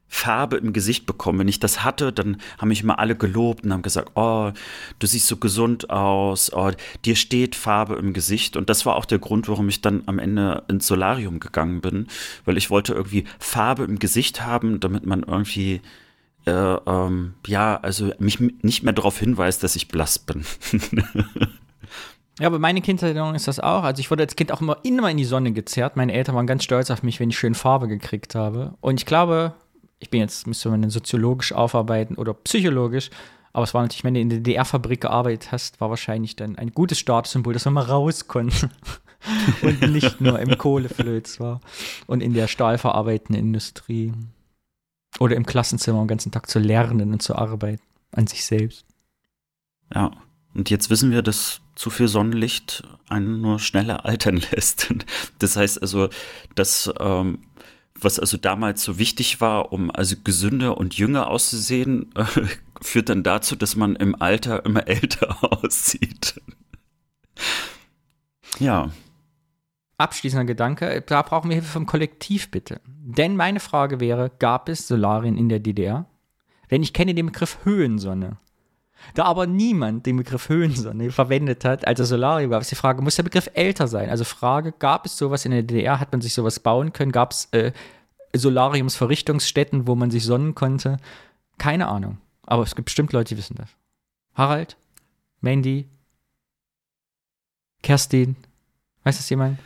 Farbe 0.07 0.57
im 0.57 0.73
Gesicht 0.73 1.05
bekomme. 1.05 1.39
Wenn 1.39 1.47
ich 1.47 1.59
das 1.59 1.83
hatte, 1.83 2.13
dann 2.13 2.37
haben 2.57 2.69
mich 2.69 2.81
immer 2.81 2.99
alle 2.99 3.15
gelobt 3.15 3.65
und 3.65 3.73
haben 3.73 3.81
gesagt, 3.81 4.11
oh, 4.15 4.51
du 4.99 5.07
siehst 5.07 5.27
so 5.27 5.37
gesund 5.37 5.89
aus, 5.89 6.51
oh, 6.53 6.71
dir 7.05 7.15
steht 7.15 7.55
Farbe 7.55 7.95
im 7.95 8.13
Gesicht. 8.13 8.55
Und 8.57 8.69
das 8.69 8.85
war 8.85 8.95
auch 8.95 9.05
der 9.05 9.19
Grund, 9.19 9.49
warum 9.49 9.67
ich 9.69 9.81
dann 9.81 10.03
am 10.05 10.19
Ende 10.19 10.63
ins 10.69 10.87
Solarium 10.87 11.39
gegangen 11.39 11.81
bin, 11.81 12.07
weil 12.45 12.57
ich 12.57 12.69
wollte 12.69 12.93
irgendwie 12.93 13.25
Farbe 13.39 13.83
im 13.83 13.99
Gesicht 13.99 14.45
haben, 14.45 14.79
damit 14.79 15.05
man 15.05 15.23
irgendwie 15.23 15.81
äh, 16.45 16.51
ähm, 16.51 17.33
ja, 17.45 17.77
also 17.81 18.11
mich 18.19 18.39
nicht 18.39 18.83
mehr 18.83 18.93
darauf 18.93 19.19
hinweist, 19.19 19.63
dass 19.63 19.75
ich 19.75 19.89
blass 19.89 20.19
bin. 20.19 20.45
Ja, 22.39 22.45
aber 22.45 22.59
meine 22.59 22.81
Kindheitserinnerung 22.81 23.33
ist 23.33 23.47
das 23.47 23.59
auch. 23.59 23.83
Also 23.83 23.99
ich 23.99 24.11
wurde 24.11 24.23
als 24.23 24.35
Kind 24.35 24.51
auch 24.51 24.61
immer, 24.61 24.77
immer 24.83 25.09
in 25.09 25.17
die 25.17 25.25
Sonne 25.25 25.53
gezerrt. 25.53 25.95
Meine 25.97 26.13
Eltern 26.13 26.35
waren 26.35 26.45
ganz 26.45 26.63
stolz 26.63 26.91
auf 26.91 27.01
mich, 27.01 27.19
wenn 27.19 27.31
ich 27.31 27.39
schön 27.39 27.55
Farbe 27.55 27.87
gekriegt 27.87 28.35
habe. 28.35 28.75
Und 28.79 28.99
ich 28.99 29.07
glaube, 29.07 29.55
ich 29.99 30.09
bin 30.09 30.21
jetzt, 30.21 30.47
müsste 30.47 30.69
man 30.69 30.89
soziologisch 30.89 31.53
aufarbeiten 31.53 32.15
oder 32.15 32.33
psychologisch, 32.33 33.09
aber 33.53 33.63
es 33.63 33.73
war 33.73 33.81
natürlich, 33.81 34.03
wenn 34.03 34.13
du 34.13 34.19
in 34.19 34.29
der 34.29 34.39
DDR-Fabrik 34.39 35.01
gearbeitet 35.01 35.51
hast, 35.51 35.81
war 35.81 35.89
wahrscheinlich 35.89 36.35
dann 36.35 36.57
ein 36.57 36.71
gutes 36.71 36.99
Statussymbol, 36.99 37.53
dass 37.53 37.65
man 37.65 37.73
mal 37.73 37.85
raus 37.85 38.27
konnte 38.27 38.69
und 39.63 39.81
nicht 39.91 40.21
nur 40.21 40.39
im 40.39 40.57
Kohleflöz 40.57 41.39
war 41.39 41.61
und 42.05 42.21
in 42.21 42.33
der 42.33 42.47
stahlverarbeitenden 42.47 43.47
Industrie 43.47 44.13
oder 45.19 45.35
im 45.35 45.45
Klassenzimmer 45.45 45.99
den 46.03 46.07
ganzen 46.07 46.31
Tag 46.31 46.49
zu 46.49 46.59
lernen 46.59 47.11
und 47.11 47.21
zu 47.21 47.35
arbeiten 47.35 47.81
an 48.11 48.27
sich 48.27 48.45
selbst. 48.45 48.85
Ja, 49.93 50.11
und 50.53 50.69
jetzt 50.69 50.89
wissen 50.89 51.11
wir, 51.11 51.21
dass 51.21 51.61
zu 51.75 51.89
viel 51.89 52.07
Sonnenlicht 52.07 52.83
einen 53.09 53.41
nur 53.41 53.59
schneller 53.59 54.05
altern 54.05 54.37
lässt. 54.51 54.93
Das 55.39 55.55
heißt 55.55 55.81
also, 55.81 56.09
dass 56.55 56.91
ähm, 56.99 57.39
was 57.99 58.19
also 58.19 58.37
damals 58.37 58.83
so 58.83 58.97
wichtig 58.97 59.41
war, 59.41 59.71
um 59.71 59.91
also 59.91 60.15
gesünder 60.23 60.77
und 60.77 60.97
jünger 60.97 61.27
auszusehen, 61.27 62.13
äh, 62.15 62.25
führt 62.81 63.09
dann 63.09 63.23
dazu, 63.23 63.55
dass 63.55 63.75
man 63.75 63.95
im 63.95 64.19
Alter 64.21 64.65
immer 64.65 64.87
älter 64.87 65.37
aussieht. 65.41 66.41
ja. 68.59 68.89
Abschließender 69.99 70.45
Gedanke, 70.45 71.01
da 71.01 71.23
brauchen 71.23 71.49
wir 71.49 71.55
Hilfe 71.55 71.71
vom 71.71 71.87
Kollektiv 71.87 72.51
bitte. 72.51 72.81
Denn 72.85 73.35
meine 73.35 73.59
Frage 73.59 73.99
wäre, 73.99 74.31
gab 74.37 74.69
es 74.69 74.87
Solarien 74.87 75.37
in 75.37 75.49
der 75.49 75.59
DDR? 75.59 76.05
Denn 76.69 76.83
ich 76.83 76.93
kenne 76.93 77.15
den 77.15 77.25
Begriff 77.27 77.57
Höhensonne. 77.63 78.37
Da 79.13 79.25
aber 79.25 79.47
niemand 79.47 80.05
den 80.05 80.17
Begriff 80.17 80.49
Höhensonne 80.49 81.11
verwendet 81.11 81.65
hat, 81.65 81.87
als 81.87 81.99
er 81.99 82.05
Solarium 82.05 82.51
gab, 82.51 82.61
ist 82.61 82.71
die 82.71 82.75
Frage, 82.75 83.01
muss 83.01 83.15
der 83.15 83.23
Begriff 83.23 83.49
älter 83.53 83.87
sein? 83.87 84.09
Also 84.09 84.23
Frage, 84.23 84.71
gab 84.71 85.05
es 85.05 85.17
sowas 85.17 85.45
in 85.45 85.51
der 85.51 85.63
DDR? 85.63 85.99
Hat 85.99 86.11
man 86.11 86.21
sich 86.21 86.33
sowas 86.33 86.59
bauen 86.59 86.93
können? 86.93 87.11
Gab 87.11 87.31
es 87.31 87.45
äh, 87.51 87.71
Solariumsverrichtungsstätten, 88.35 89.87
wo 89.87 89.95
man 89.95 90.11
sich 90.11 90.25
sonnen 90.25 90.55
konnte? 90.55 90.97
Keine 91.57 91.87
Ahnung. 91.87 92.17
Aber 92.43 92.63
es 92.63 92.75
gibt 92.75 92.85
bestimmt 92.85 93.13
Leute, 93.13 93.35
die 93.35 93.37
wissen 93.37 93.55
das. 93.55 93.69
Harald? 94.35 94.77
Mandy? 95.41 95.87
Kerstin? 97.81 98.35
Weiß 99.03 99.17
das 99.17 99.29
jemand? 99.29 99.59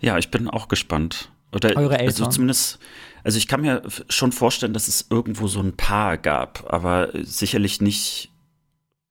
Ja, 0.00 0.18
ich 0.18 0.30
bin 0.30 0.48
auch 0.48 0.68
gespannt. 0.68 1.30
Oder 1.52 1.76
Eure 1.76 1.98
Eltern? 1.98 2.06
Also 2.06 2.26
zumindest, 2.26 2.78
also 3.24 3.38
ich 3.38 3.48
kann 3.48 3.62
mir 3.62 3.82
schon 4.10 4.32
vorstellen, 4.32 4.74
dass 4.74 4.86
es 4.86 5.06
irgendwo 5.10 5.48
so 5.48 5.60
ein 5.60 5.72
Paar 5.72 6.18
gab, 6.18 6.72
aber 6.72 7.08
sicherlich 7.22 7.80
nicht, 7.80 8.30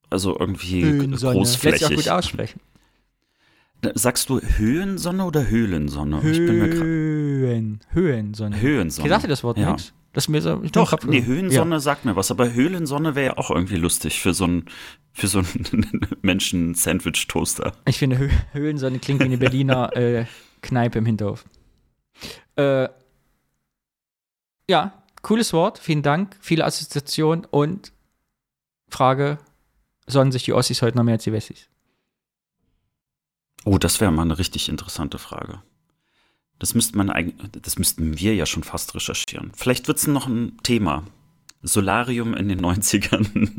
also 0.10 0.40
irgendwie 0.40 0.84
Höhensonne. 0.84 1.34
großflächig. 1.34 1.82
Lässt 1.82 1.90
sich 1.90 2.12
auch 2.12 2.16
gut 2.16 2.20
aussprechen. 2.20 2.62
Sagst 3.96 4.30
du 4.30 4.40
Höhensonne 4.40 5.26
oder 5.26 5.48
Höhlensonne? 5.50 6.22
Höhen, 6.22 7.82
Höhensonne. 7.90 8.62
Höhensonne. 8.62 9.08
Ich 9.08 9.12
sagte 9.12 9.28
das 9.28 9.44
Wort 9.44 9.58
ja. 9.58 9.72
nichts. 9.72 9.94
Das 10.14 10.30
mir 10.30 10.42
so, 10.44 10.58
Doch, 10.58 10.96
nee, 11.06 11.26
Höhensonne 11.26 11.76
ja. 11.76 11.80
sagt 11.80 12.06
mir 12.06 12.16
was, 12.16 12.30
aber 12.30 12.54
Höhlensonne 12.54 13.16
wäre 13.16 13.26
ja 13.26 13.38
auch 13.38 13.50
irgendwie 13.50 13.78
lustig 13.78 14.22
für 14.22 14.36
so 14.36 14.44
einen 14.44 14.66
für 15.12 15.28
so 15.28 15.40
einen 15.40 16.00
Menschen-Sandwich-Toaster. 16.22 17.74
Ich 17.86 17.98
finde, 17.98 18.20
Hö 18.20 18.30
Höhlensonne 18.52 19.00
klingt 19.00 19.22
wie 19.22 19.26
eine 19.26 19.38
Berliner 19.40 19.92
äh, 19.98 20.26
Kneipe 20.62 21.00
im 21.00 21.08
Hinterhof. 21.08 21.46
Äh, 22.56 22.90
ja, 24.70 25.04
cooles 25.22 25.54
Wort, 25.54 25.80
vielen 25.80 26.04
Dank, 26.04 26.38
viele 26.40 26.66
Assoziationen 26.66 27.46
und 27.46 27.92
Frage, 28.90 29.40
sonnen 30.06 30.32
sich 30.32 30.44
die 30.44 30.54
Ossis 30.54 30.82
heute 30.82 30.98
noch 30.98 31.04
mehr 31.04 31.16
als 31.16 31.24
die 31.24 31.34
Wessis? 31.34 31.70
Oh, 33.66 33.78
das 33.78 34.02
wäre 34.02 34.12
mal 34.12 34.24
eine 34.24 34.38
richtig 34.38 34.70
interessante 34.70 35.18
Frage. 35.18 35.62
Das, 36.60 36.76
müsste 36.76 36.98
man 36.98 37.34
das 37.62 37.78
müssten 37.78 38.20
wir 38.20 38.36
ja 38.36 38.46
schon 38.46 38.64
fast 38.64 38.94
recherchieren. 38.96 39.52
Vielleicht 39.56 39.88
wird 39.88 39.98
es 39.98 40.08
noch 40.08 40.28
ein 40.28 40.58
Thema. 40.64 41.04
Solarium 41.62 42.34
in 42.34 42.50
den 42.50 42.62
90ern. 42.62 43.50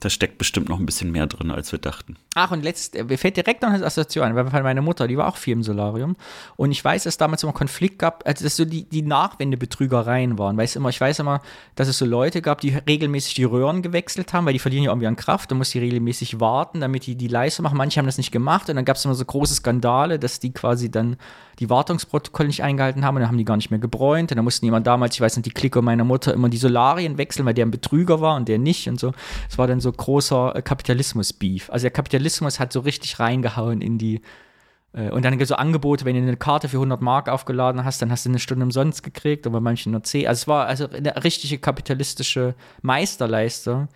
Da 0.00 0.08
steckt 0.08 0.38
bestimmt 0.38 0.70
noch 0.70 0.78
ein 0.80 0.86
bisschen 0.86 1.12
mehr 1.12 1.26
drin, 1.26 1.50
als 1.50 1.72
wir 1.72 1.78
dachten. 1.78 2.16
Ach, 2.34 2.50
und 2.52 2.62
letzt, 2.62 2.94
mir 2.94 3.18
fällt 3.18 3.36
direkt 3.36 3.60
noch 3.60 3.68
eine 3.68 3.84
Assoziation 3.84 4.24
ein, 4.24 4.34
weil 4.34 4.62
meine 4.62 4.80
Mutter, 4.80 5.06
die 5.06 5.18
war 5.18 5.28
auch 5.28 5.36
viel 5.36 5.52
im 5.52 5.62
Solarium. 5.62 6.16
Und 6.56 6.70
ich 6.72 6.82
weiß, 6.82 7.04
dass 7.04 7.14
es 7.14 7.18
damals 7.18 7.42
immer 7.42 7.52
Konflikt 7.52 7.98
gab, 7.98 8.26
also 8.26 8.44
dass 8.44 8.56
so 8.56 8.64
die, 8.64 8.84
die 8.84 9.02
Nachwendebetrügereien 9.02 10.38
waren. 10.38 10.56
Weiß 10.56 10.76
immer, 10.76 10.88
ich 10.88 11.00
weiß 11.00 11.18
immer, 11.18 11.42
dass 11.74 11.86
es 11.86 11.98
so 11.98 12.06
Leute 12.06 12.40
gab, 12.40 12.62
die 12.62 12.70
regelmäßig 12.70 13.34
die 13.34 13.44
Röhren 13.44 13.82
gewechselt 13.82 14.32
haben, 14.32 14.46
weil 14.46 14.54
die 14.54 14.58
verlieren 14.58 14.84
ja 14.84 14.90
irgendwie 14.90 15.06
an 15.06 15.16
Kraft. 15.16 15.50
Da 15.50 15.54
muss 15.54 15.70
die 15.70 15.80
regelmäßig 15.80 16.40
warten, 16.40 16.80
damit 16.80 17.06
die 17.06 17.14
die 17.14 17.28
Leistung 17.28 17.64
machen. 17.64 17.76
Manche 17.76 17.98
haben 17.98 18.06
das 18.06 18.16
nicht 18.16 18.32
gemacht 18.32 18.70
und 18.70 18.76
dann 18.76 18.86
gab 18.86 18.96
es 18.96 19.04
immer 19.04 19.14
so 19.14 19.24
große 19.24 19.54
Skandale, 19.54 20.18
dass 20.18 20.40
die 20.40 20.52
quasi 20.52 20.90
dann 20.90 21.16
die 21.58 21.68
Wartungsprotokolle 21.68 22.46
nicht 22.46 22.62
eingehalten 22.62 23.04
haben 23.04 23.16
und 23.16 23.20
dann 23.20 23.28
haben 23.28 23.36
die 23.38 23.44
gar 23.44 23.56
nicht 23.56 23.70
mehr 23.70 23.78
gebräunt. 23.78 24.32
Und 24.32 24.36
dann 24.36 24.44
mussten 24.44 24.64
jemand 24.64 24.86
damals, 24.86 25.14
ich 25.14 25.20
weiß 25.20 25.36
nicht, 25.36 25.44
die 25.44 25.50
Clique 25.50 25.82
meiner 25.82 26.04
Mutter 26.04 26.32
immer 26.32 26.48
die 26.48 26.56
Solarien 26.56 27.18
wechseln, 27.18 27.44
weil 27.44 27.52
der 27.52 27.66
ein 27.66 27.70
Betrüger 27.70 28.22
war 28.22 28.36
und 28.36 28.48
der 28.48 28.58
nicht 28.58 28.88
und 28.88 28.98
so. 28.98 29.12
Es 29.48 29.58
war 29.58 29.66
dann 29.66 29.78
so 29.80 29.89
großer 29.92 30.56
äh, 30.56 30.62
Kapitalismus-Beef. 30.62 31.70
Also 31.70 31.84
der 31.84 31.90
Kapitalismus 31.90 32.58
hat 32.60 32.72
so 32.72 32.80
richtig 32.80 33.18
reingehauen 33.18 33.80
in 33.80 33.98
die 33.98 34.20
äh, 34.92 35.10
und 35.10 35.24
dann 35.24 35.32
gibt 35.32 35.42
es 35.42 35.48
so 35.48 35.54
Angebote, 35.54 36.04
wenn 36.04 36.16
du 36.16 36.22
eine 36.22 36.36
Karte 36.36 36.68
für 36.68 36.76
100 36.76 37.00
Mark 37.00 37.28
aufgeladen 37.28 37.84
hast, 37.84 38.02
dann 38.02 38.10
hast 38.10 38.24
du 38.24 38.30
eine 38.30 38.38
Stunde 38.38 38.64
umsonst 38.64 39.02
gekriegt 39.02 39.46
und 39.46 39.52
bei 39.52 39.60
manchen 39.60 39.92
nur 39.92 40.02
10. 40.02 40.26
Also 40.26 40.40
es 40.40 40.48
war 40.48 40.66
also 40.66 40.88
eine 40.88 41.22
richtige 41.22 41.58
kapitalistische 41.58 42.54
Meisterleistung. 42.82 43.88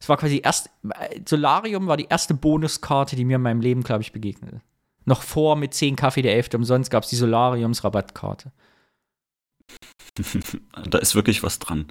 Es 0.00 0.08
war 0.08 0.16
quasi 0.16 0.40
erst, 0.42 0.70
äh, 0.90 1.20
Solarium 1.26 1.86
war 1.86 1.96
die 1.96 2.06
erste 2.08 2.34
Bonuskarte, 2.34 3.16
die 3.16 3.24
mir 3.24 3.36
in 3.36 3.42
meinem 3.42 3.60
Leben, 3.60 3.82
glaube 3.82 4.02
ich, 4.02 4.12
begegnete. 4.12 4.60
Noch 5.04 5.22
vor 5.22 5.56
mit 5.56 5.74
10 5.74 5.96
Kaffee 5.96 6.22
der 6.22 6.34
11. 6.34 6.54
umsonst 6.54 6.90
gab 6.90 7.02
es 7.02 7.10
die 7.10 7.16
Solariums-Rabattkarte. 7.16 8.52
da 10.88 10.98
ist 10.98 11.14
wirklich 11.14 11.42
was 11.42 11.58
dran. 11.58 11.86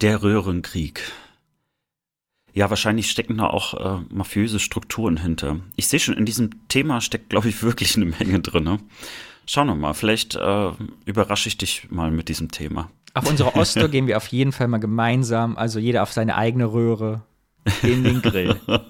Der 0.00 0.22
Röhrenkrieg. 0.22 1.02
Ja, 2.56 2.70
wahrscheinlich 2.70 3.10
stecken 3.10 3.36
da 3.36 3.48
auch 3.48 3.74
äh, 3.74 4.02
mafiöse 4.08 4.58
Strukturen 4.58 5.18
hinter. 5.18 5.60
Ich 5.76 5.88
sehe 5.88 6.00
schon, 6.00 6.16
in 6.16 6.24
diesem 6.24 6.66
Thema 6.68 7.02
steckt, 7.02 7.28
glaube 7.28 7.50
ich, 7.50 7.62
wirklich 7.62 7.94
eine 7.96 8.06
Menge 8.06 8.40
drin. 8.40 8.64
Ne? 8.64 8.78
Schauen 9.44 9.66
wir 9.66 9.74
mal, 9.74 9.92
vielleicht 9.92 10.36
äh, 10.36 10.70
überrasche 11.04 11.50
ich 11.50 11.58
dich 11.58 11.90
mal 11.90 12.10
mit 12.10 12.30
diesem 12.30 12.50
Thema. 12.50 12.90
Auf 13.12 13.28
unserer 13.28 13.56
Oster 13.56 13.88
gehen 13.90 14.06
wir 14.06 14.16
auf 14.16 14.28
jeden 14.28 14.52
Fall 14.52 14.68
mal 14.68 14.78
gemeinsam, 14.78 15.58
also 15.58 15.78
jeder 15.78 16.02
auf 16.02 16.12
seine 16.12 16.34
eigene 16.34 16.72
Röhre, 16.72 17.24
in 17.82 18.02
den 18.02 18.22
Grill. 18.22 18.58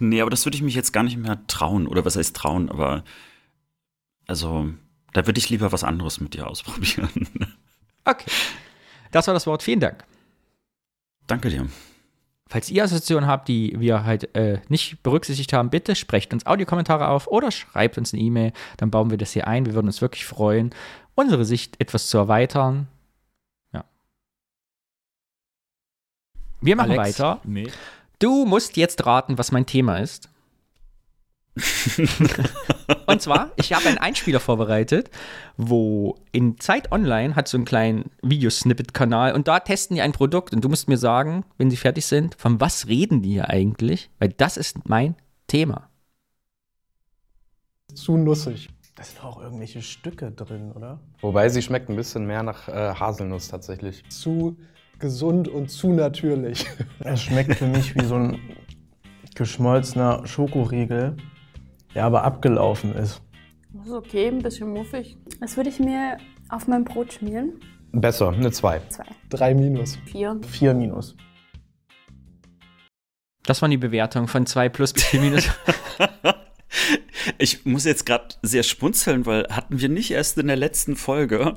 Nee, 0.00 0.20
aber 0.22 0.30
das 0.30 0.46
würde 0.46 0.56
ich 0.56 0.62
mich 0.62 0.74
jetzt 0.74 0.92
gar 0.92 1.02
nicht 1.02 1.18
mehr 1.18 1.46
trauen. 1.46 1.86
Oder 1.86 2.04
was 2.04 2.16
heißt 2.16 2.34
trauen? 2.34 2.70
Aber 2.70 3.04
also, 4.26 4.70
da 5.12 5.26
würde 5.26 5.38
ich 5.38 5.50
lieber 5.50 5.72
was 5.72 5.84
anderes 5.84 6.20
mit 6.20 6.34
dir 6.34 6.48
ausprobieren. 6.48 7.28
Okay. 8.04 8.30
Das 9.12 9.26
war 9.26 9.34
das 9.34 9.46
Wort. 9.46 9.62
Vielen 9.62 9.78
Dank. 9.78 10.04
Danke 11.26 11.50
dir. 11.50 11.68
Falls 12.50 12.68
ihr 12.68 12.82
Assoziationen 12.82 13.28
habt, 13.28 13.46
die 13.46 13.78
wir 13.78 14.04
halt 14.04 14.34
äh, 14.34 14.58
nicht 14.68 15.04
berücksichtigt 15.04 15.52
haben, 15.52 15.70
bitte 15.70 15.94
sprecht 15.94 16.32
uns 16.32 16.46
Audiokommentare 16.46 17.06
auf 17.06 17.28
oder 17.28 17.52
schreibt 17.52 17.96
uns 17.96 18.12
eine 18.12 18.20
E-Mail. 18.20 18.52
Dann 18.76 18.90
bauen 18.90 19.08
wir 19.08 19.18
das 19.18 19.30
hier 19.32 19.46
ein. 19.46 19.66
Wir 19.66 19.74
würden 19.74 19.86
uns 19.86 20.02
wirklich 20.02 20.26
freuen, 20.26 20.74
unsere 21.14 21.44
Sicht 21.44 21.80
etwas 21.80 22.08
zu 22.08 22.18
erweitern. 22.18 22.88
Ja. 23.72 23.84
Wir 26.60 26.74
machen 26.74 26.98
Alex, 26.98 27.20
weiter. 27.20 27.40
Nee. 27.44 27.70
Du 28.18 28.44
musst 28.46 28.76
jetzt 28.76 29.06
raten, 29.06 29.38
was 29.38 29.52
mein 29.52 29.66
Thema 29.66 29.98
ist. 29.98 30.28
Und 33.06 33.22
zwar, 33.22 33.50
ich 33.56 33.72
habe 33.72 33.86
einen 33.86 33.98
Einspieler 33.98 34.40
vorbereitet, 34.40 35.10
wo 35.56 36.16
in 36.32 36.58
Zeit 36.58 36.92
Online 36.92 37.36
hat 37.36 37.48
so 37.48 37.56
einen 37.56 37.64
kleinen 37.64 38.10
Videosnippet-Kanal 38.22 39.34
und 39.34 39.48
da 39.48 39.60
testen 39.60 39.96
die 39.96 40.02
ein 40.02 40.12
Produkt 40.12 40.52
und 40.52 40.64
du 40.64 40.68
musst 40.68 40.88
mir 40.88 40.96
sagen, 40.96 41.44
wenn 41.58 41.70
sie 41.70 41.76
fertig 41.76 42.06
sind, 42.06 42.34
von 42.36 42.60
was 42.60 42.88
reden 42.88 43.22
die 43.22 43.32
hier 43.32 43.50
eigentlich? 43.50 44.10
Weil 44.18 44.30
das 44.30 44.56
ist 44.56 44.88
mein 44.88 45.16
Thema. 45.46 45.88
Zu 47.94 48.16
nussig. 48.16 48.68
Da 48.94 49.04
sind 49.04 49.24
auch 49.24 49.40
irgendwelche 49.40 49.82
Stücke 49.82 50.30
drin, 50.30 50.72
oder? 50.72 51.00
Wobei 51.20 51.48
sie 51.48 51.62
schmeckt 51.62 51.88
ein 51.88 51.96
bisschen 51.96 52.26
mehr 52.26 52.42
nach 52.42 52.68
äh, 52.68 52.94
Haselnuss 52.94 53.48
tatsächlich. 53.48 54.04
Zu 54.10 54.58
gesund 54.98 55.48
und 55.48 55.70
zu 55.70 55.92
natürlich. 55.92 56.66
Es 57.00 57.22
schmeckt 57.22 57.54
für 57.54 57.66
mich 57.66 57.94
wie 57.94 58.04
so 58.04 58.16
ein 58.16 58.38
geschmolzener 59.34 60.26
Schokoriegel, 60.26 61.16
der 61.94 62.04
aber 62.04 62.24
abgelaufen 62.24 62.94
ist. 62.94 63.22
Das 63.72 63.86
ist 63.86 63.92
okay, 63.92 64.28
ein 64.28 64.40
bisschen 64.42 64.72
muffig. 64.72 65.16
Das 65.40 65.56
würde 65.56 65.70
ich 65.70 65.78
mir 65.78 66.18
auf 66.48 66.66
mein 66.66 66.84
Brot 66.84 67.12
schmieren. 67.12 67.60
Besser, 67.92 68.30
eine 68.30 68.50
2. 68.50 68.80
Zwei, 68.88 69.04
Drei 69.28 69.54
Minus. 69.54 69.98
vier. 70.06 70.40
Vier 70.48 70.74
Minus. 70.74 71.16
Das 73.44 73.62
waren 73.62 73.70
die 73.70 73.76
Bewertungen 73.78 74.28
von 74.28 74.46
2 74.46 74.68
plus 74.68 74.92
bis 74.92 75.04
4 75.04 75.20
minus. 75.20 75.48
Ich 77.38 77.66
muss 77.66 77.84
jetzt 77.84 78.06
gerade 78.06 78.34
sehr 78.42 78.62
spunzeln, 78.62 79.26
weil 79.26 79.46
hatten 79.50 79.80
wir 79.80 79.88
nicht 79.88 80.10
erst 80.12 80.38
in 80.38 80.46
der 80.46 80.56
letzten 80.56 80.96
Folge 80.96 81.56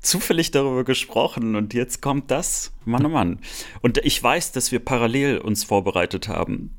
zufällig 0.00 0.50
darüber 0.50 0.84
gesprochen 0.84 1.54
und 1.54 1.74
jetzt 1.74 2.02
kommt 2.02 2.30
das. 2.30 2.72
Mann, 2.84 3.04
oh 3.04 3.10
Mann. 3.10 3.38
Und 3.82 3.98
ich 3.98 4.22
weiß, 4.22 4.52
dass 4.52 4.72
wir 4.72 4.80
parallel 4.84 5.38
uns 5.38 5.64
vorbereitet 5.64 6.28
haben. 6.28 6.76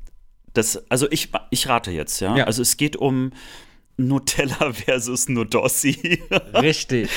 Das, 0.56 0.82
also 0.90 1.06
ich, 1.10 1.30
ich 1.50 1.68
rate 1.68 1.90
jetzt, 1.90 2.20
ja? 2.20 2.36
Ja. 2.36 2.44
Also 2.44 2.62
es 2.62 2.76
geht 2.76 2.96
um 2.96 3.32
Nutella 3.96 4.72
versus 4.72 5.28
Nudossi. 5.28 6.22
Richtig. 6.54 7.08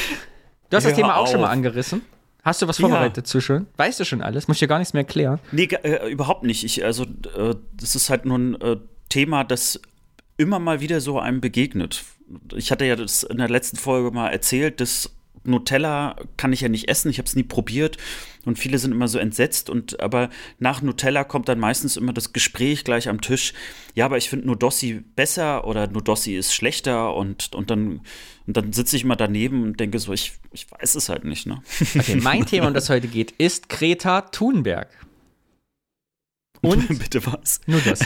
Du 0.70 0.78
hast 0.78 0.84
das 0.84 0.92
Hör 0.92 0.96
Thema 0.96 1.18
auch 1.18 1.28
schon 1.28 1.42
mal 1.42 1.48
auf. 1.48 1.54
angerissen. 1.54 2.02
Hast 2.44 2.62
du 2.62 2.68
was 2.68 2.78
Ja. 2.78 2.88
vorbereitet 2.88 3.28
zu 3.28 3.42
schon? 3.42 3.68
Weißt 3.78 4.00
du 4.00 4.06
schon 4.06 4.22
alles? 4.22 4.48
Muss 4.48 4.56
ich 4.56 4.60
dir 4.60 4.68
gar 4.68 4.80
nichts 4.80 4.94
mehr 4.94 5.02
erklären. 5.02 5.40
Nee, 5.52 5.66
äh, 5.84 6.10
überhaupt 6.10 6.44
nicht. 6.44 6.64
Ich, 6.64 6.84
also, 6.86 7.04
äh, 7.04 7.56
das 7.74 7.96
ist 7.96 8.10
halt 8.10 8.26
nur 8.26 8.38
ein 8.38 8.62
äh, 8.62 8.78
Thema, 9.10 9.44
das 9.44 9.82
immer 10.38 10.60
mal 10.60 10.80
wieder 10.80 11.02
so 11.02 11.20
einem 11.20 11.42
begegnet. 11.42 12.04
Ich 12.56 12.72
hatte 12.72 12.86
ja 12.86 12.96
das 12.96 13.24
in 13.24 13.38
der 13.38 13.50
letzten 13.50 13.76
Folge 13.78 14.12
mal 14.12 14.30
erzählt, 14.30 14.80
dass 14.80 15.12
Nutella 15.50 16.16
kann 16.38 16.54
ich 16.54 16.62
ja 16.62 16.70
nicht 16.70 16.88
essen, 16.88 17.10
ich 17.10 17.18
habe 17.18 17.28
es 17.28 17.36
nie 17.36 17.44
probiert 17.44 17.98
und 18.46 18.58
viele 18.58 18.78
sind 18.78 18.92
immer 18.92 19.08
so 19.08 19.20
entsetzt 19.20 19.70
und 19.70 20.00
aber 20.00 20.30
nach 20.60 20.82
Nutella 20.82 21.24
kommt 21.24 21.50
dann 21.50 21.60
meistens 21.60 21.98
immer 21.98 22.14
das 22.14 22.34
Gespräch 22.34 22.84
gleich 22.84 23.10
am 23.10 23.22
Tisch. 23.22 23.54
Ja, 23.96 24.06
aber 24.06 24.18
ich 24.18 24.30
finde 24.30 24.48
Nudossi 24.48 25.04
besser 25.16 25.68
oder 25.68 25.88
Nudossi 25.88 26.36
ist 26.36 26.54
schlechter 26.54 27.16
und, 27.16 27.54
und 27.54 27.70
dann 27.70 28.02
und 28.50 28.58
dann 28.58 28.74
sitze 28.74 28.96
ich 28.96 29.04
immer 29.04 29.16
daneben 29.16 29.62
und 29.62 29.80
denke 29.80 30.00
so, 30.00 30.12
ich, 30.12 30.34
ich 30.52 30.66
weiß 30.72 30.96
es 30.96 31.08
halt 31.08 31.24
nicht, 31.24 31.46
ne? 31.46 31.62
Okay, 31.96 32.16
mein 32.16 32.48
Thema, 32.48 32.70
um 32.70 32.74
das 32.74 32.90
heute 32.90 33.08
geht, 33.08 33.30
ist 33.38 33.70
Greta 33.70 34.22
Thunberg. 34.22 34.90
Und 36.62 36.88
bitte 37.00 37.26
was? 37.26 37.62
nur 37.68 37.80
das. 37.82 38.00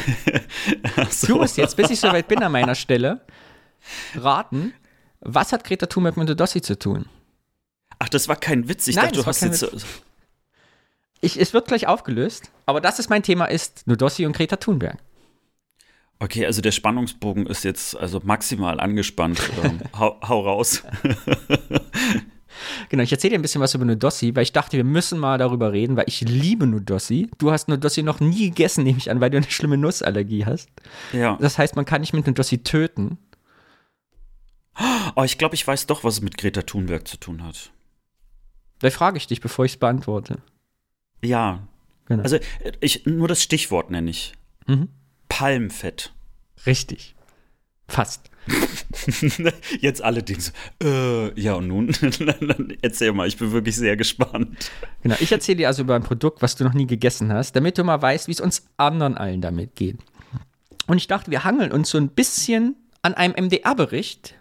So. 1.10 1.28
Du 1.28 1.36
musst 1.38 1.58
jetzt, 1.58 1.76
bis 1.76 1.90
ich 1.90 2.00
soweit 2.00 2.28
bin 2.28 2.44
an 2.44 2.52
meiner 2.52 2.76
Stelle, 2.76 3.22
raten, 4.16 4.74
was 5.22 5.54
hat 5.54 5.64
Greta 5.64 5.86
Thunberg 5.86 6.18
mit 6.18 6.40
Dossi 6.40 6.62
zu 6.62 6.78
tun? 6.78 7.06
Ach, 8.04 8.10
das 8.10 8.28
war 8.28 8.36
kein 8.36 8.68
Witz. 8.68 8.88
Ich 8.88 8.98
Nein, 8.98 9.06
dachte, 9.06 9.22
du 9.22 9.26
hast 9.26 9.42
jetzt. 9.42 9.66
Ich, 11.22 11.40
es 11.40 11.54
wird 11.54 11.70
gleich 11.70 11.88
aufgelöst, 11.88 12.52
aber 12.66 12.82
das 12.82 13.00
ist 13.00 13.10
mein 13.10 13.24
Thema, 13.24 13.46
ist 13.46 13.88
Nudossi 13.88 14.26
und 14.26 14.36
Greta 14.36 14.58
Thunberg. 14.58 14.98
Okay, 16.20 16.46
also 16.46 16.62
der 16.62 16.72
Spannungsbogen 16.72 17.48
ist 17.48 17.64
jetzt 17.64 17.96
also 17.96 18.20
maximal 18.22 18.82
angespannt. 18.82 19.42
ähm, 19.64 19.80
hau, 19.98 20.20
hau 20.22 20.42
raus. 20.42 20.84
Genau, 22.90 23.04
ich 23.04 23.12
erzähle 23.12 23.32
dir 23.32 23.40
ein 23.40 23.42
bisschen 23.42 23.62
was 23.62 23.74
über 23.74 23.84
Nudossi, 23.84 24.36
weil 24.36 24.44
ich 24.44 24.52
dachte, 24.52 24.78
wir 24.78 24.84
müssen 24.84 25.20
mal 25.20 25.40
darüber 25.40 25.74
reden, 25.74 25.98
weil 25.98 26.06
ich 26.08 26.22
liebe 26.22 26.68
Nudossi. 26.68 27.30
Du 27.40 27.52
hast 27.52 27.68
Nudossi 27.68 28.04
noch 28.04 28.20
nie 28.20 28.50
gegessen, 28.50 28.84
nehme 28.84 29.00
ich 29.00 29.10
an, 29.10 29.20
weil 29.20 29.32
du 29.32 29.38
eine 29.38 29.50
schlimme 29.50 29.76
Nussallergie 29.76 30.46
hast. 30.46 30.70
Ja. 31.12 31.36
Das 31.42 31.58
heißt, 31.58 31.76
man 31.76 31.86
kann 31.86 32.02
nicht 32.02 32.14
mit 32.14 32.28
Nudossi 32.28 32.60
töten. 32.60 33.18
Oh, 35.16 35.24
ich 35.24 35.40
glaube, 35.40 35.56
ich 35.56 35.66
weiß 35.66 35.88
doch, 35.88 36.04
was 36.04 36.16
es 36.16 36.22
mit 36.22 36.38
Greta 36.38 36.62
Thunberg 36.62 37.08
zu 37.08 37.18
tun 37.18 37.44
hat. 37.44 37.72
Da 38.84 38.90
frage 38.90 39.16
ich 39.16 39.28
dich, 39.28 39.40
bevor 39.40 39.64
ich 39.64 39.74
es 39.74 39.78
beantworte. 39.78 40.40
Ja. 41.24 41.66
Genau. 42.06 42.22
Also 42.22 42.38
ich 42.82 43.06
nur 43.06 43.30
das 43.30 43.42
Stichwort 43.42 43.90
nenne 43.90 44.10
ich. 44.10 44.34
Mhm. 44.68 44.90
Palmfett. 45.30 46.14
Richtig. 46.66 47.16
Fast. 47.88 48.30
Jetzt 49.80 50.04
alle 50.04 50.22
so, 50.38 50.52
äh, 50.86 51.40
ja 51.40 51.54
und 51.54 51.70
nun? 51.70 51.94
Erzähl 52.82 53.14
mal, 53.14 53.26
ich 53.26 53.38
bin 53.38 53.54
wirklich 53.54 53.78
sehr 53.78 53.96
gespannt. 53.96 54.70
Genau, 55.02 55.16
ich 55.18 55.32
erzähle 55.32 55.60
dir 55.60 55.68
also 55.70 55.84
über 55.84 55.96
ein 55.96 56.04
Produkt, 56.04 56.42
was 56.42 56.58
du 56.58 56.66
noch 56.66 56.74
nie 56.74 56.86
gegessen 56.86 57.32
hast, 57.32 57.56
damit 57.56 57.78
du 57.78 57.86
mal 57.86 58.02
weißt, 58.02 58.28
wie 58.28 58.34
es 58.34 58.42
uns 58.42 58.66
anderen 58.76 59.16
allen 59.16 59.40
damit 59.40 59.78
geht. 59.78 59.98
Und 60.88 60.98
ich 60.98 61.08
dachte, 61.08 61.32
wir 61.32 61.46
hangeln 61.46 61.72
uns 61.72 61.90
so 61.90 61.98
ein 61.98 62.10
bisschen 62.10 62.76
an 63.02 63.14
einem 63.14 63.46
MDR-Bericht 63.46 64.36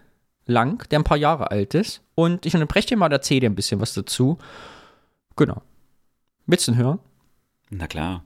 lang, 0.45 0.87
der 0.89 0.99
ein 0.99 1.03
paar 1.03 1.17
Jahre 1.17 1.51
alt 1.51 1.73
ist. 1.73 2.01
Und 2.15 2.45
ich 2.45 2.53
unterbreche 2.53 2.87
dir 2.87 2.97
mal 2.97 3.07
und 3.07 3.11
erzähle 3.11 3.41
dir 3.41 3.49
ein 3.49 3.55
bisschen 3.55 3.79
was 3.79 3.93
dazu. 3.93 4.37
Genau. 5.35 5.61
Willst 6.45 6.67
du 6.67 6.71
ihn 6.71 6.77
hören? 6.77 6.99
Na 7.69 7.87
klar. 7.87 8.23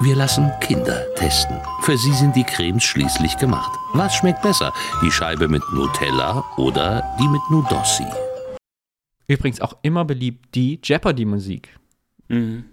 Wir 0.00 0.16
lassen 0.16 0.50
Kinder 0.60 1.06
testen. 1.14 1.60
Für 1.82 1.96
sie 1.96 2.12
sind 2.12 2.34
die 2.34 2.42
Cremes 2.42 2.82
schließlich 2.82 3.36
gemacht. 3.36 3.70
Was 3.92 4.16
schmeckt 4.16 4.42
besser? 4.42 4.72
Die 5.00 5.12
Scheibe 5.12 5.46
mit 5.46 5.62
Nutella 5.72 6.44
oder 6.56 7.04
die 7.20 7.28
mit 7.28 7.40
Nudossi? 7.50 8.06
Übrigens 9.28 9.60
auch 9.60 9.74
immer 9.82 10.04
beliebt 10.04 10.54
die 10.56 10.80
Jeopardy-Musik. 10.82 11.78
Mhm. 12.26 12.64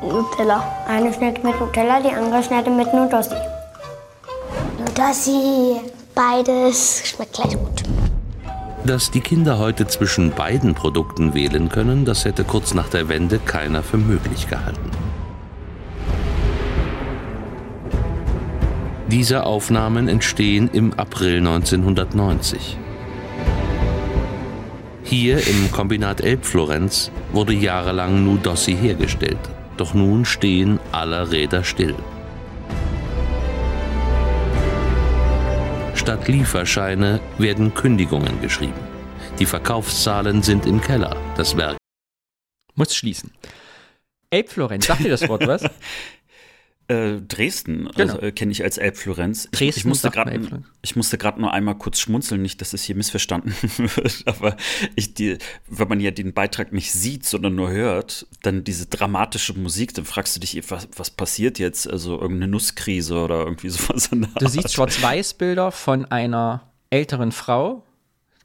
Nutella. 0.00 0.84
Eine 0.86 1.12
schmeckt 1.12 1.42
mit 1.42 1.58
Nutella, 1.58 2.00
die 2.00 2.10
andere 2.10 2.42
schmeckt 2.42 2.68
mit 2.68 2.94
Nudossi. 2.94 3.34
Nudossi. 4.92 5.80
Beides 6.14 7.02
schmeckt 7.04 7.32
gleich 7.34 7.56
gut. 7.56 7.82
Dass 8.84 9.10
die 9.10 9.20
Kinder 9.20 9.58
heute 9.58 9.86
zwischen 9.86 10.32
beiden 10.32 10.74
Produkten 10.74 11.32
wählen 11.32 11.70
können, 11.70 12.04
das 12.04 12.26
hätte 12.26 12.44
kurz 12.44 12.74
nach 12.74 12.88
der 12.88 13.08
Wende 13.08 13.38
keiner 13.38 13.82
für 13.82 13.96
möglich 13.96 14.48
gehalten. 14.48 14.90
Diese 19.08 19.44
Aufnahmen 19.44 20.08
entstehen 20.08 20.68
im 20.72 20.92
April 20.94 21.38
1990. 21.38 22.76
Hier 25.04 25.46
im 25.46 25.70
Kombinat 25.72 26.20
Elbflorenz 26.20 27.10
wurde 27.32 27.54
jahrelang 27.54 28.24
Nudossi 28.24 28.76
hergestellt. 28.76 29.38
Doch 29.78 29.94
nun 29.94 30.26
stehen 30.26 30.78
alle 30.92 31.30
Räder 31.30 31.64
still. 31.64 31.94
Statt 36.02 36.26
Lieferscheine 36.26 37.20
werden 37.38 37.74
Kündigungen 37.74 38.40
geschrieben. 38.40 38.80
Die 39.38 39.46
Verkaufszahlen 39.46 40.42
sind 40.42 40.66
im 40.66 40.80
Keller. 40.80 41.16
Das 41.36 41.56
Werk 41.56 41.76
Muss 42.74 42.96
schließen. 42.96 43.30
Elbflorenz, 44.28 44.88
sagt 44.88 45.04
dir 45.04 45.10
das 45.10 45.28
Wort 45.28 45.46
was? 45.46 45.62
Äh, 46.88 47.20
Dresden 47.20 47.88
Genau. 47.94 48.14
also, 48.14 48.20
äh, 48.20 48.32
kenne 48.32 48.52
ich 48.52 48.62
als 48.64 48.78
Elbflorenz. 48.78 49.46
Ich, 49.52 49.58
Dresden 49.58 49.80
ich 49.80 49.84
musste 49.84 50.10
gerade 50.10 50.62
ich 50.82 50.96
musste 50.96 51.16
gerade 51.16 51.40
nur 51.40 51.52
einmal 51.52 51.76
kurz 51.76 52.00
schmunzeln, 52.00 52.42
nicht, 52.42 52.60
dass 52.60 52.72
es 52.72 52.82
hier 52.82 52.96
missverstanden 52.96 53.54
wird, 53.96 54.22
aber 54.26 54.56
ich 54.96 55.14
die, 55.14 55.38
wenn 55.68 55.88
man 55.88 56.00
ja 56.00 56.10
den 56.10 56.32
Beitrag 56.32 56.72
nicht 56.72 56.92
sieht, 56.92 57.24
sondern 57.24 57.54
nur 57.54 57.70
hört, 57.70 58.26
dann 58.42 58.64
diese 58.64 58.86
dramatische 58.86 59.54
Musik, 59.54 59.94
dann 59.94 60.04
fragst 60.04 60.34
du 60.36 60.40
dich, 60.40 60.70
was, 60.70 60.88
was 60.96 61.10
passiert 61.10 61.58
jetzt? 61.58 61.88
Also 61.88 62.20
irgendeine 62.20 62.50
Nusskrise 62.50 63.14
oder 63.14 63.44
irgendwie 63.44 63.68
sowas. 63.70 64.10
Du 64.10 64.48
siehst 64.48 64.74
Schwarz-Weiß-Bilder 64.74 65.70
von 65.70 66.04
einer 66.06 66.72
älteren 66.90 67.32
Frau, 67.32 67.84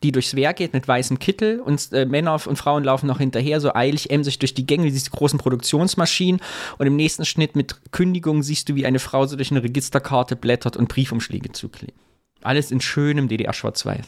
die 0.04 0.12
durchs 0.12 0.36
Wehr 0.36 0.54
geht 0.54 0.74
mit 0.74 0.88
weißem 0.88 1.20
Kittel 1.20 1.60
und 1.60 1.92
äh, 1.94 2.06
Männer 2.06 2.40
und 2.46 2.56
Frauen 2.56 2.84
laufen 2.84 3.08
noch 3.08 3.18
hinterher, 3.18 3.60
so 3.60 3.74
eilig 3.74 4.12
emsig 4.12 4.40
durch 4.40 4.54
die 4.54 4.66
Gänge, 4.66 4.86
du 4.86 4.92
siehst 4.92 5.08
die 5.08 5.18
großen 5.18 5.40
Produktionsmaschinen 5.40 6.42
und 6.78 6.88
im 6.88 6.96
nächsten 6.96 7.26
Schnitt 7.26 7.56
mit 7.56 7.92
Kündigung 7.92 8.44
siehst 8.44 8.70
du, 8.70 8.76
wie 8.76 8.86
eine 8.86 9.00
Frau 9.00 9.26
so 9.26 9.36
durch 9.36 9.52
eine 9.52 9.64
Registerkarte 9.64 10.36
blättert 10.36 10.78
und 10.78 10.88
Briefumschläge 10.88 11.52
zuklebt. 11.52 11.98
Alles 12.42 12.72
in 12.72 12.82
schönem 12.82 13.28
DDR-Schwarz-Weiß. 13.28 14.06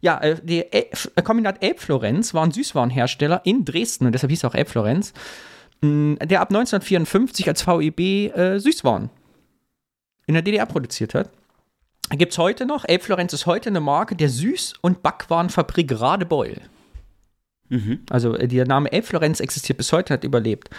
Ja, 0.00 0.18
äh, 0.20 0.36
der 0.42 0.74
äh, 0.74 1.22
Kombinat 1.22 1.62
Elbflorenz 1.62 2.34
war 2.34 2.44
ein 2.44 2.52
Süßwarenhersteller 2.52 3.40
in 3.44 3.64
Dresden 3.64 4.06
und 4.06 4.12
deshalb 4.12 4.30
hieß 4.30 4.44
er 4.44 4.50
auch 4.50 4.54
Elbflorenz, 4.54 5.12
mh, 5.80 6.26
der 6.26 6.40
ab 6.40 6.50
1954 6.50 7.48
als 7.48 7.66
VEB 7.66 8.00
äh, 8.36 8.58
Süßwaren 8.58 9.10
in 10.26 10.34
der 10.34 10.42
DDR 10.42 10.66
produziert 10.66 11.14
hat. 11.14 11.30
Gibt 12.10 12.32
es 12.32 12.38
heute 12.38 12.66
noch. 12.66 12.84
Elbflorenz 12.84 13.32
ist 13.32 13.46
heute 13.46 13.70
eine 13.70 13.80
Marke 13.80 14.14
der 14.14 14.28
Süß- 14.28 14.74
und 14.80 15.02
Backwarenfabrik 15.02 16.00
Radebeul. 16.00 16.60
Mhm. 17.68 18.00
Also 18.10 18.34
äh, 18.34 18.46
der 18.46 18.66
Name 18.66 18.92
Elbflorenz 18.92 19.40
existiert 19.40 19.78
bis 19.78 19.92
heute, 19.92 20.14
hat 20.14 20.24
überlebt. 20.24 20.70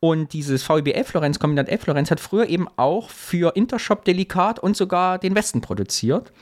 Und 0.00 0.32
dieses 0.32 0.68
VEB 0.68 1.04
Florenz, 1.06 1.38
Kombinat 1.38 1.68
F 1.68 1.82
Florenz, 1.82 2.10
hat 2.10 2.20
früher 2.20 2.48
eben 2.48 2.68
auch 2.76 3.10
für 3.10 3.56
Intershop 3.56 4.04
Delikat 4.04 4.60
und 4.60 4.76
sogar 4.76 5.18
den 5.18 5.34
Westen 5.34 5.60
produziert. 5.60 6.32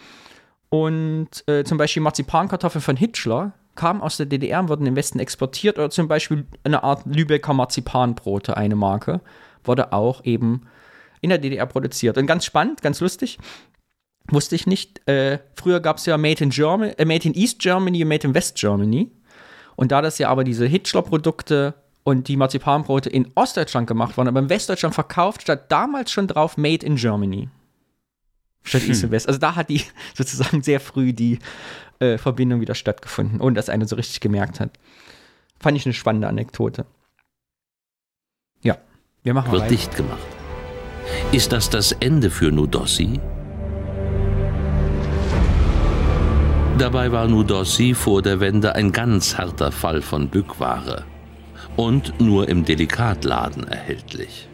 Und 0.68 1.28
äh, 1.46 1.64
zum 1.64 1.78
Beispiel 1.78 2.02
Marzipankartoffeln 2.02 2.82
von 2.82 2.96
Hitchler 2.96 3.54
kamen 3.74 4.02
aus 4.02 4.16
der 4.16 4.26
DDR 4.26 4.60
und 4.60 4.68
wurden 4.68 4.86
im 4.86 4.96
Westen 4.96 5.20
exportiert. 5.20 5.78
Oder 5.78 5.90
zum 5.90 6.08
Beispiel 6.08 6.46
eine 6.64 6.82
Art 6.82 7.06
Lübecker 7.06 7.54
Marzipanbrote, 7.54 8.56
eine 8.56 8.76
Marke, 8.76 9.20
wurde 9.64 9.92
auch 9.92 10.24
eben 10.24 10.66
in 11.22 11.30
der 11.30 11.38
DDR 11.38 11.66
produziert. 11.66 12.18
Und 12.18 12.26
ganz 12.26 12.44
spannend, 12.44 12.82
ganz 12.82 13.00
lustig, 13.00 13.38
wusste 14.28 14.54
ich 14.54 14.66
nicht. 14.66 15.06
Äh, 15.08 15.38
früher 15.54 15.80
gab 15.80 15.98
es 15.98 16.06
ja 16.06 16.16
Made 16.16 16.42
in, 16.42 16.50
Germany, 16.50 16.92
äh, 16.98 17.04
Made 17.04 17.26
in 17.26 17.34
East 17.34 17.58
Germany 17.58 18.02
und 18.02 18.08
Made 18.08 18.26
in 18.26 18.34
West 18.34 18.56
Germany. 18.56 19.10
Und 19.76 19.92
da 19.92 20.02
das 20.02 20.18
ja 20.18 20.28
aber 20.28 20.44
diese 20.44 20.66
Hitchler-Produkte 20.66 21.74
und 22.02 22.28
die 22.28 22.36
Marzipanbrote 22.36 23.10
in 23.10 23.30
Ostdeutschland 23.34 23.86
gemacht 23.86 24.16
wurden, 24.16 24.28
aber 24.28 24.40
in 24.40 24.48
Westdeutschland 24.48 24.94
verkauft, 24.94 25.42
statt 25.42 25.70
damals 25.70 26.10
schon 26.10 26.28
drauf 26.28 26.56
Made 26.56 26.86
in 26.86 26.96
Germany. 26.96 27.48
Statt 28.62 28.84
East 28.86 29.04
und 29.04 29.10
West. 29.10 29.28
Also 29.28 29.38
da 29.38 29.54
hat 29.54 29.68
die 29.68 29.82
sozusagen 30.14 30.62
sehr 30.62 30.80
früh 30.80 31.12
die 31.12 31.38
äh, 31.98 32.18
Verbindung 32.18 32.60
wieder 32.60 32.74
stattgefunden, 32.74 33.40
ohne 33.40 33.54
dass 33.54 33.68
einer 33.68 33.86
so 33.86 33.96
richtig 33.96 34.20
gemerkt 34.20 34.60
hat. 34.60 34.70
Fand 35.60 35.76
ich 35.76 35.86
eine 35.86 35.94
spannende 35.94 36.28
Anekdote. 36.28 36.86
Ja, 38.62 38.78
wir 39.22 39.34
machen 39.34 39.52
Wird 39.52 39.62
weiter. 39.62 39.72
dicht 39.72 39.96
gemacht. 39.96 40.18
Ist 41.32 41.52
das 41.52 41.70
das 41.70 41.92
Ende 41.92 42.30
für 42.30 42.50
Nudossi? 42.50 43.20
Dabei 46.78 47.10
war 47.10 47.26
Nudossi 47.26 47.94
vor 47.94 48.20
der 48.20 48.38
Wende 48.38 48.74
ein 48.74 48.92
ganz 48.92 49.38
harter 49.38 49.72
Fall 49.72 50.02
von 50.02 50.28
Bückware 50.28 51.04
und 51.74 52.20
nur 52.20 52.50
im 52.50 52.66
Delikatladen 52.66 53.66
erhältlich. 53.66 54.46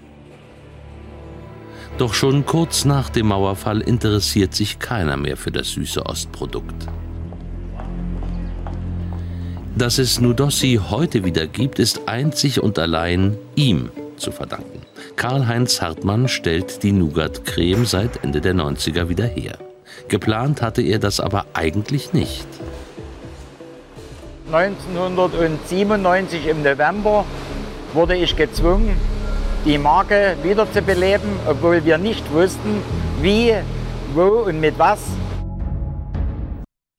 Doch 1.98 2.14
schon 2.14 2.46
kurz 2.46 2.84
nach 2.84 3.10
dem 3.10 3.26
Mauerfall 3.26 3.80
interessiert 3.80 4.54
sich 4.54 4.78
keiner 4.78 5.16
mehr 5.16 5.36
für 5.36 5.50
das 5.50 5.70
süße 5.72 6.06
Ostprodukt. 6.06 6.86
Dass 9.76 9.98
es 9.98 10.20
Nudossi 10.20 10.78
heute 10.90 11.24
wieder 11.24 11.48
gibt, 11.48 11.80
ist 11.80 12.02
einzig 12.06 12.62
und 12.62 12.78
allein 12.78 13.36
ihm 13.56 13.90
zu 14.16 14.30
verdanken. 14.30 14.82
Karl-Heinz 15.16 15.82
Hartmann 15.82 16.28
stellt 16.28 16.84
die 16.84 16.92
Nougat-Creme 16.92 17.84
seit 17.84 18.22
Ende 18.22 18.40
der 18.40 18.54
90er 18.54 19.08
wieder 19.08 19.26
her. 19.26 19.58
Geplant 20.08 20.62
hatte 20.62 20.82
er 20.82 20.98
das 20.98 21.20
aber 21.20 21.46
eigentlich 21.54 22.12
nicht. 22.12 22.46
1997 24.52 26.46
im 26.46 26.62
November 26.62 27.24
wurde 27.94 28.16
ich 28.16 28.36
gezwungen, 28.36 28.96
die 29.64 29.78
Marke 29.78 30.36
wiederzubeleben, 30.42 31.30
obwohl 31.46 31.84
wir 31.84 31.96
nicht 31.96 32.30
wussten, 32.32 32.82
wie, 33.20 33.54
wo 34.14 34.42
und 34.42 34.60
mit 34.60 34.78
was. 34.78 35.00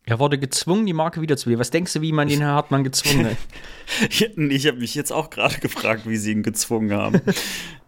Er 0.06 0.19
wurde 0.19 0.38
gezwungen, 0.38 0.86
die 0.86 0.93
Marke 0.93 1.21
wiederzubeleben. 1.21 1.60
Was 1.60 1.71
denkst 1.71 1.93
du, 1.93 2.01
wie 2.01 2.12
man 2.12 2.27
den 2.27 2.41
Herr 2.41 2.53
Hartmann 2.53 2.84
gezwungen 2.84 3.27
hat? 3.27 3.38
Ich 4.10 4.67
habe 4.67 4.77
mich 4.77 4.95
jetzt 4.95 5.12
auch 5.12 5.29
gerade 5.29 5.60
gefragt, 5.60 6.08
wie 6.08 6.17
sie 6.17 6.32
ihn 6.32 6.41
gezwungen 6.41 6.93
haben. 6.93 7.21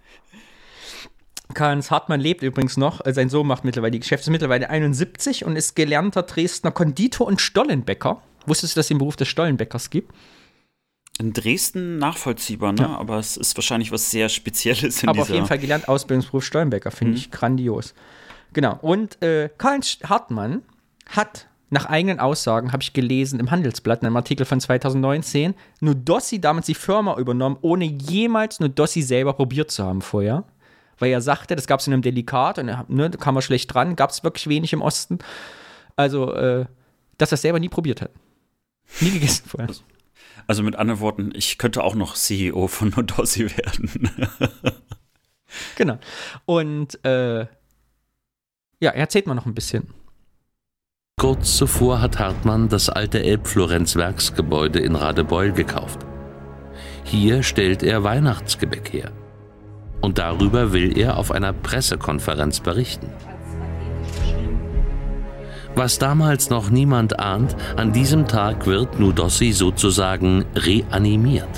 Karl-Heinz 1.55 1.89
Hartmann 1.89 2.19
lebt 2.19 2.43
übrigens 2.43 2.77
noch. 2.77 3.03
Äh, 3.05 3.13
Sein 3.13 3.29
Sohn 3.29 3.47
macht 3.47 3.65
mittlerweile 3.65 3.91
die 3.91 3.99
Geschäfte, 3.99 4.25
ist 4.25 4.31
mittlerweile 4.31 4.69
71 4.69 5.43
und 5.45 5.55
ist 5.55 5.75
gelernter 5.75 6.21
Dresdner 6.23 6.71
Konditor 6.71 7.25
und 7.25 7.41
Stollenbäcker. 7.41 8.21
Wusstest 8.45 8.75
du, 8.75 8.79
dass 8.79 8.85
es 8.85 8.89
den 8.89 8.99
Beruf 8.99 9.15
des 9.15 9.27
Stollenbäckers 9.27 9.89
gibt? 9.89 10.13
In 11.17 11.33
Dresden 11.33 11.97
nachvollziehbar, 11.97 12.73
ne? 12.73 12.81
Ja. 12.81 12.97
Aber 12.97 13.17
es 13.17 13.37
ist 13.37 13.55
wahrscheinlich 13.57 13.91
was 13.91 14.11
sehr 14.11 14.27
Spezielles 14.29 15.01
in 15.01 15.09
Aber 15.09 15.21
auf 15.21 15.29
jeden 15.29 15.45
Fall 15.47 15.59
gelernt 15.59 15.87
Ausbildungsberuf 15.87 16.43
Stollenbäcker, 16.43 16.91
finde 16.91 17.11
Mhm. 17.11 17.17
ich 17.17 17.31
grandios. 17.31 17.93
Genau. 18.53 18.77
Und 18.81 19.21
äh, 19.23 19.49
Karl-Heinz 19.57 19.99
Hartmann 20.03 20.61
hat 21.09 21.47
nach 21.69 21.85
eigenen 21.87 22.19
Aussagen, 22.19 22.71
habe 22.73 22.83
ich 22.83 22.93
gelesen 22.93 23.39
im 23.39 23.49
Handelsblatt, 23.49 24.01
in 24.01 24.07
einem 24.07 24.17
Artikel 24.17 24.45
von 24.45 24.59
2019, 24.59 25.55
Nudossi 25.79 26.39
damals 26.39 26.67
die 26.67 26.75
Firma 26.75 27.17
übernommen, 27.17 27.57
ohne 27.61 27.85
jemals 27.85 28.59
Nudossi 28.59 29.01
selber 29.01 29.33
probiert 29.33 29.71
zu 29.71 29.83
haben 29.83 30.01
vorher. 30.01 30.43
Weil 30.99 31.11
er 31.11 31.21
sagte, 31.21 31.55
das 31.55 31.67
gab 31.67 31.79
es 31.79 31.87
in 31.87 31.93
einem 31.93 32.01
Delikat 32.01 32.57
und 32.59 32.69
er, 32.69 32.85
ne, 32.87 33.09
da 33.09 33.17
kam 33.17 33.35
er 33.35 33.41
schlecht 33.41 33.73
dran, 33.73 33.95
gab 33.95 34.11
es 34.11 34.23
wirklich 34.23 34.47
wenig 34.47 34.73
im 34.73 34.81
Osten. 34.81 35.19
Also, 35.95 36.33
äh, 36.33 36.65
dass 37.17 37.31
er 37.31 37.35
es 37.35 37.41
selber 37.41 37.59
nie 37.59 37.69
probiert 37.69 38.01
hat. 38.01 38.11
Nie 39.01 39.11
gegessen 39.11 39.45
vorher. 39.47 39.69
Also 40.47 40.63
mit 40.63 40.75
anderen 40.75 40.99
Worten, 40.99 41.31
ich 41.33 41.57
könnte 41.57 41.83
auch 41.83 41.95
noch 41.95 42.15
CEO 42.15 42.67
von 42.67 42.89
Nodossi 42.89 43.49
werden. 43.57 44.09
Genau. 45.75 45.97
Und 46.45 47.03
äh, 47.05 47.45
ja, 48.79 48.91
erzählt 48.91 49.27
mal 49.27 49.35
noch 49.35 49.45
ein 49.45 49.55
bisschen. 49.55 49.87
Kurz 51.17 51.57
zuvor 51.57 52.01
hat 52.01 52.19
Hartmann 52.19 52.67
das 52.67 52.89
alte 52.89 53.23
Elbflorenz-Werksgebäude 53.23 54.79
in 54.79 54.95
Radebeul 54.95 55.53
gekauft. 55.53 56.05
Hier 57.05 57.41
stellt 57.41 57.83
er 57.83 58.03
Weihnachtsgebäck 58.03 58.91
her. 58.91 59.11
Und 60.01 60.17
darüber 60.17 60.71
will 60.71 60.97
er 60.97 61.17
auf 61.17 61.31
einer 61.31 61.53
Pressekonferenz 61.53 62.59
berichten. 62.59 63.09
Was 65.75 65.99
damals 65.99 66.49
noch 66.49 66.69
niemand 66.69 67.19
ahnt, 67.19 67.55
an 67.75 67.91
diesem 67.91 68.27
Tag 68.27 68.65
wird 68.65 68.97
Nudossi 68.97 69.51
sozusagen 69.51 70.45
reanimiert. 70.55 71.49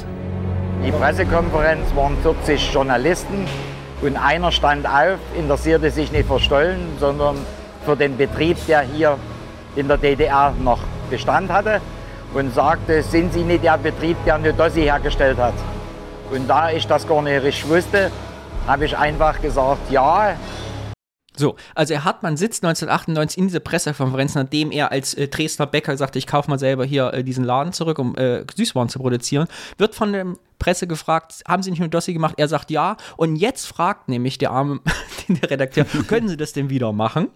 Die 0.83 0.91
Pressekonferenz 0.91 1.95
waren 1.95 2.17
40 2.23 2.73
Journalisten 2.73 3.45
und 4.01 4.17
einer 4.17 4.51
stand 4.51 4.87
auf, 4.87 5.19
interessierte 5.37 5.91
sich 5.91 6.11
nicht 6.11 6.27
für 6.27 6.39
Stollen, 6.39 6.79
sondern 6.99 7.35
für 7.85 7.95
den 7.95 8.17
Betrieb, 8.17 8.57
der 8.67 8.81
hier 8.81 9.17
in 9.75 9.87
der 9.87 9.97
DDR 9.97 10.53
noch 10.63 10.79
Bestand 11.09 11.51
hatte 11.51 11.79
und 12.33 12.53
sagte, 12.53 13.03
sind 13.03 13.33
Sie 13.33 13.43
nicht 13.43 13.63
der 13.63 13.77
Betrieb, 13.77 14.17
der 14.25 14.37
Nudossi 14.37 14.81
hergestellt 14.81 15.37
hat? 15.37 15.53
Und 16.31 16.47
da 16.49 16.71
ich 16.71 16.85
das 16.87 17.07
gar 17.07 17.21
nicht 17.21 17.43
richtig 17.43 17.69
wusste, 17.69 18.11
habe 18.67 18.85
ich 18.85 18.97
einfach 18.97 19.41
gesagt, 19.41 19.89
ja, 19.89 20.35
So, 21.37 21.55
also 21.75 21.93
Herr 21.93 22.03
Hartmann 22.03 22.35
sitzt 22.35 22.63
1998 22.65 23.37
in 23.37 23.47
dieser 23.47 23.59
Pressekonferenz, 23.59 24.33
nachdem 24.33 24.71
er 24.71 24.91
als 24.91 25.13
äh, 25.13 25.27
Dresdner 25.27 25.67
Bäcker 25.67 25.95
sagte, 25.95 26.17
ich 26.17 26.25
kaufe 26.25 26.49
mal 26.49 26.57
selber 26.57 26.83
hier 26.83 27.13
äh, 27.13 27.23
diesen 27.23 27.43
Laden 27.43 27.73
zurück, 27.73 27.99
um 27.99 28.15
äh, 28.15 28.43
Süßwaren 28.55 28.89
zu 28.89 28.99
produzieren, 28.99 29.47
wird 29.77 29.93
von 29.93 30.13
der 30.13 30.25
Presse 30.57 30.87
gefragt, 30.87 31.43
haben 31.47 31.61
Sie 31.61 31.69
nicht 31.69 31.79
nur 31.79 31.89
Dossi 31.89 32.13
gemacht? 32.13 32.35
Er 32.37 32.47
sagt 32.47 32.71
ja. 32.71 32.97
Und 33.17 33.35
jetzt 33.35 33.67
fragt 33.67 34.09
nämlich 34.09 34.39
der 34.39 34.49
arme 34.49 34.79
der 35.27 35.49
Redakteur, 35.49 35.85
können 36.07 36.27
Sie 36.27 36.37
das 36.37 36.53
denn 36.53 36.71
wieder 36.71 36.91
machen? 36.91 37.29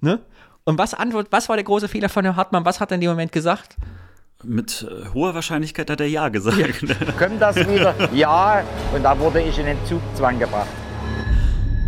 Ne? 0.00 0.20
Und 0.64 0.78
was 0.78 0.94
antwort, 0.94 1.26
was 1.30 1.48
war 1.48 1.56
der 1.56 1.64
große 1.64 1.88
Fehler 1.88 2.08
von 2.08 2.24
Herrn 2.24 2.36
Hartmann? 2.36 2.64
Was 2.64 2.78
hat 2.78 2.92
er 2.92 2.94
in 2.94 3.00
dem 3.00 3.10
Moment 3.10 3.32
gesagt? 3.32 3.76
Mit 4.44 4.86
äh, 4.88 5.08
hoher 5.14 5.34
Wahrscheinlichkeit 5.34 5.90
hat 5.90 6.00
er 6.00 6.06
Ja 6.06 6.28
gesagt. 6.28 6.58
kommt 7.18 7.40
das 7.40 7.56
wieder? 7.56 7.94
Ja, 8.12 8.62
und 8.94 9.02
da 9.02 9.18
wurde 9.18 9.40
ich 9.42 9.58
in 9.58 9.66
den 9.66 9.78
Zugzwang 9.86 10.38
gebracht. 10.38 10.68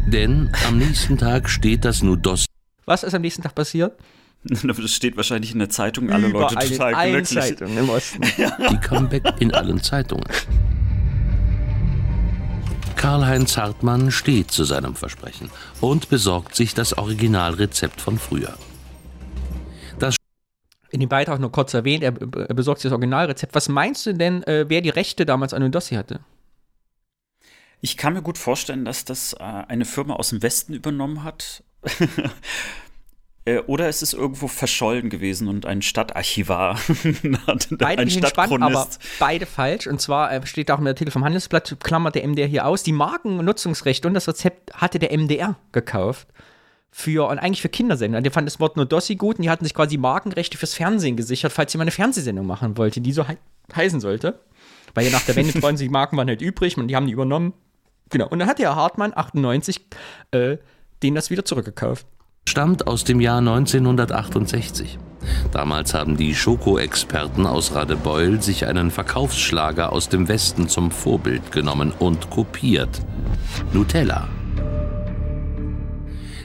Denn 0.07 0.51
am 0.67 0.79
nächsten 0.79 1.19
Tag 1.19 1.49
steht 1.49 1.85
das 1.85 2.03
Nudossi 2.03 2.47
Was 2.85 3.03
ist 3.03 3.15
am 3.15 3.23
nächsten 3.23 3.43
Tag 3.43 3.55
passiert? 3.55 3.93
Das 4.45 4.91
steht 4.91 5.17
wahrscheinlich 5.17 5.53
in 5.53 5.59
der 5.59 5.71
Zeitung, 5.71 6.11
alle 6.11 6.29
Leute 6.29 6.53
Überall 6.53 6.67
in 6.67 6.73
total 6.73 6.95
allen 6.95 7.13
glücklich. 7.13 7.41
Zeitungen 7.41 7.79
im 7.79 7.89
Osten. 7.89 8.21
die 8.71 8.77
Comeback 8.77 9.23
in 9.41 9.55
allen 9.55 9.83
Zeitungen. 9.83 10.27
Karl-Heinz 12.97 13.57
Hartmann 13.57 14.11
steht 14.11 14.51
zu 14.51 14.65
seinem 14.65 14.95
Versprechen 14.95 15.51
und 15.81 16.11
besorgt 16.11 16.55
sich 16.55 16.75
das 16.75 16.97
Originalrezept 16.97 18.01
von 18.01 18.19
früher. 18.19 18.55
In 20.95 21.01
dem 21.01 21.09
Beitrag 21.09 21.41
nur 21.41 21.51
kurz 21.51 21.75
erwähnt, 21.75 22.05
er, 22.05 22.15
er 22.21 22.55
besorgt 22.55 22.81
sich 22.81 22.89
das 22.89 22.93
Originalrezept. 22.93 23.55
Was 23.55 23.69
meinst 23.69 24.07
du 24.07 24.15
denn, 24.15 24.45
äh, 24.45 24.67
wer 24.69 24.81
die 24.81 24.91
Rechte 24.91 25.27
damals 25.27 25.53
an 25.53 25.61
Nudossi 25.63 25.97
hatte? 25.97 26.21
Ich 27.81 27.97
kann 27.97 28.15
mir 28.15 28.23
gut 28.23 28.39
vorstellen, 28.39 28.85
dass 28.85 29.05
das 29.05 29.35
äh, 29.35 29.43
eine 29.43 29.85
Firma 29.85 30.15
aus 30.15 30.31
dem 30.31 30.43
Westen 30.43 30.73
übernommen 30.73 31.25
hat. 31.25 31.63
Äh, 33.47 33.59
Oder 33.67 33.89
es 33.89 34.01
ist 34.01 34.15
irgendwo 34.15 34.49
verschollen 34.49 35.11
gewesen 35.11 35.49
und 35.49 35.67
ein 35.67 35.83
Stadtarchivar, 35.83 36.79
Beide 37.73 38.01
ein 38.01 38.09
spannend, 38.09 38.63
aber 38.63 38.73
Stadtchronist. 38.73 39.01
beide 39.19 39.45
falsch. 39.45 39.87
Und 39.87 40.01
zwar 40.01 40.33
äh, 40.33 40.47
steht 40.47 40.71
auch 40.71 40.79
im 40.79 40.87
Artikel 40.87 41.11
vom 41.11 41.25
Handelsblatt, 41.25 41.77
klammert 41.83 42.15
der 42.15 42.27
MDR 42.27 42.47
hier 42.47 42.65
aus, 42.65 42.85
die 42.85 42.93
Markennutzungsrechte 42.93 44.09
und 44.09 44.15
das 44.15 44.29
Rezept 44.29 44.73
hatte 44.73 44.99
der 44.99 45.15
MDR 45.15 45.57
gekauft. 45.73 46.27
Für, 46.97 47.29
und 47.29 47.39
eigentlich 47.41 47.61
für 47.61 47.69
Kindersender. 47.69 48.21
Die 48.21 48.31
fanden 48.31 48.47
das 48.47 48.61
Wort 48.61 48.77
Nudossi 48.77 49.17
gut 49.17 49.39
und 49.39 49.43
die 49.43 49.51
hatten 49.51 49.65
sich 49.65 49.75
quasi 49.75 49.97
Markenrechte 49.97 50.57
fürs 50.57 50.75
Fernsehen 50.75 51.17
gesichert, 51.17 51.51
falls 51.51 51.73
sie 51.73 51.79
mal 51.79 51.83
eine 51.83 51.91
Fernsehsendung 51.91 52.47
machen 52.47 52.79
wollte, 52.79 53.01
die 53.01 53.13
so 53.13 53.27
hei 53.27 53.37
heißen 53.75 53.99
sollte. 53.99 54.39
Weil 54.95 55.07
ja 55.07 55.11
nach 55.11 55.23
der 55.23 55.35
Wende 55.35 55.53
freuen 55.61 55.77
sich, 55.77 55.89
die 55.89 55.93
Marken 55.93 56.17
waren 56.17 56.29
halt 56.29 56.41
übrig 56.41 56.79
und 56.79 56.87
die 56.87 56.95
haben 56.95 57.07
die 57.07 57.13
übernommen. 57.13 57.53
Genau. 58.11 58.29
Und 58.29 58.39
dann 58.39 58.47
hat 58.47 58.61
der 58.61 58.77
Hartmann 58.77 59.13
98 59.13 59.81
äh, 60.31 60.59
denen 61.03 61.17
das 61.17 61.31
wieder 61.31 61.45
zurückgekauft. 61.45 62.07
stammt 62.49 62.87
aus 62.87 63.03
dem 63.03 63.21
Jahr 63.21 63.39
1968. 63.39 64.97
Damals 65.51 65.95
haben 65.95 66.17
die 66.17 66.33
Schoko-Experten 66.33 67.45
aus 67.45 67.75
Radebeul 67.75 68.41
sich 68.41 68.69
einen 68.69 68.93
Verkaufsschlager 68.93 69.91
aus 69.93 70.09
dem 70.09 70.29
Westen 70.29 70.69
zum 70.69 70.93
Vorbild 70.93 71.51
genommen 71.51 71.93
und 71.99 72.31
kopiert. 72.31 73.01
Nutella. 73.73 74.29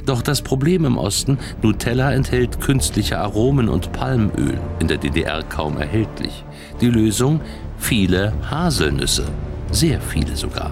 Doch 0.10 0.24
das 0.24 0.41
Problem 0.41 0.86
im 0.86 0.98
Osten, 0.98 1.38
Nutella 1.62 2.12
enthält 2.12 2.60
künstliche 2.60 3.19
Aromen 3.19 3.69
und 3.69 3.91
Palmöl, 3.91 4.60
in 4.80 4.88
der 4.88 4.98
DDR 4.98 5.43
kaum 5.43 5.78
erhältlich. 5.78 6.43
Die 6.82 6.88
Lösung? 6.88 7.41
Viele 7.78 8.34
Haselnüsse. 8.50 9.26
Sehr 9.69 10.02
viele 10.02 10.36
sogar. 10.36 10.72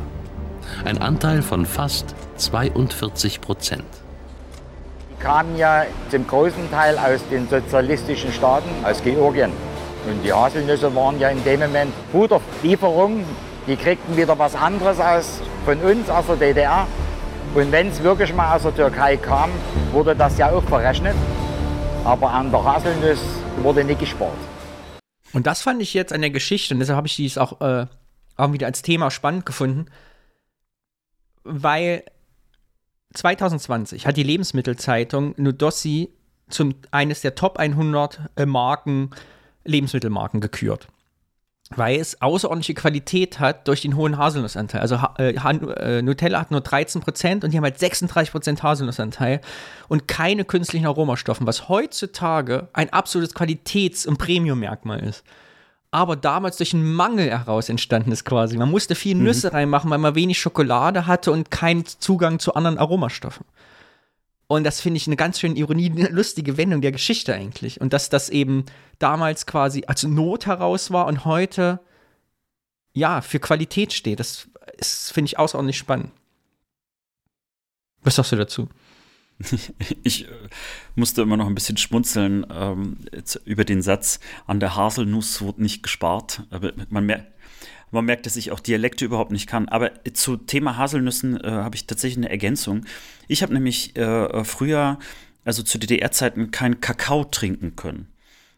Ein 0.85 0.97
Anteil 0.97 1.43
von 1.43 1.67
fast 1.67 2.15
42 2.37 3.39
Prozent. 3.39 3.83
Die 5.11 5.23
kamen 5.23 5.55
ja 5.55 5.85
zum 6.09 6.25
großen 6.25 6.71
Teil 6.71 6.97
aus 6.97 7.21
den 7.29 7.47
sozialistischen 7.47 8.31
Staaten, 8.31 8.69
aus 8.83 9.03
Georgien. 9.03 9.51
Und 10.09 10.23
die 10.25 10.33
Haselnüsse 10.33 10.95
waren 10.95 11.19
ja 11.19 11.29
in 11.29 11.43
dem 11.43 11.59
Moment 11.59 11.93
Futterlieferungen. 12.11 13.23
Die 13.67 13.75
kriegten 13.75 14.17
wieder 14.17 14.39
was 14.39 14.55
anderes 14.55 14.99
aus, 14.99 15.41
von 15.63 15.77
uns 15.81 16.09
aus 16.09 16.25
der 16.25 16.37
DDR. 16.37 16.87
Und 17.57 17.71
wenn 17.71 17.87
es 17.87 18.03
wirklich 18.03 18.31
mal 18.35 18.55
aus 18.55 18.61
der 18.61 18.75
Türkei 18.75 19.17
kam, 19.17 19.49
wurde 19.91 20.15
das 20.15 20.37
ja 20.37 20.51
auch 20.51 20.63
verrechnet. 20.65 21.15
Aber 22.05 22.29
an 22.29 22.51
der 22.51 22.63
Haselnuss 22.63 23.19
wurde 23.63 23.83
nicht 23.83 23.99
gespart. 23.99 24.37
Und 25.33 25.47
das 25.47 25.63
fand 25.63 25.81
ich 25.81 25.95
jetzt 25.95 26.13
an 26.13 26.21
der 26.21 26.29
Geschichte, 26.29 26.75
und 26.75 26.79
deshalb 26.79 26.97
habe 26.97 27.07
ich 27.07 27.15
dies 27.15 27.39
auch, 27.39 27.59
äh, 27.61 27.87
auch 28.35 28.53
wieder 28.53 28.67
als 28.67 28.83
Thema 28.83 29.09
spannend 29.09 29.47
gefunden, 29.47 29.87
weil 31.43 32.03
2020 33.15 34.05
hat 34.05 34.17
die 34.17 34.23
Lebensmittelzeitung 34.23 35.33
Nudossi 35.37 36.13
zum 36.49 36.75
eines 36.91 37.21
der 37.21 37.33
Top 37.33 37.57
100 37.57 38.19
äh, 38.35 38.45
Marken, 38.45 39.09
Lebensmittelmarken 39.63 40.41
gekürt. 40.41 40.89
Weil 41.75 41.99
es 41.99 42.21
außerordentliche 42.21 42.75
Qualität 42.75 43.39
hat 43.39 43.67
durch 43.67 43.81
den 43.81 43.97
hohen 43.97 44.17
Haselnussanteil. 44.17 44.79
Also 44.79 44.99
äh, 45.17 45.33
äh, 45.33 46.01
Nutella 46.01 46.39
hat 46.39 46.51
nur 46.51 46.61
13% 46.61 47.43
und 47.43 47.51
die 47.51 47.57
haben 47.57 47.63
halt 47.63 47.77
36% 47.77 48.63
Haselnussanteil 48.63 49.41
und 49.89 50.07
keine 50.07 50.45
künstlichen 50.45 50.85
Aromastoffen, 50.85 51.45
was 51.45 51.67
heutzutage 51.67 52.69
ein 52.71 52.93
absolutes 52.93 53.35
Qualitäts- 53.35 54.07
und 54.07 54.17
Premium-Merkmal 54.17 54.99
ist 54.99 55.23
aber 55.91 56.15
damals 56.15 56.57
durch 56.57 56.73
einen 56.73 56.93
Mangel 56.93 57.29
heraus 57.29 57.69
entstanden 57.69 58.11
ist 58.11 58.25
quasi. 58.25 58.57
Man 58.57 58.69
musste 58.69 58.95
viel 58.95 59.15
mhm. 59.15 59.23
Nüsse 59.23 59.47
mhm. 59.47 59.55
reinmachen, 59.55 59.89
weil 59.89 59.97
man 59.97 60.15
wenig 60.15 60.39
Schokolade 60.39 61.07
hatte 61.07 61.31
und 61.31 61.49
keinen 61.49 61.85
Zugang 61.85 62.39
zu 62.39 62.53
anderen 62.53 62.77
Aromastoffen. 62.77 63.45
Und 64.47 64.63
das 64.63 64.79
finde 64.79 64.97
ich 64.97 65.07
eine 65.07 65.17
ganz 65.17 65.39
schön 65.39 65.55
Ironie, 65.55 65.91
eine 65.95 66.09
lustige 66.09 66.57
Wendung 66.57 66.81
der 66.81 66.91
Geschichte 66.91 67.33
eigentlich. 67.33 67.81
Und 67.81 67.93
dass 67.93 68.09
das 68.09 68.29
eben 68.29 68.65
damals 68.99 69.45
quasi 69.45 69.83
als 69.87 70.03
Not 70.03 70.45
heraus 70.45 70.91
war 70.91 71.07
und 71.07 71.25
heute 71.25 71.79
ja 72.93 73.21
für 73.21 73.39
Qualität 73.39 73.93
steht. 73.93 74.19
Das 74.19 74.47
finde 75.11 75.27
ich 75.27 75.39
außerordentlich 75.39 75.77
spannend. 75.77 76.11
Was 78.01 78.15
sagst 78.15 78.31
du 78.31 78.35
dazu? 78.37 78.69
Ich 80.03 80.25
äh, 80.25 80.49
musste 80.95 81.21
immer 81.21 81.37
noch 81.37 81.45
ein 81.45 81.53
bisschen 81.53 81.77
schmunzeln 81.77 82.45
ähm, 82.49 82.97
über 83.45 83.65
den 83.65 83.83
Satz, 83.83 84.19
an 84.47 84.59
der 84.59 84.75
Haselnuss 84.75 85.43
wird 85.43 85.59
nicht 85.59 85.83
gespart. 85.83 86.43
Aber 86.49 86.73
man, 86.89 87.05
mer 87.05 87.27
man 87.91 88.05
merkt, 88.05 88.25
dass 88.25 88.35
ich 88.35 88.51
auch 88.51 88.59
Dialekte 88.59 89.05
überhaupt 89.05 89.31
nicht 89.31 89.47
kann. 89.47 89.69
Aber 89.69 89.91
zu 90.13 90.37
Thema 90.37 90.77
Haselnüssen 90.77 91.39
äh, 91.39 91.49
habe 91.49 91.75
ich 91.75 91.87
tatsächlich 91.87 92.17
eine 92.17 92.29
Ergänzung. 92.29 92.85
Ich 93.27 93.41
habe 93.43 93.53
nämlich 93.53 93.95
äh, 93.95 94.43
früher, 94.43 94.99
also 95.45 95.63
zu 95.63 95.77
DDR-Zeiten, 95.77 96.51
keinen 96.51 96.81
Kakao 96.81 97.23
trinken 97.23 97.75
können. 97.75 98.07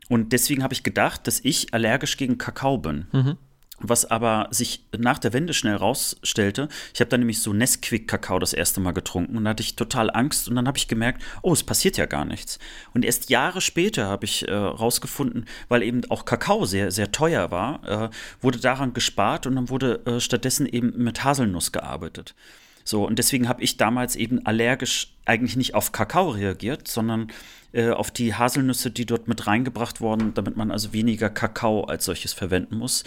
Und 0.09 0.33
deswegen 0.33 0.63
habe 0.63 0.73
ich 0.73 0.83
gedacht, 0.83 1.27
dass 1.27 1.39
ich 1.43 1.73
allergisch 1.73 2.17
gegen 2.17 2.37
Kakao 2.39 2.79
bin. 2.79 3.05
Mhm. 3.11 3.37
Was 3.81 4.09
aber 4.09 4.47
sich 4.51 4.83
nach 4.97 5.19
der 5.19 5.31
Wende 5.33 5.53
schnell 5.53 5.75
rausstellte, 5.75 6.67
ich 6.93 6.99
habe 6.99 7.09
dann 7.09 7.21
nämlich 7.21 7.41
so 7.41 7.53
Nesquik-Kakao 7.53 8.39
das 8.39 8.53
erste 8.53 8.81
Mal 8.81 8.91
getrunken 8.91 9.37
und 9.37 9.45
da 9.45 9.51
hatte 9.51 9.63
ich 9.63 9.75
total 9.75 10.09
Angst 10.11 10.49
und 10.49 10.55
dann 10.55 10.67
habe 10.67 10.77
ich 10.77 10.87
gemerkt, 10.87 11.21
oh, 11.41 11.53
es 11.53 11.63
passiert 11.63 11.97
ja 11.97 12.05
gar 12.05 12.25
nichts. 12.25 12.59
Und 12.93 13.05
erst 13.05 13.29
Jahre 13.29 13.61
später 13.61 14.07
habe 14.07 14.25
ich 14.25 14.47
äh, 14.47 14.53
rausgefunden, 14.53 15.45
weil 15.69 15.83
eben 15.83 16.01
auch 16.09 16.25
Kakao 16.25 16.65
sehr, 16.65 16.91
sehr 16.91 17.11
teuer 17.11 17.51
war, 17.51 17.87
äh, 17.87 18.09
wurde 18.41 18.59
daran 18.59 18.93
gespart 18.93 19.47
und 19.47 19.55
dann 19.55 19.69
wurde 19.69 20.05
äh, 20.05 20.19
stattdessen 20.19 20.65
eben 20.65 20.93
mit 20.97 21.23
Haselnuss 21.23 21.71
gearbeitet. 21.71 22.35
So, 22.83 23.05
und 23.05 23.19
deswegen 23.19 23.47
habe 23.47 23.61
ich 23.61 23.77
damals 23.77 24.15
eben 24.15 24.45
allergisch 24.45 25.13
eigentlich 25.25 25.55
nicht 25.55 25.75
auf 25.75 25.91
Kakao 25.91 26.29
reagiert, 26.29 26.87
sondern 26.87 27.27
äh, 27.71 27.91
auf 27.91 28.09
die 28.09 28.33
Haselnüsse, 28.33 28.89
die 28.89 29.05
dort 29.05 29.27
mit 29.27 29.45
reingebracht 29.45 30.01
wurden, 30.01 30.33
damit 30.33 30.57
man 30.57 30.71
also 30.71 30.91
weniger 30.91 31.29
Kakao 31.29 31.83
als 31.83 32.05
solches 32.05 32.33
verwenden 32.33 32.77
muss 32.77 33.03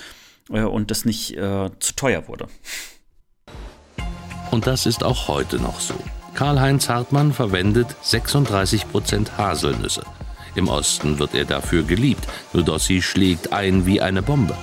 und 0.60 0.90
das 0.90 1.04
nicht 1.04 1.36
äh, 1.36 1.70
zu 1.78 1.94
teuer 1.96 2.28
wurde. 2.28 2.46
Und 4.50 4.66
das 4.66 4.86
ist 4.86 5.02
auch 5.02 5.28
heute 5.28 5.56
noch 5.56 5.80
so. 5.80 5.94
Karl-Heinz 6.34 6.88
Hartmann 6.88 7.32
verwendet 7.32 7.88
36% 8.04 9.36
Haselnüsse. 9.36 10.02
Im 10.54 10.68
Osten 10.68 11.18
wird 11.18 11.34
er 11.34 11.44
dafür 11.44 11.82
geliebt, 11.82 12.26
nur 12.52 12.62
Dossi 12.62 13.00
schlägt 13.00 13.52
ein 13.52 13.86
wie 13.86 14.00
eine 14.00 14.22
Bombe. 14.22 14.56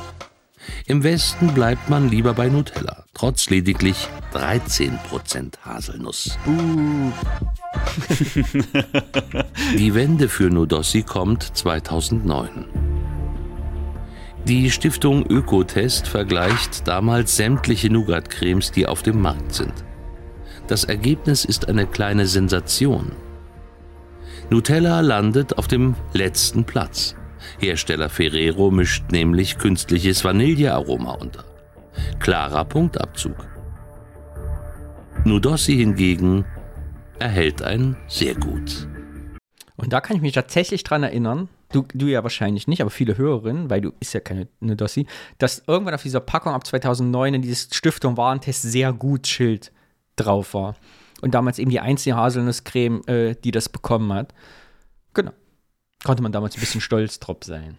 Im 0.85 1.03
Westen 1.03 1.53
bleibt 1.53 1.89
man 1.89 2.09
lieber 2.09 2.33
bei 2.33 2.47
Nutella, 2.47 3.05
trotz 3.13 3.49
lediglich 3.49 4.07
13% 4.33 5.59
Haselnuss. 5.61 6.37
Uh. 6.45 7.11
Die 9.77 9.93
Wende 9.93 10.29
für 10.29 10.49
Nudossi 10.49 11.03
kommt 11.03 11.43
2009. 11.57 12.65
Die 14.45 14.71
Stiftung 14.71 15.25
Ökotest 15.27 16.07
vergleicht 16.07 16.87
damals 16.87 17.35
sämtliche 17.35 17.89
Nougat-Cremes, 17.89 18.71
die 18.71 18.87
auf 18.87 19.03
dem 19.03 19.21
Markt 19.21 19.53
sind. 19.53 19.73
Das 20.67 20.85
Ergebnis 20.85 21.45
ist 21.45 21.67
eine 21.67 21.85
kleine 21.85 22.25
Sensation. 22.25 23.11
Nutella 24.49 25.01
landet 25.01 25.57
auf 25.57 25.67
dem 25.67 25.95
letzten 26.13 26.63
Platz. 26.63 27.15
Hersteller 27.59 28.09
Ferrero 28.09 28.71
mischt 28.71 29.11
nämlich 29.11 29.57
künstliches 29.57 30.23
Vanillearoma 30.23 31.11
unter. 31.13 31.43
Klarer 32.19 32.65
Punktabzug. 32.65 33.35
Nudossi 35.25 35.75
hingegen 35.75 36.45
erhält 37.19 37.61
ein 37.61 37.97
sehr 38.07 38.35
gut. 38.35 38.87
Und 39.75 39.93
da 39.93 40.01
kann 40.01 40.15
ich 40.15 40.21
mich 40.21 40.33
tatsächlich 40.33 40.83
dran 40.83 41.03
erinnern, 41.03 41.49
du, 41.71 41.85
du 41.93 42.07
ja 42.07 42.23
wahrscheinlich 42.23 42.67
nicht, 42.67 42.81
aber 42.81 42.89
viele 42.89 43.17
Hörerinnen, 43.17 43.69
weil 43.69 43.81
du 43.81 43.91
ist 43.99 44.13
ja 44.13 44.19
keine 44.19 44.47
eine 44.61 44.75
Dossi, 44.75 45.07
dass 45.37 45.63
irgendwann 45.67 45.93
auf 45.93 46.03
dieser 46.03 46.19
Packung 46.19 46.53
ab 46.53 46.65
2009 46.65 47.35
in 47.35 47.41
dieses 47.41 47.69
Stiftung 47.71 48.17
Warentest 48.17 48.63
sehr 48.63 48.93
gut 48.93 49.27
Schild 49.27 49.71
drauf 50.15 50.53
war. 50.53 50.75
Und 51.21 51.33
damals 51.33 51.59
eben 51.59 51.71
die 51.71 51.79
einzige 51.79 52.15
Haselnusscreme, 52.15 53.01
äh, 53.07 53.35
die 53.35 53.51
das 53.51 53.69
bekommen 53.69 54.13
hat. 54.13 54.33
Genau. 55.13 55.31
Konnte 56.03 56.23
man 56.23 56.31
damals 56.31 56.55
ein 56.55 56.61
bisschen 56.61 56.81
stolz 56.81 57.19
drauf 57.19 57.39
sein. 57.43 57.77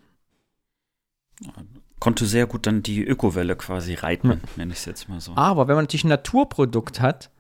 Konnte 1.99 2.27
sehr 2.27 2.47
gut 2.47 2.67
dann 2.67 2.83
die 2.83 3.03
Ökowelle 3.03 3.57
quasi 3.57 3.95
reiten, 3.95 4.33
hm. 4.33 4.41
nenne 4.57 4.73
ich 4.73 4.81
es 4.81 4.85
jetzt 4.85 5.09
mal 5.09 5.21
so. 5.21 5.33
Aber 5.37 5.69
wenn 5.69 5.75
man 5.75 5.85
natürlich 5.85 6.05
ein 6.05 6.09
Naturprodukt 6.09 7.01
hat, 7.01 7.31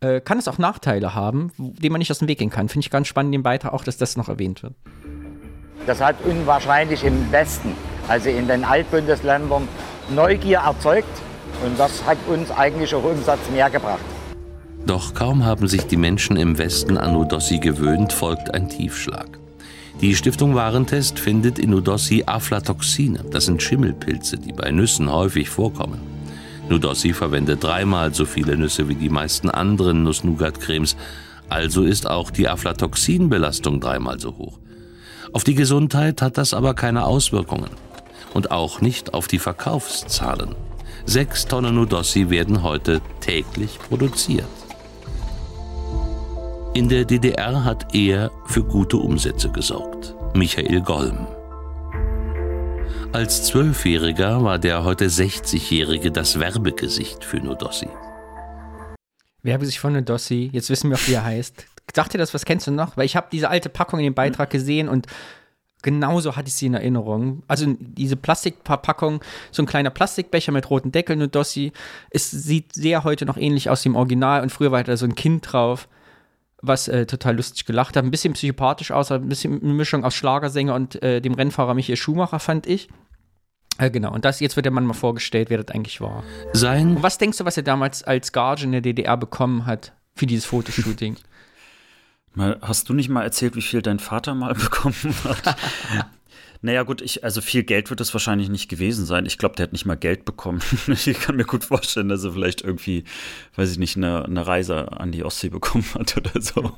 äh, 0.00 0.20
kann 0.20 0.38
es 0.38 0.48
auch 0.48 0.58
Nachteile 0.58 1.14
haben, 1.14 1.52
denen 1.58 1.92
man 1.92 1.98
nicht 1.98 2.10
aus 2.10 2.18
dem 2.18 2.28
Weg 2.28 2.38
gehen 2.38 2.50
kann. 2.50 2.68
Finde 2.68 2.84
ich 2.84 2.90
ganz 2.90 3.08
spannend 3.08 3.34
den 3.34 3.42
Beitrag 3.42 3.72
auch, 3.72 3.84
dass 3.84 3.96
das 3.96 4.16
noch 4.16 4.28
erwähnt 4.28 4.62
wird. 4.62 4.74
Das 5.86 6.00
hat 6.00 6.16
unwahrscheinlich 6.24 7.04
im 7.04 7.30
Westen, 7.30 7.72
also 8.08 8.28
in 8.28 8.48
den 8.48 8.64
Altbundesländern, 8.64 9.68
Neugier 10.08 10.58
erzeugt 10.58 11.08
und 11.64 11.78
das 11.78 12.04
hat 12.04 12.18
uns 12.28 12.50
eigentlich 12.50 12.94
auch 12.94 13.04
Umsatz 13.04 13.40
mehr 13.52 13.70
gebracht. 13.70 14.00
Doch 14.84 15.14
kaum 15.14 15.44
haben 15.44 15.66
sich 15.68 15.86
die 15.86 15.96
Menschen 15.96 16.36
im 16.36 16.58
Westen 16.58 16.96
an 16.96 17.16
Udossi 17.16 17.58
gewöhnt, 17.58 18.12
folgt 18.12 18.54
ein 18.54 18.68
Tiefschlag. 18.68 19.38
Die 20.00 20.14
Stiftung 20.14 20.54
Warentest 20.54 21.18
findet 21.18 21.58
in 21.58 21.72
Udossi 21.72 22.24
Aflatoxine. 22.26 23.24
Das 23.30 23.46
sind 23.46 23.62
Schimmelpilze, 23.62 24.36
die 24.36 24.52
bei 24.52 24.70
Nüssen 24.70 25.10
häufig 25.10 25.48
vorkommen. 25.48 26.00
Nudossi 26.68 27.12
verwendet 27.12 27.64
dreimal 27.64 28.12
so 28.12 28.26
viele 28.26 28.56
Nüsse 28.56 28.88
wie 28.88 28.96
die 28.96 29.08
meisten 29.08 29.48
anderen 29.48 30.02
Nuss-Nougat-Cremes. 30.02 30.96
Also 31.48 31.84
ist 31.84 32.10
auch 32.10 32.30
die 32.30 32.48
Aflatoxinbelastung 32.48 33.80
dreimal 33.80 34.20
so 34.20 34.36
hoch. 34.36 34.58
Auf 35.36 35.44
die 35.44 35.54
Gesundheit 35.54 36.22
hat 36.22 36.38
das 36.38 36.54
aber 36.54 36.72
keine 36.72 37.04
Auswirkungen. 37.04 37.68
Und 38.32 38.52
auch 38.52 38.80
nicht 38.80 39.12
auf 39.12 39.28
die 39.28 39.38
Verkaufszahlen. 39.38 40.54
Sechs 41.04 41.44
Tonnen 41.46 41.74
Nudossi 41.74 42.30
werden 42.30 42.62
heute 42.62 43.02
täglich 43.20 43.78
produziert. 43.78 44.46
In 46.72 46.88
der 46.88 47.04
DDR 47.04 47.64
hat 47.64 47.94
er 47.94 48.30
für 48.46 48.64
gute 48.64 48.96
Umsätze 48.96 49.50
gesorgt. 49.50 50.14
Michael 50.32 50.80
Golm. 50.80 51.26
Als 53.12 53.44
Zwölfjähriger 53.44 54.42
war 54.42 54.58
der 54.58 54.84
heute 54.84 55.08
60-Jährige 55.08 56.12
das 56.12 56.40
Werbegesicht 56.40 57.22
für 57.22 57.40
Nudossi. 57.40 57.90
Werbegesicht 59.42 59.80
von 59.80 59.92
Nudossi, 59.92 60.48
jetzt 60.54 60.70
wissen 60.70 60.88
wir 60.88 60.96
auch, 60.96 61.06
wie 61.06 61.12
er 61.12 61.24
heißt. 61.24 61.66
Sagt 61.94 62.14
dir 62.14 62.18
das, 62.18 62.34
was 62.34 62.44
kennst 62.44 62.66
du 62.66 62.70
noch? 62.70 62.96
Weil 62.96 63.06
ich 63.06 63.16
habe 63.16 63.28
diese 63.30 63.48
alte 63.48 63.68
Packung 63.68 64.00
in 64.00 64.04
dem 64.04 64.14
Beitrag 64.14 64.50
gesehen 64.50 64.88
und 64.88 65.06
Genauso 65.86 66.34
hatte 66.34 66.48
ich 66.48 66.54
sie 66.54 66.66
in 66.66 66.74
Erinnerung. 66.74 67.44
Also 67.46 67.76
diese 67.78 68.16
Plastikverpackung, 68.16 69.22
so 69.52 69.62
ein 69.62 69.66
kleiner 69.66 69.90
Plastikbecher 69.90 70.50
mit 70.50 70.68
roten 70.68 70.90
Deckeln 70.90 71.22
und 71.22 71.32
Dossi, 71.34 71.72
es 72.10 72.28
sieht 72.28 72.74
sehr 72.74 73.04
heute 73.04 73.24
noch 73.24 73.36
ähnlich 73.36 73.70
aus 73.70 73.86
im 73.86 73.94
Original 73.94 74.42
und 74.42 74.50
früher 74.50 74.72
war 74.72 74.82
da 74.82 74.96
so 74.96 75.06
ein 75.06 75.14
Kind 75.14 75.52
drauf, 75.52 75.86
was 76.60 76.88
äh, 76.88 77.06
total 77.06 77.36
lustig 77.36 77.66
gelacht 77.66 77.96
hat. 77.96 78.04
Ein 78.04 78.10
bisschen 78.10 78.32
psychopathisch 78.32 78.90
aus, 78.90 79.12
ein 79.12 79.28
bisschen 79.28 79.62
eine 79.62 79.74
Mischung 79.74 80.04
aus 80.04 80.14
Schlagersänger 80.16 80.74
und 80.74 81.00
äh, 81.04 81.20
dem 81.20 81.34
Rennfahrer 81.34 81.74
Michael 81.74 81.96
Schumacher, 81.96 82.40
fand 82.40 82.66
ich. 82.66 82.88
Äh, 83.78 83.90
genau, 83.90 84.12
und 84.12 84.24
das 84.24 84.40
jetzt 84.40 84.56
wird 84.56 84.64
der 84.64 84.72
Mann 84.72 84.86
mal 84.86 84.94
vorgestellt, 84.94 85.50
wer 85.50 85.62
das 85.62 85.72
eigentlich 85.72 86.00
war. 86.00 86.24
Sein 86.52 86.96
Und 86.96 87.02
was 87.04 87.18
denkst 87.18 87.38
du, 87.38 87.44
was 87.44 87.56
er 87.58 87.62
damals 87.62 88.02
als 88.02 88.32
Gage 88.32 88.64
in 88.64 88.72
der 88.72 88.80
DDR 88.80 89.16
bekommen 89.16 89.66
hat 89.66 89.92
für 90.16 90.26
dieses 90.26 90.46
Fotoshooting? 90.46 91.16
Mal, 92.36 92.58
Hast 92.60 92.88
du 92.88 92.92
nicht 92.92 93.08
mal 93.08 93.22
erzählt, 93.22 93.56
wie 93.56 93.62
viel 93.62 93.80
dein 93.82 93.98
Vater 93.98 94.34
mal 94.34 94.54
bekommen 94.54 95.14
hat? 95.24 95.56
naja, 96.62 96.82
gut, 96.82 97.00
ich, 97.00 97.24
also 97.24 97.40
viel 97.40 97.62
Geld 97.62 97.88
wird 97.88 98.00
es 98.02 98.12
wahrscheinlich 98.12 98.50
nicht 98.50 98.68
gewesen 98.68 99.06
sein. 99.06 99.24
Ich 99.24 99.38
glaube, 99.38 99.56
der 99.56 99.64
hat 99.64 99.72
nicht 99.72 99.86
mal 99.86 99.96
Geld 99.96 100.26
bekommen. 100.26 100.60
ich 100.86 101.18
kann 101.18 101.36
mir 101.36 101.46
gut 101.46 101.64
vorstellen, 101.64 102.10
dass 102.10 102.24
er 102.24 102.32
vielleicht 102.32 102.60
irgendwie, 102.60 103.04
weiß 103.56 103.72
ich 103.72 103.78
nicht, 103.78 103.96
eine, 103.96 104.26
eine 104.26 104.46
Reise 104.46 104.92
an 104.92 105.12
die 105.12 105.24
Ostsee 105.24 105.48
bekommen 105.48 105.86
hat 105.94 106.14
oder 106.18 106.40
so. 106.42 106.72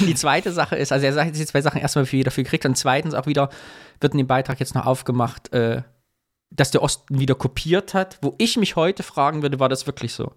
Die 0.00 0.16
zweite 0.16 0.50
Sache 0.52 0.74
ist, 0.74 0.90
also 0.90 1.06
er 1.06 1.12
sagt 1.12 1.28
jetzt 1.28 1.38
die 1.38 1.46
zwei 1.46 1.62
Sachen 1.62 1.80
erstmal, 1.80 2.04
wie 2.06 2.08
viel 2.10 2.20
er 2.22 2.24
dafür 2.24 2.44
kriegt, 2.44 2.66
und 2.66 2.76
zweitens 2.76 3.14
auch 3.14 3.26
wieder 3.26 3.50
wird 4.00 4.14
in 4.14 4.18
dem 4.18 4.26
Beitrag 4.26 4.58
jetzt 4.58 4.74
noch 4.74 4.86
aufgemacht, 4.86 5.52
äh, 5.52 5.82
dass 6.50 6.72
der 6.72 6.82
Osten 6.82 7.20
wieder 7.20 7.36
kopiert 7.36 7.94
hat, 7.94 8.18
wo 8.22 8.34
ich 8.38 8.56
mich 8.56 8.74
heute 8.74 9.04
fragen 9.04 9.42
würde, 9.42 9.60
war 9.60 9.68
das 9.68 9.86
wirklich 9.86 10.14
so? 10.14 10.32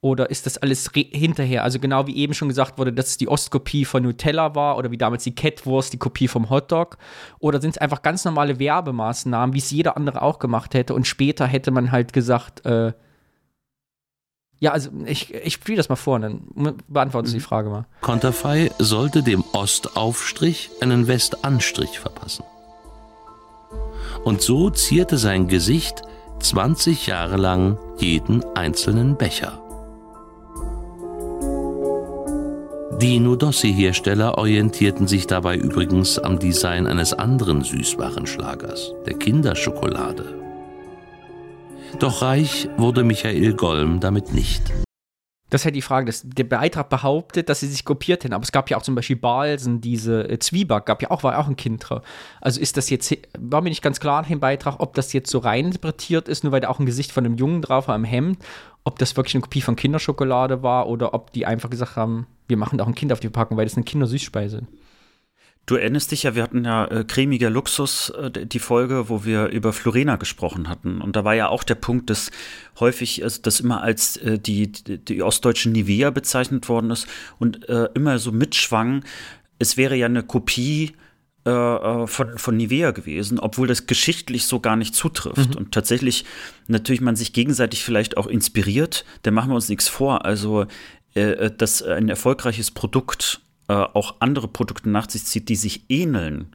Oder 0.00 0.30
ist 0.30 0.46
das 0.46 0.58
alles 0.58 0.88
hinterher? 0.92 1.64
Also 1.64 1.80
genau 1.80 2.06
wie 2.06 2.16
eben 2.16 2.32
schon 2.32 2.48
gesagt 2.48 2.78
wurde, 2.78 2.92
dass 2.92 3.08
es 3.08 3.16
die 3.16 3.26
Ostkopie 3.26 3.84
von 3.84 4.04
Nutella 4.04 4.54
war 4.54 4.76
oder 4.76 4.92
wie 4.92 4.98
damals 4.98 5.24
die 5.24 5.34
Catwurst 5.34 5.92
die 5.92 5.98
Kopie 5.98 6.28
vom 6.28 6.50
Hotdog? 6.50 6.98
Oder 7.40 7.60
sind 7.60 7.70
es 7.70 7.78
einfach 7.78 8.02
ganz 8.02 8.24
normale 8.24 8.60
Werbemaßnahmen, 8.60 9.54
wie 9.54 9.58
es 9.58 9.72
jeder 9.72 9.96
andere 9.96 10.22
auch 10.22 10.38
gemacht 10.38 10.74
hätte 10.74 10.94
und 10.94 11.06
später 11.06 11.46
hätte 11.46 11.72
man 11.72 11.90
halt 11.90 12.12
gesagt, 12.12 12.64
äh, 12.64 12.92
ja, 14.60 14.72
also 14.72 14.90
ich, 15.04 15.34
ich 15.34 15.54
spiele 15.54 15.76
das 15.76 15.88
mal 15.88 15.96
vor 15.96 16.16
und 16.16 16.22
dann 16.22 16.76
beantwortest 16.88 17.34
du 17.34 17.38
die 17.38 17.44
Frage 17.44 17.68
mal. 17.68 17.86
Konterfei 18.00 18.70
sollte 18.78 19.22
dem 19.22 19.44
Ostaufstrich 19.52 20.70
einen 20.80 21.06
Westanstrich 21.06 21.98
verpassen. 21.98 22.44
Und 24.24 24.42
so 24.42 24.70
zierte 24.70 25.16
sein 25.16 25.46
Gesicht 25.46 26.02
20 26.40 27.06
Jahre 27.06 27.36
lang 27.36 27.78
jeden 27.98 28.44
einzelnen 28.56 29.16
Becher. 29.16 29.67
Die 33.00 33.20
Nudossi-Hersteller 33.20 34.38
orientierten 34.38 35.06
sich 35.06 35.28
dabei 35.28 35.56
übrigens 35.56 36.18
am 36.18 36.40
Design 36.40 36.88
eines 36.88 37.12
anderen 37.12 37.62
Süßwarenschlagers, 37.62 38.92
der 39.06 39.14
Kinderschokolade. 39.14 40.34
Doch 42.00 42.22
reich 42.22 42.68
wurde 42.76 43.04
Michael 43.04 43.54
Golm 43.54 44.00
damit 44.00 44.32
nicht. 44.32 44.72
Das 45.50 45.60
ist 45.60 45.64
halt 45.66 45.76
die 45.76 45.82
Frage, 45.82 46.06
dass 46.06 46.22
der 46.24 46.44
Beitrag 46.44 46.90
behauptet, 46.90 47.48
dass 47.48 47.60
sie 47.60 47.68
sich 47.68 47.84
kopiert 47.84 48.24
hätten, 48.24 48.34
aber 48.34 48.42
es 48.42 48.52
gab 48.52 48.68
ja 48.68 48.76
auch 48.76 48.82
zum 48.82 48.96
Beispiel 48.96 49.16
Balsen, 49.16 49.80
diese 49.80 50.28
äh, 50.28 50.38
Zwieback, 50.40 50.84
gab 50.84 51.00
ja 51.00 51.10
auch, 51.12 51.22
war 51.22 51.38
auch 51.38 51.46
ein 51.46 51.56
Kind 51.56 51.88
drauf. 51.88 52.02
Also 52.40 52.60
ist 52.60 52.76
das 52.76 52.90
jetzt, 52.90 53.16
war 53.38 53.62
mir 53.62 53.70
nicht 53.70 53.80
ganz 53.80 54.00
klar 54.00 54.24
dem 54.24 54.40
Beitrag, 54.40 54.80
ob 54.80 54.94
das 54.94 55.12
jetzt 55.12 55.30
so 55.30 55.38
rein 55.38 55.66
interpretiert 55.66 56.28
ist, 56.28 56.42
nur 56.42 56.52
weil 56.52 56.60
da 56.60 56.68
auch 56.68 56.80
ein 56.80 56.86
Gesicht 56.86 57.12
von 57.12 57.24
einem 57.24 57.36
Jungen 57.36 57.62
drauf 57.62 57.88
war 57.88 57.96
im 57.96 58.04
Hemd, 58.04 58.40
ob 58.88 58.98
das 58.98 59.16
wirklich 59.18 59.34
eine 59.34 59.42
Kopie 59.42 59.60
von 59.60 59.76
Kinderschokolade 59.76 60.62
war 60.62 60.88
oder 60.88 61.12
ob 61.12 61.30
die 61.34 61.44
einfach 61.44 61.68
gesagt 61.68 61.96
haben, 61.96 62.26
wir 62.48 62.56
machen 62.56 62.78
da 62.78 62.84
auch 62.84 62.88
ein 62.88 62.94
Kind 62.94 63.12
auf 63.12 63.20
die 63.20 63.28
Packung, 63.28 63.58
weil 63.58 63.66
das 63.66 63.76
eine 63.76 63.84
Kindersüßspeise. 63.84 64.66
Du 65.66 65.74
erinnerst 65.74 66.10
dich 66.10 66.22
ja, 66.22 66.34
wir 66.34 66.42
hatten 66.42 66.64
ja 66.64 66.86
äh, 66.86 67.04
cremiger 67.04 67.50
Luxus, 67.50 68.08
äh, 68.08 68.30
die 68.46 68.58
Folge, 68.58 69.10
wo 69.10 69.26
wir 69.26 69.48
über 69.48 69.74
Florena 69.74 70.16
gesprochen 70.16 70.70
hatten. 70.70 71.02
Und 71.02 71.14
da 71.14 71.24
war 71.24 71.34
ja 71.34 71.48
auch 71.48 71.62
der 71.62 71.74
Punkt, 71.74 72.08
dass 72.08 72.30
häufig 72.80 73.20
äh, 73.20 73.28
das 73.42 73.60
immer 73.60 73.82
als 73.82 74.16
äh, 74.16 74.38
die, 74.38 74.72
die, 74.72 74.96
die 74.96 75.22
ostdeutsche 75.22 75.68
Nivea 75.68 76.08
bezeichnet 76.08 76.70
worden 76.70 76.90
ist 76.90 77.06
und 77.38 77.68
äh, 77.68 77.90
immer 77.92 78.18
so 78.18 78.32
mitschwang, 78.32 79.04
es 79.58 79.76
wäre 79.76 79.96
ja 79.96 80.06
eine 80.06 80.22
Kopie 80.22 80.86
äh, 80.86 81.07
äh, 81.44 82.06
von, 82.06 82.38
von 82.38 82.56
Nivea 82.56 82.90
gewesen, 82.90 83.38
obwohl 83.38 83.66
das 83.68 83.86
geschichtlich 83.86 84.46
so 84.46 84.60
gar 84.60 84.76
nicht 84.76 84.94
zutrifft. 84.94 85.56
Und 85.56 85.72
tatsächlich 85.72 86.24
natürlich 86.66 87.00
man 87.00 87.16
sich 87.16 87.32
gegenseitig 87.32 87.84
vielleicht 87.84 88.16
auch 88.16 88.26
inspiriert, 88.26 89.04
da 89.22 89.30
machen 89.30 89.50
wir 89.50 89.54
uns 89.54 89.68
nichts 89.68 89.88
vor. 89.88 90.24
Also, 90.24 90.66
äh, 91.14 91.50
dass 91.50 91.82
ein 91.82 92.08
erfolgreiches 92.08 92.70
Produkt 92.70 93.40
äh, 93.68 93.72
auch 93.74 94.16
andere 94.20 94.48
Produkte 94.48 94.88
nach 94.90 95.08
sich 95.08 95.24
zieht, 95.24 95.48
die 95.48 95.56
sich 95.56 95.84
ähneln, 95.88 96.48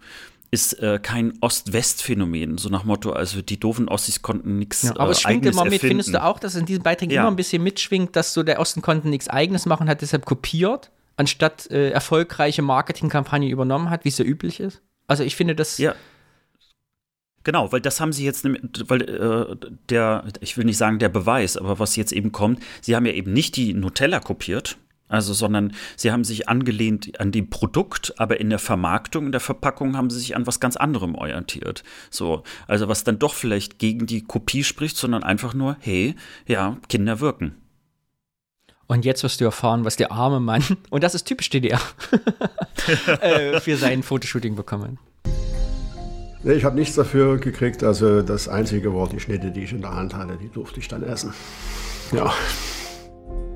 ist 0.51 0.73
äh, 0.83 0.99
kein 1.01 1.33
Ost-West-Phänomen. 1.41 2.59
So 2.59 2.69
nach 2.69 2.83
Motto, 2.83 3.11
also 3.11 3.41
die 3.41 3.59
doofen 3.59 3.87
Ossis 3.89 4.21
konnten 4.21 4.59
nichts 4.59 4.83
Ja, 4.83 4.95
aber 4.97 5.11
es 5.11 5.17
äh, 5.19 5.21
schwingt 5.21 5.45
immer 5.47 5.63
mit, 5.63 5.73
erfinden. 5.73 5.87
findest 5.87 6.13
du 6.13 6.23
auch, 6.23 6.37
dass 6.39 6.53
in 6.53 6.67
diesen 6.67 6.83
Beiträgen 6.83 7.11
Ja. 7.11 7.21
immer 7.21 7.31
ein 7.31 7.35
bisschen 7.35 7.63
mitschwingt, 7.63 8.15
dass 8.15 8.33
so 8.35 8.43
der 8.43 8.59
Osten 8.59 8.83
konnte 8.83 9.09
nichts 9.09 9.27
eigenes 9.29 9.65
machen, 9.65 9.89
hat 9.89 10.01
deshalb 10.01 10.25
kopiert, 10.25 10.91
anstatt 11.15 11.69
äh, 11.71 11.89
erfolgreiche 11.91 12.61
Marketingkampagnen 12.61 13.49
übernommen 13.49 13.89
hat, 13.89 14.05
wie 14.05 14.09
es 14.09 14.17
ja 14.17 14.25
üblich 14.25 14.59
ist? 14.59 14.81
Also 15.07 15.23
ich 15.23 15.35
finde 15.35 15.55
das, 15.55 15.77
Ja. 15.77 15.95
Genau, 17.45 17.73
weil 17.73 17.81
das 17.81 17.99
haben 17.99 18.13
sie 18.13 18.23
jetzt, 18.23 18.45
weil 18.89 19.01
äh, 19.01 19.55
der, 19.89 20.23
ich 20.39 20.55
will 20.55 20.63
nicht 20.63 20.77
sagen 20.77 20.99
der 20.99 21.09
Beweis, 21.09 21.57
aber 21.57 21.77
was 21.77 21.97
jetzt 21.97 22.13
eben 22.13 22.31
kommt, 22.31 22.63
sie 22.79 22.95
haben 22.95 23.05
ja 23.05 23.11
eben 23.11 23.33
nicht 23.33 23.57
die 23.57 23.73
Nutella 23.73 24.21
kopiert, 24.21 24.77
also, 25.09 25.33
sondern 25.33 25.73
sie 25.95 26.11
haben 26.11 26.23
sich 26.23 26.49
angelehnt 26.49 27.19
an 27.19 27.31
dem 27.31 27.49
Produkt, 27.49 28.13
aber 28.17 28.39
in 28.39 28.49
der 28.49 28.59
Vermarktung, 28.59 29.27
in 29.27 29.31
der 29.31 29.41
Verpackung 29.41 29.95
haben 29.97 30.09
sie 30.09 30.19
sich 30.19 30.35
an 30.35 30.47
was 30.47 30.59
ganz 30.59 30.75
anderem 30.75 31.15
orientiert. 31.15 31.83
So, 32.09 32.43
also 32.65 32.87
was 32.87 33.03
dann 33.03 33.19
doch 33.19 33.33
vielleicht 33.35 33.77
gegen 33.77 34.07
die 34.07 34.23
Kopie 34.23 34.63
spricht, 34.63 34.97
sondern 34.97 35.23
einfach 35.23 35.53
nur, 35.53 35.77
hey, 35.81 36.15
ja, 36.47 36.77
Kinder 36.89 37.19
wirken. 37.19 37.55
Und 38.93 39.05
jetzt 39.05 39.23
wirst 39.23 39.41
du 39.41 39.45
erfahren, 39.45 39.85
was 39.85 39.95
der 39.95 40.11
arme 40.11 40.39
Mann, 40.39 40.63
und 40.91 41.03
das 41.03 41.15
ist 41.15 41.23
typisch 41.23 41.49
DDR, 41.49 41.81
äh, 43.21 43.59
für 43.59 43.75
sein 43.75 44.03
Fotoshooting 44.03 44.55
bekommen. 44.55 44.99
Nee, 46.43 46.53
ich 46.53 46.63
habe 46.63 46.75
nichts 46.75 46.93
dafür 46.93 47.39
gekriegt. 47.39 47.83
Also 47.83 48.21
das 48.21 48.47
einzige 48.47 48.93
war 48.93 49.09
die 49.09 49.19
Schnitte, 49.19 49.49
die 49.49 49.63
ich 49.63 49.71
in 49.71 49.81
der 49.81 49.95
Hand 49.95 50.13
hatte, 50.13 50.37
die 50.39 50.47
durfte 50.47 50.79
ich 50.79 50.89
dann 50.89 51.01
essen. 51.01 51.33
Ja. 52.11 52.31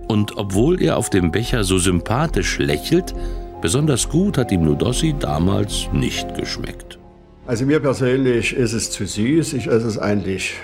Und 0.07 0.35
obwohl 0.37 0.81
er 0.81 0.97
auf 0.97 1.11
dem 1.11 1.29
Becher 1.29 1.63
so 1.63 1.77
sympathisch 1.77 2.57
lächelt, 2.57 3.13
besonders 3.61 4.09
gut 4.09 4.39
hat 4.39 4.51
ihm 4.51 4.63
Nudossi 4.63 5.13
damals 5.19 5.87
nicht 5.93 6.33
geschmeckt. 6.33 6.97
Also 7.45 7.63
mir 7.67 7.79
persönlich 7.79 8.53
ist 8.53 8.73
es 8.73 8.89
zu 8.89 9.05
süß. 9.05 9.53
Ich 9.53 9.67
esse 9.67 9.87
es 9.87 9.99
eigentlich 9.99 10.55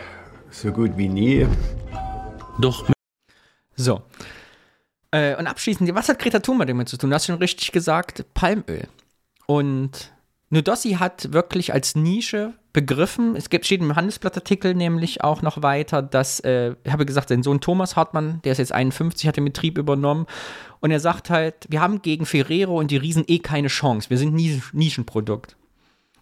so 0.49 0.71
gut 0.71 0.97
wie 0.97 1.09
nie. 1.09 1.45
Doch 2.59 2.89
So. 3.76 4.01
Äh, 5.14 5.36
und 5.36 5.45
abschließend, 5.45 5.93
was 5.93 6.09
hat 6.09 6.18
Greta 6.18 6.39
Thunberg 6.39 6.68
damit 6.68 6.89
zu 6.89 6.97
tun? 6.97 7.11
Du 7.11 7.16
hast 7.16 7.28
schon 7.28 7.36
richtig 7.36 7.72
gesagt, 7.72 8.26
Palmöl. 8.34 8.88
Und 9.45 10.11
Nudossi 10.49 10.93
hat 10.93 11.32
wirklich 11.34 11.72
als 11.72 11.95
Nische 11.95 12.53
begriffen, 12.74 13.36
es 13.36 13.51
gibt, 13.51 13.66
steht 13.66 13.82
im 13.82 13.95
Handelsblattartikel 13.95 14.74
nämlich 14.74 15.24
auch 15.24 15.43
noch 15.43 15.61
weiter, 15.61 16.01
dass, 16.01 16.39
äh, 16.39 16.74
ich 16.84 16.91
habe 16.91 17.05
gesagt, 17.05 17.30
sein 17.30 17.43
Sohn 17.43 17.61
Thomas 17.61 17.95
Hartmann, 17.95 18.41
der 18.43 18.53
ist 18.53 18.57
jetzt 18.57 18.72
51, 18.72 19.28
hat 19.28 19.38
den 19.38 19.45
Betrieb 19.45 19.78
übernommen 19.78 20.26
und 20.80 20.89
er 20.89 20.99
sagt 20.99 21.30
halt, 21.30 21.68
wir 21.70 21.82
haben 21.82 22.01
gegen 22.01 22.26
Ferrero 22.26 22.80
und 22.80 22.89
die 22.89 22.97
Riesen 22.97 23.26
eh 23.28 23.38
keine 23.38 23.68
Chance, 23.68 24.09
wir 24.09 24.18
sind 24.18 24.34
Nis 24.34 24.74
Nischenprodukt. 24.74 25.55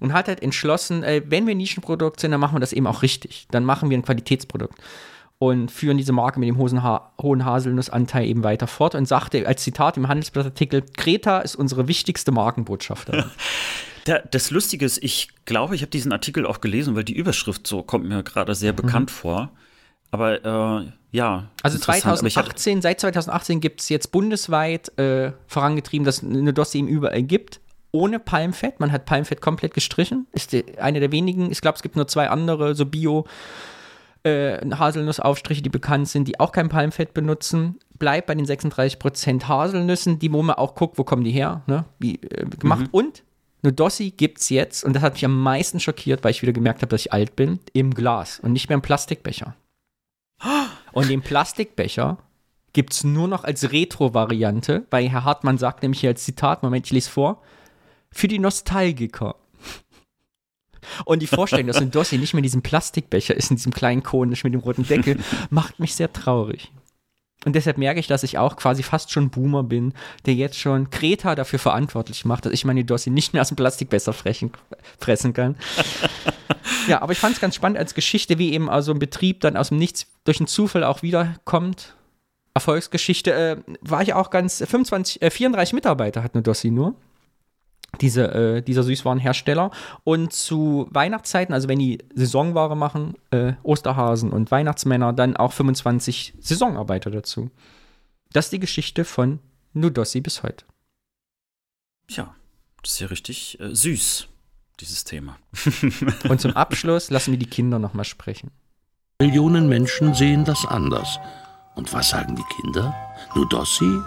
Und 0.02 0.14
hat 0.14 0.28
halt 0.28 0.42
entschlossen, 0.42 1.04
äh, 1.04 1.22
wenn 1.28 1.48
wir 1.48 1.56
Nischenprodukt 1.56 2.20
sind, 2.20 2.32
dann 2.32 2.42
machen 2.42 2.56
wir 2.56 2.60
das 2.60 2.74
eben 2.74 2.88
auch 2.88 3.04
richtig. 3.04 3.48
Dann 3.52 3.64
machen 3.64 3.89
wir 3.89 3.98
ein 3.98 4.02
Qualitätsprodukt 4.02 4.76
und 5.42 5.72
führen 5.72 5.98
diese 5.98 6.12
Marke 6.14 6.39
mit 6.39 6.48
dem 6.48 6.58
hohen, 6.60 6.84
ha 6.84 7.14
hohen 7.20 7.44
Haselnussanteil 7.46 8.28
eben 8.28 8.44
weiter 8.44 8.68
fort 8.68 8.94
und 8.94 9.08
sagte 9.08 9.48
als 9.48 9.64
Zitat 9.64 9.98
im 9.98 10.08
Handelsblattartikel, 10.08 10.84
Greta 10.96 11.39
ist 11.39 11.56
unsere 11.56 11.88
wichtigste 11.88 12.32
Markenbotschafterin. 12.32 13.26
Da, 14.06 14.18
das 14.18 14.50
Lustige 14.50 14.84
ist, 14.84 14.98
ich 15.04 15.28
glaube, 15.46 15.76
ich 15.76 15.82
habe 15.84 15.92
diesen 15.92 16.12
Artikel 16.12 16.48
auch 16.48 16.60
gelesen, 16.60 16.96
weil 16.96 17.04
die 17.04 17.14
Überschrift 17.16 17.68
so 17.68 17.84
kommt 17.84 18.06
mir 18.10 18.24
gerade 18.24 18.56
sehr 18.56 18.74
bekannt 18.74 19.12
vor. 19.12 19.52
Aber 20.10 20.44
äh, 20.84 20.92
ja. 21.12 21.50
Also 21.62 21.76
interessant. 21.78 22.06
Aber 22.18 22.26
ich 22.28 22.36
hab- 22.36 22.46
2018, 22.58 22.82
seit 22.82 23.00
2018 23.00 23.60
gibt 23.62 23.80
es 23.82 23.89
jetzt 23.89 24.12
bundesweit 24.12 24.98
äh, 24.98 25.34
vorangetrieben, 25.46 26.04
dass 26.04 26.24
eine 26.24 26.52
Dossier 26.52 26.80
eben 26.80 26.88
überall 26.88 27.22
gibt, 27.22 27.60
ohne 27.92 28.18
Palmfett. 28.18 28.80
Man 28.80 28.92
hat 28.92 29.06
Palmfett 29.06 29.39
komplett 29.39 29.76
gestrichen. 29.76 30.26
Ist 30.32 30.56
eine 30.80 31.00
der 31.00 31.12
wenigen, 31.12 31.52
ich 31.52 31.62
glaube, 31.62 31.76
es 31.76 31.84
gibt 31.84 31.96
nur 31.96 32.08
zwei 32.08 32.28
andere, 32.32 32.74
so 32.74 32.86
Bio- 32.88 33.26
äh, 34.24 34.57
Haselnussaufstriche, 34.69 35.61
die 35.61 35.69
bekannt 35.69 36.07
sind, 36.07 36.28
die 36.28 36.39
auch 36.39 36.51
kein 36.51 36.69
Palmfett 36.69 37.13
benutzen. 37.13 37.80
Bleibt 37.97 38.28
bei 38.28 38.36
den 38.36 38.45
36% 38.45 39.47
Haselnüssen, 39.47 40.19
die, 40.19 40.32
wo 40.32 40.41
man 40.41 40.55
auch 40.55 40.76
guckt, 40.76 40.97
wo 40.97 41.03
kommen 41.03 41.24
die 41.24 41.32
her, 41.32 41.61
ne? 41.67 41.86
wie 41.99 42.15
äh, 42.15 42.45
gemacht. 42.59 42.88
Und 42.91 43.24
Nudossi 43.63 44.11
gibt 44.11 44.39
es 44.39 44.49
jetzt, 44.49 44.84
und 44.84 44.93
das 44.93 45.03
hat 45.03 45.13
mich 45.13 45.26
am 45.26 45.39
meisten 45.39 45.80
schockiert, 45.80 46.24
weil 46.24 46.32
ich 46.32 46.41
wieder 46.41 46.53
gemerkt 46.53 46.82
habe, 46.82 46.89
dass 46.89 47.01
ich 47.01 47.13
alt 47.13 47.36
bin, 47.36 47.59
im 47.74 47.93
Glas 47.93 48.39
und 48.39 48.53
nicht 48.53 48.69
mehr 48.69 48.76
im 48.76 48.82
Plastikbecher. 48.82 49.55
Und 50.93 51.09
den 51.09 51.22
Plastikbecher 51.22 52.17
gibt 52.74 52.91
es 52.91 53.05
nur 53.05 53.30
noch 53.30 53.45
als 53.45 53.72
Retro-Variante, 53.72 54.86
weil 54.89 55.07
Herr 55.07 55.24
Hartmann 55.24 55.57
sagt 55.57 55.84
nämlich 55.84 56.01
hier 56.01 56.09
als 56.09 56.26
Zitat, 56.26 56.63
Moment, 56.63 56.86
ich 56.86 56.91
lese 56.91 57.09
vor, 57.09 57.41
für 58.11 58.28
die 58.28 58.39
Nostalgiker. 58.39 59.36
Und 61.06 61.22
die 61.22 61.28
Vorstellung, 61.28 61.68
dass 61.68 61.78
ein 61.78 61.92
Dossi 61.92 62.18
nicht 62.18 62.34
mehr 62.34 62.40
in 62.40 62.44
diesem 62.44 62.62
Plastikbecher 62.62 63.36
ist, 63.36 63.52
in 63.52 63.58
diesem 63.58 63.74
kleinen 63.74 64.04
konisch 64.04 64.44
mit 64.44 64.54
dem 64.54 64.62
roten 64.62 64.88
Deckel, 64.88 65.18
macht 65.50 65.80
mich 65.80 65.96
sehr 65.96 66.12
traurig. 66.12 66.72
Und 67.44 67.56
deshalb 67.56 67.78
merke 67.78 68.00
ich, 68.00 68.08
dass 68.08 68.22
ich 68.24 68.38
auch 68.38 68.56
quasi 68.56 68.84
fast 68.84 69.12
schon 69.12 69.32
Boomer 69.32 69.64
bin, 69.64 69.94
der 70.26 70.36
jetzt 70.36 70.60
schon 70.60 70.92
Kreta 70.92 71.34
dafür 71.34 71.58
verantwortlich 71.58 72.24
macht, 72.24 72.46
dass 72.46 72.54
ich 72.54 72.66
meine 72.66 72.86
Dossi 72.86 73.10
nicht 73.10 73.34
mehr 73.34 73.42
aus 73.42 73.48
dem 73.48 73.58
Plastikbecher 73.58 74.14
fressen 74.14 75.34
kann. 75.34 75.56
ja, 76.88 77.02
aber 77.02 77.14
ich 77.14 77.20
fand 77.20 77.34
es 77.34 77.42
ganz 77.42 77.56
spannend 77.56 77.80
als 77.80 77.96
Geschichte, 77.96 78.38
wie 78.38 78.54
eben 78.54 78.70
also 78.70 78.92
ein 78.92 79.00
Betrieb 79.00 79.42
dann 79.42 79.58
aus 79.58 79.70
dem 79.70 79.80
Nichts 79.80 80.06
durch 80.24 80.40
einen 80.40 80.48
Zufall 80.48 80.84
auch 80.84 81.02
wiederkommt. 81.02 81.96
Erfolgsgeschichte 82.54 83.34
äh, 83.34 83.58
war 83.82 84.04
ich 84.04 84.14
auch 84.14 84.30
ganz 84.30 84.58
25, 84.64 85.22
äh, 85.22 85.32
34 85.32 85.74
Mitarbeiter 85.74 86.22
hat 86.22 86.36
eine 86.36 86.44
Dossi 86.44 86.70
nur 86.70 86.94
diese, 88.00 88.34
äh, 88.34 88.62
dieser 88.62 88.84
Süßwarenhersteller. 88.84 89.72
Und 90.04 90.34
zu 90.34 90.88
Weihnachtszeiten, 90.92 91.54
also 91.54 91.68
wenn 91.68 91.80
die 91.80 92.00
Saisonware 92.14 92.76
machen, 92.76 93.16
äh, 93.32 93.54
Osterhasen 93.64 94.32
und 94.32 94.52
Weihnachtsmänner, 94.52 95.14
dann 95.14 95.36
auch 95.36 95.52
25 95.52 96.36
Saisonarbeiter 96.39 97.12
dazu. 97.12 97.52
Das 98.32 98.46
ist 98.46 98.54
die 98.54 98.60
Geschichte 98.60 99.04
von 99.04 99.39
Nudossi 99.74 100.22
bis 100.22 100.44
heute. 100.44 100.66
Ja, 102.10 102.34
das 102.82 102.94
ist 102.94 103.00
ja 103.00 103.08
richtig 103.08 103.60
äh, 103.60 103.74
süß, 103.74 104.28
dieses 104.80 105.04
Thema. 105.04 105.38
und 106.30 106.42
zum 106.42 106.56
Abschluss 106.56 107.10
lassen 107.10 107.32
wir 107.32 107.39
die 107.39 107.50
Kinder 107.50 107.80
nochmal 107.80 108.06
sprechen. 108.06 108.52
Millionen 109.20 109.70
Menschen 109.70 110.14
sehen 110.14 110.46
das 110.46 110.66
anders. 110.66 111.20
Und 111.76 111.94
was 111.94 112.10
sagen 112.10 112.36
die 112.36 112.56
Kinder? 112.56 112.94
Nudossi 113.36 114.00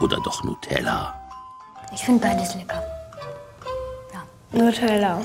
oder 0.00 0.20
doch 0.22 0.44
Nutella? 0.44 1.20
Ich 1.92 2.02
finde 2.02 2.26
beides 2.26 2.54
lecker. 2.54 2.93
Nutella. 4.54 5.20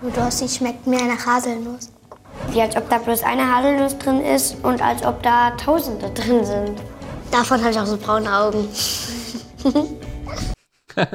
Nudossi 0.00 0.48
schmeckt 0.48 0.86
mehr 0.86 1.04
nach 1.04 1.26
Haselnuss. 1.26 1.92
Wie 2.50 2.60
als 2.60 2.76
ob 2.76 2.88
da 2.88 2.98
bloß 2.98 3.22
eine 3.22 3.54
Haselnuss 3.54 3.98
drin 3.98 4.22
ist 4.22 4.56
und 4.62 4.80
als 4.82 5.04
ob 5.04 5.22
da 5.22 5.50
Tausende 5.52 6.10
drin 6.10 6.44
sind. 6.44 6.80
Davon 7.30 7.60
habe 7.60 7.70
ich 7.70 7.78
auch 7.78 7.86
so 7.86 7.96
braune 7.96 8.32
Augen. 8.32 8.68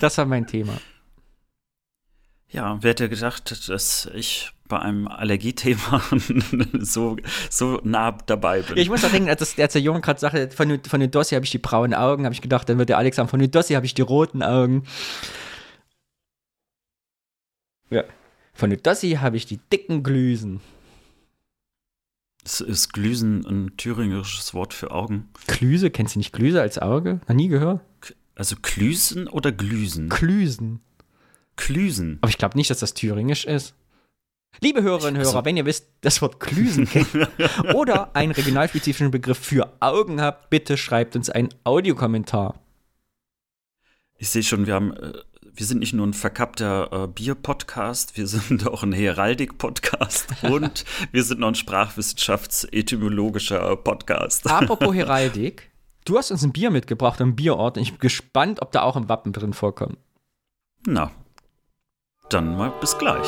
das 0.00 0.18
war 0.18 0.24
mein 0.24 0.46
Thema. 0.46 0.74
Ja, 2.50 2.78
wer 2.80 2.90
hätte 2.90 3.08
gedacht, 3.10 3.68
dass 3.68 4.08
ich 4.14 4.52
bei 4.66 4.78
einem 4.78 5.08
Allergiethema 5.08 6.02
so, 6.80 7.16
so 7.50 7.80
nah 7.84 8.12
dabei 8.26 8.62
bin. 8.62 8.76
ich 8.76 8.88
muss 8.88 9.04
auch 9.04 9.10
denken, 9.10 9.28
als, 9.28 9.58
als 9.58 9.72
der 9.72 9.82
Junge 9.82 10.00
gerade 10.00 10.20
sagte, 10.20 10.50
von, 10.50 10.80
von 10.84 11.00
Nudossi 11.00 11.34
habe 11.34 11.44
ich 11.44 11.50
die 11.50 11.58
braunen 11.58 11.94
Augen, 11.94 12.24
habe 12.24 12.34
ich 12.34 12.42
gedacht, 12.42 12.68
dann 12.68 12.78
wird 12.78 12.88
der 12.88 12.98
Alex 12.98 13.16
sagen, 13.16 13.28
von 13.28 13.40
Nudossi 13.40 13.74
habe 13.74 13.84
ich 13.84 13.94
die 13.94 14.02
roten 14.02 14.42
Augen. 14.42 14.84
Ja. 17.90 18.04
Von 18.54 18.70
Nudossi 18.70 19.12
habe 19.12 19.36
ich 19.36 19.46
die 19.46 19.60
dicken 19.72 20.02
Glüsen. 20.02 20.60
Ist, 22.44 22.60
ist 22.60 22.92
Glüsen 22.92 23.46
ein 23.46 23.76
thüringisches 23.76 24.54
Wort 24.54 24.74
für 24.74 24.90
Augen? 24.90 25.28
Glüse? 25.46 25.90
Kennst 25.90 26.14
du 26.14 26.18
nicht 26.18 26.32
Glüse 26.32 26.60
als 26.60 26.78
Auge? 26.78 27.20
Noch 27.28 27.34
nie 27.34 27.48
gehört? 27.48 27.82
Also 28.34 28.56
Klüsen 28.60 29.28
oder 29.28 29.52
Glüsen? 29.52 30.08
Klüsen. 30.08 30.80
Klüsen. 31.56 32.18
Aber 32.20 32.30
ich 32.30 32.38
glaube 32.38 32.56
nicht, 32.56 32.70
dass 32.70 32.78
das 32.78 32.94
thüringisch 32.94 33.44
ist. 33.44 33.74
Liebe 34.60 34.82
Hörerinnen 34.82 35.16
und 35.16 35.26
Hörer, 35.26 35.36
also, 35.36 35.44
wenn 35.44 35.56
ihr 35.56 35.66
wisst, 35.66 35.88
das 36.00 36.20
Wort 36.22 36.40
Klüsen 36.40 36.88
kennt 36.88 37.08
oder 37.74 38.14
einen 38.16 38.32
regionalspezifischen 38.32 39.10
Begriff 39.10 39.38
für 39.38 39.72
Augen 39.80 40.20
habt, 40.20 40.50
bitte 40.50 40.76
schreibt 40.76 41.14
uns 41.16 41.30
einen 41.30 41.50
Audiokommentar. 41.64 42.60
Ich 44.16 44.30
sehe 44.30 44.42
schon, 44.42 44.66
wir 44.66 44.74
haben 44.74 44.92
äh, 44.94 45.12
wir 45.58 45.66
sind 45.66 45.80
nicht 45.80 45.92
nur 45.92 46.06
ein 46.06 46.14
verkappter 46.14 46.88
äh, 46.92 47.08
Bier-Podcast, 47.08 48.16
wir 48.16 48.26
sind 48.28 48.66
auch 48.66 48.82
ein 48.84 48.92
Heraldik-Podcast 48.92 50.28
und 50.44 50.84
wir 51.10 51.24
sind 51.24 51.40
noch 51.40 51.48
ein 51.48 51.56
sprachwissenschafts-etymologischer 51.56 53.74
Podcast. 53.76 54.48
Apropos 54.48 54.94
Heraldik, 54.94 55.72
du 56.04 56.16
hast 56.16 56.30
uns 56.30 56.44
ein 56.44 56.52
Bier 56.52 56.70
mitgebracht, 56.70 57.20
ein 57.20 57.34
Bierort. 57.34 57.76
Und 57.76 57.82
ich 57.82 57.90
bin 57.90 57.98
gespannt, 57.98 58.62
ob 58.62 58.70
da 58.70 58.82
auch 58.82 58.94
ein 58.96 59.08
Wappen 59.08 59.32
drin 59.32 59.52
vorkommt. 59.52 59.98
Na, 60.86 61.10
dann 62.30 62.56
mal 62.56 62.72
bis 62.80 62.96
gleich. 62.96 63.26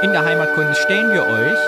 In 0.00 0.12
der 0.12 0.24
Heimatkunde 0.24 0.76
stellen 0.76 1.12
wir 1.12 1.26
euch 1.26 1.58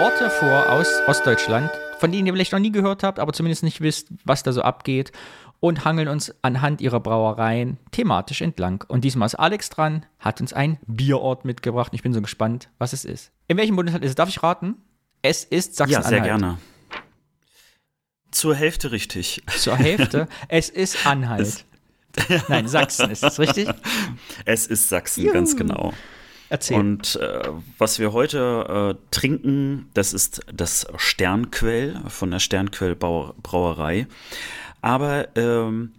Orte 0.00 0.30
vor 0.30 0.68
aus 0.70 0.86
Ostdeutschland, 1.08 1.68
von 1.98 2.12
denen 2.12 2.28
ihr 2.28 2.32
vielleicht 2.32 2.52
noch 2.52 2.60
nie 2.60 2.70
gehört 2.70 3.02
habt, 3.02 3.18
aber 3.18 3.32
zumindest 3.32 3.64
nicht 3.64 3.80
wisst, 3.80 4.08
was 4.24 4.44
da 4.44 4.52
so 4.52 4.62
abgeht 4.62 5.10
und 5.58 5.84
hangeln 5.84 6.06
uns 6.06 6.32
anhand 6.42 6.80
ihrer 6.80 7.00
Brauereien 7.00 7.78
thematisch 7.90 8.42
entlang. 8.42 8.84
Und 8.86 9.02
diesmal 9.02 9.26
ist 9.26 9.34
Alex 9.34 9.70
dran, 9.70 10.06
hat 10.20 10.40
uns 10.40 10.52
einen 10.52 10.78
Bierort 10.86 11.44
mitgebracht. 11.44 11.90
Ich 11.94 12.02
bin 12.02 12.12
so 12.12 12.22
gespannt, 12.22 12.68
was 12.78 12.92
es 12.92 13.04
ist. 13.04 13.32
In 13.48 13.56
welchem 13.56 13.74
Bundesland 13.74 14.04
ist 14.04 14.10
es? 14.10 14.14
Darf 14.14 14.28
ich 14.28 14.40
raten? 14.42 14.76
Es 15.20 15.42
ist 15.42 15.74
Sachsen-Anhalt. 15.74 16.04
Ja, 16.04 16.08
sehr 16.10 16.20
gerne. 16.20 16.58
Zur 18.30 18.54
Hälfte 18.54 18.92
richtig. 18.92 19.42
Zur 19.48 19.76
Hälfte? 19.76 20.28
es 20.48 20.68
ist 20.68 21.04
Anhalt. 21.04 21.40
Es 21.40 21.64
Nein, 22.48 22.68
Sachsen, 22.68 23.10
ist 23.10 23.22
das 23.24 23.38
richtig? 23.40 23.68
Es 24.44 24.66
ist 24.66 24.88
Sachsen, 24.88 25.24
Juhu. 25.24 25.32
ganz 25.32 25.56
genau. 25.56 25.92
Erzähl. 26.50 26.78
Und 26.78 27.16
äh, 27.16 27.48
was 27.78 28.00
wir 28.00 28.12
heute 28.12 28.96
äh, 28.98 29.06
trinken, 29.12 29.88
das 29.94 30.12
ist 30.12 30.40
das 30.52 30.86
Sternquell 30.96 32.00
von 32.08 32.32
der 32.32 32.40
Sternquell 32.40 32.96
Brauerei. 32.96 34.08
Aber 34.82 35.28
ähm, 35.36 35.92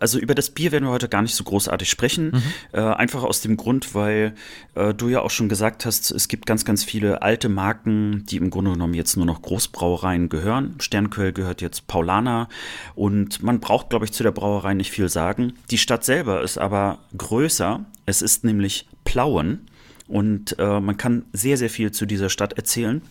also 0.00 0.18
über 0.18 0.34
das 0.34 0.50
Bier 0.50 0.72
werden 0.72 0.84
wir 0.84 0.90
heute 0.90 1.08
gar 1.08 1.22
nicht 1.22 1.34
so 1.34 1.44
großartig 1.44 1.88
sprechen. 1.88 2.30
Mhm. 2.32 2.42
Äh, 2.72 2.80
einfach 2.80 3.22
aus 3.22 3.40
dem 3.40 3.56
Grund, 3.56 3.94
weil 3.94 4.34
äh, 4.74 4.94
du 4.94 5.08
ja 5.08 5.20
auch 5.20 5.30
schon 5.30 5.48
gesagt 5.48 5.84
hast, 5.86 6.10
es 6.10 6.28
gibt 6.28 6.46
ganz, 6.46 6.64
ganz 6.64 6.84
viele 6.84 7.22
alte 7.22 7.48
Marken, 7.48 8.24
die 8.26 8.36
im 8.36 8.50
Grunde 8.50 8.72
genommen 8.72 8.94
jetzt 8.94 9.16
nur 9.16 9.26
noch 9.26 9.42
Großbrauereien 9.42 10.28
gehören. 10.28 10.76
Sternquell 10.80 11.32
gehört 11.32 11.60
jetzt 11.60 11.86
Paulana 11.86 12.48
und 12.94 13.42
man 13.42 13.60
braucht, 13.60 13.90
glaube 13.90 14.04
ich, 14.04 14.12
zu 14.12 14.22
der 14.22 14.32
Brauerei 14.32 14.74
nicht 14.74 14.90
viel 14.90 15.08
sagen. 15.08 15.54
Die 15.70 15.78
Stadt 15.78 16.04
selber 16.04 16.42
ist 16.42 16.58
aber 16.58 16.98
größer. 17.16 17.84
Es 18.06 18.22
ist 18.22 18.44
nämlich 18.44 18.88
Plauen 19.04 19.68
und 20.08 20.58
äh, 20.58 20.80
man 20.80 20.96
kann 20.96 21.24
sehr, 21.32 21.56
sehr 21.56 21.70
viel 21.70 21.92
zu 21.92 22.06
dieser 22.06 22.28
Stadt 22.28 22.54
erzählen. 22.54 23.02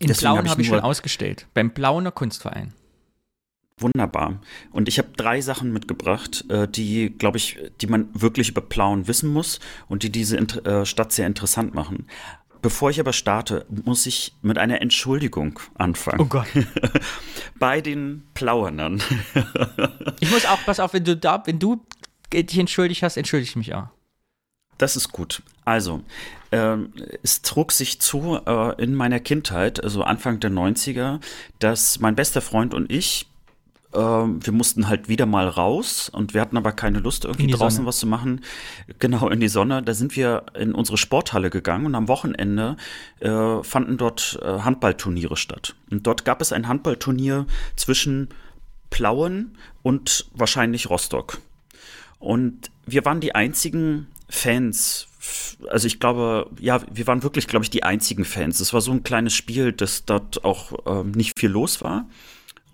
In 0.00 0.08
Deswegen 0.08 0.20
Plauen 0.20 0.38
habe 0.38 0.46
ich, 0.46 0.52
hab 0.52 0.60
ich 0.60 0.66
schon 0.68 0.80
ausgestellt, 0.80 1.46
beim 1.54 1.72
Plauener 1.72 2.10
Kunstverein. 2.10 2.72
Wunderbar. 3.80 4.40
Und 4.70 4.88
ich 4.88 4.98
habe 4.98 5.08
drei 5.16 5.40
Sachen 5.40 5.72
mitgebracht, 5.72 6.44
äh, 6.48 6.68
die, 6.68 7.10
glaube 7.10 7.38
ich, 7.38 7.58
die 7.80 7.88
man 7.88 8.08
wirklich 8.12 8.48
über 8.48 8.60
Plauen 8.60 9.08
wissen 9.08 9.32
muss 9.32 9.58
und 9.88 10.04
die 10.04 10.10
diese 10.10 10.36
äh, 10.38 10.86
Stadt 10.86 11.12
sehr 11.12 11.26
interessant 11.26 11.74
machen. 11.74 12.06
Bevor 12.62 12.88
ich 12.90 13.00
aber 13.00 13.12
starte, 13.12 13.66
muss 13.68 14.06
ich 14.06 14.32
mit 14.42 14.58
einer 14.58 14.80
Entschuldigung 14.80 15.58
anfangen. 15.74 16.20
Oh 16.20 16.24
Gott. 16.24 16.46
Bei 17.58 17.80
den 17.80 18.22
Plauernern. 18.32 19.02
ich 20.20 20.30
muss 20.30 20.46
auch, 20.46 20.64
pass 20.64 20.80
auf, 20.80 20.94
wenn 20.94 21.04
du 21.04 21.16
da, 21.16 21.42
wenn 21.44 21.58
du 21.58 21.84
dich 22.32 22.58
entschuldigt 22.58 23.02
hast, 23.02 23.16
entschuldige 23.16 23.50
ich 23.50 23.56
mich 23.56 23.74
auch. 23.74 23.88
Das 24.78 24.96
ist 24.96 25.12
gut. 25.12 25.42
Also, 25.64 26.02
äh, 26.52 26.76
es 27.22 27.42
trug 27.42 27.72
sich 27.72 28.00
zu 28.00 28.40
äh, 28.46 28.82
in 28.82 28.94
meiner 28.94 29.20
Kindheit, 29.20 29.82
also 29.82 30.02
Anfang 30.02 30.40
der 30.40 30.50
90er, 30.50 31.20
dass 31.58 31.98
mein 32.00 32.14
bester 32.14 32.40
Freund 32.40 32.72
und 32.72 32.90
ich 32.90 33.26
wir 33.94 34.52
mussten 34.52 34.88
halt 34.88 35.08
wieder 35.08 35.26
mal 35.26 35.48
raus 35.48 36.08
und 36.08 36.34
wir 36.34 36.40
hatten 36.40 36.56
aber 36.56 36.72
keine 36.72 36.98
Lust, 36.98 37.24
irgendwie 37.24 37.46
draußen 37.46 37.76
Sonne. 37.76 37.86
was 37.86 37.98
zu 37.98 38.06
machen. 38.06 38.40
Genau, 38.98 39.28
in 39.28 39.40
die 39.40 39.48
Sonne. 39.48 39.82
Da 39.82 39.94
sind 39.94 40.16
wir 40.16 40.44
in 40.58 40.74
unsere 40.74 40.96
Sporthalle 40.96 41.50
gegangen 41.50 41.86
und 41.86 41.94
am 41.94 42.08
Wochenende 42.08 42.76
äh, 43.20 43.62
fanden 43.62 43.96
dort 43.96 44.38
äh, 44.42 44.60
Handballturniere 44.60 45.36
statt. 45.36 45.74
Und 45.90 46.06
dort 46.06 46.24
gab 46.24 46.40
es 46.40 46.52
ein 46.52 46.68
Handballturnier 46.68 47.46
zwischen 47.76 48.28
Plauen 48.90 49.56
und 49.82 50.26
wahrscheinlich 50.34 50.90
Rostock. 50.90 51.38
Und 52.18 52.70
wir 52.86 53.04
waren 53.04 53.20
die 53.20 53.34
einzigen 53.34 54.08
Fans 54.28 55.08
also 55.70 55.86
ich 55.86 56.00
glaube, 56.00 56.50
ja, 56.60 56.82
wir 56.92 57.06
waren 57.06 57.22
wirklich, 57.22 57.46
glaube 57.46 57.64
ich, 57.64 57.70
die 57.70 57.82
einzigen 57.82 58.26
Fans. 58.26 58.60
Es 58.60 58.74
war 58.74 58.82
so 58.82 58.92
ein 58.92 59.02
kleines 59.02 59.34
Spiel, 59.34 59.72
dass 59.72 60.04
dort 60.04 60.44
auch 60.44 60.86
äh, 60.86 61.04
nicht 61.04 61.38
viel 61.38 61.48
los 61.48 61.80
war. 61.80 62.06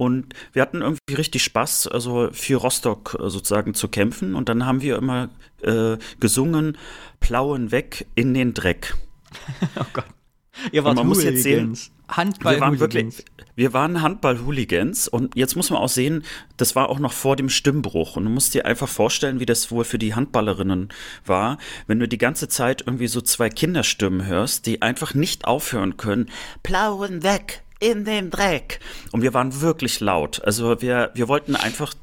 Und 0.00 0.32
wir 0.54 0.62
hatten 0.62 0.80
irgendwie 0.80 1.12
richtig 1.12 1.44
Spaß, 1.44 1.86
also 1.86 2.30
für 2.32 2.56
Rostock 2.56 3.18
äh, 3.20 3.28
sozusagen 3.28 3.74
zu 3.74 3.86
kämpfen. 3.86 4.34
Und 4.34 4.48
dann 4.48 4.64
haben 4.64 4.80
wir 4.80 4.96
immer 4.96 5.28
äh, 5.60 5.98
gesungen, 6.18 6.78
Plauen 7.20 7.70
weg 7.70 8.06
in 8.14 8.32
den 8.32 8.54
Dreck. 8.54 8.94
oh 9.78 9.84
Gott. 9.92 10.06
Ihr 10.72 10.84
wart 10.84 10.96
man 10.96 11.06
muss 11.06 11.22
jetzt 11.22 11.42
sehen, 11.42 11.58
Hooligans. 11.58 11.90
Handball 12.08 12.54
wir 12.54 12.60
waren 12.62 12.80
wirklich, 12.80 13.24
wir 13.56 13.74
waren 13.74 14.00
Handball-Hooligans 14.00 15.06
und 15.06 15.36
jetzt 15.36 15.54
muss 15.54 15.68
man 15.68 15.80
auch 15.80 15.88
sehen, 15.90 16.24
das 16.56 16.74
war 16.74 16.88
auch 16.88 16.98
noch 16.98 17.12
vor 17.12 17.36
dem 17.36 17.50
Stimmbruch 17.50 18.16
und 18.16 18.24
du 18.24 18.30
musst 18.30 18.54
dir 18.54 18.64
einfach 18.64 18.88
vorstellen, 18.88 19.38
wie 19.38 19.46
das 19.46 19.70
wohl 19.70 19.84
für 19.84 19.98
die 19.98 20.14
Handballerinnen 20.14 20.88
war, 21.26 21.58
wenn 21.88 21.98
du 21.98 22.08
die 22.08 22.18
ganze 22.18 22.48
Zeit 22.48 22.84
irgendwie 22.86 23.06
so 23.06 23.20
zwei 23.20 23.50
Kinderstimmen 23.50 24.24
hörst, 24.24 24.64
die 24.64 24.80
einfach 24.80 25.12
nicht 25.12 25.44
aufhören 25.44 25.98
können. 25.98 26.30
Plauen 26.62 27.22
weg 27.22 27.62
in 27.80 28.04
den 28.04 28.30
Dreck. 28.30 28.78
Und 29.10 29.22
wir 29.22 29.34
waren 29.34 29.60
wirklich 29.60 30.00
laut. 30.00 30.42
Also 30.44 30.80
wir, 30.80 31.10
wir 31.14 31.28
wollten 31.28 31.56
einfach, 31.56 31.94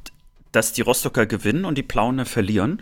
dass 0.51 0.73
die 0.73 0.81
Rostocker 0.81 1.25
gewinnen 1.25 1.65
und 1.65 1.77
die 1.77 1.83
Plauner 1.83 2.25
verlieren. 2.25 2.81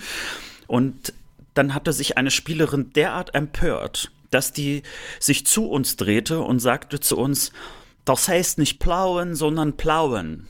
Und 0.67 1.13
dann 1.53 1.73
hatte 1.73 1.93
sich 1.93 2.17
eine 2.17 2.31
Spielerin 2.31 2.91
derart 2.93 3.35
empört, 3.35 4.11
dass 4.31 4.53
die 4.53 4.83
sich 5.19 5.45
zu 5.45 5.69
uns 5.69 5.95
drehte 5.97 6.41
und 6.41 6.59
sagte 6.59 6.99
zu 6.99 7.17
uns, 7.17 7.51
das 8.05 8.27
heißt 8.27 8.59
nicht 8.59 8.79
plauen, 8.79 9.35
sondern 9.35 9.77
plauen. 9.77 10.47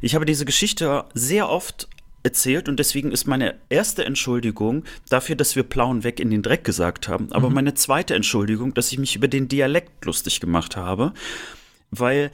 Ich 0.00 0.14
habe 0.14 0.24
diese 0.24 0.44
Geschichte 0.44 1.04
sehr 1.14 1.48
oft 1.48 1.88
erzählt 2.22 2.68
und 2.68 2.78
deswegen 2.78 3.12
ist 3.12 3.26
meine 3.26 3.54
erste 3.68 4.04
Entschuldigung 4.04 4.84
dafür, 5.08 5.36
dass 5.36 5.56
wir 5.56 5.62
plauen 5.62 6.04
weg 6.04 6.20
in 6.20 6.30
den 6.30 6.42
Dreck 6.42 6.64
gesagt 6.64 7.08
haben, 7.08 7.32
aber 7.32 7.48
mhm. 7.48 7.54
meine 7.54 7.74
zweite 7.74 8.14
Entschuldigung, 8.14 8.74
dass 8.74 8.92
ich 8.92 8.98
mich 8.98 9.16
über 9.16 9.28
den 9.28 9.48
Dialekt 9.48 10.04
lustig 10.04 10.40
gemacht 10.40 10.76
habe, 10.76 11.12
weil 11.90 12.30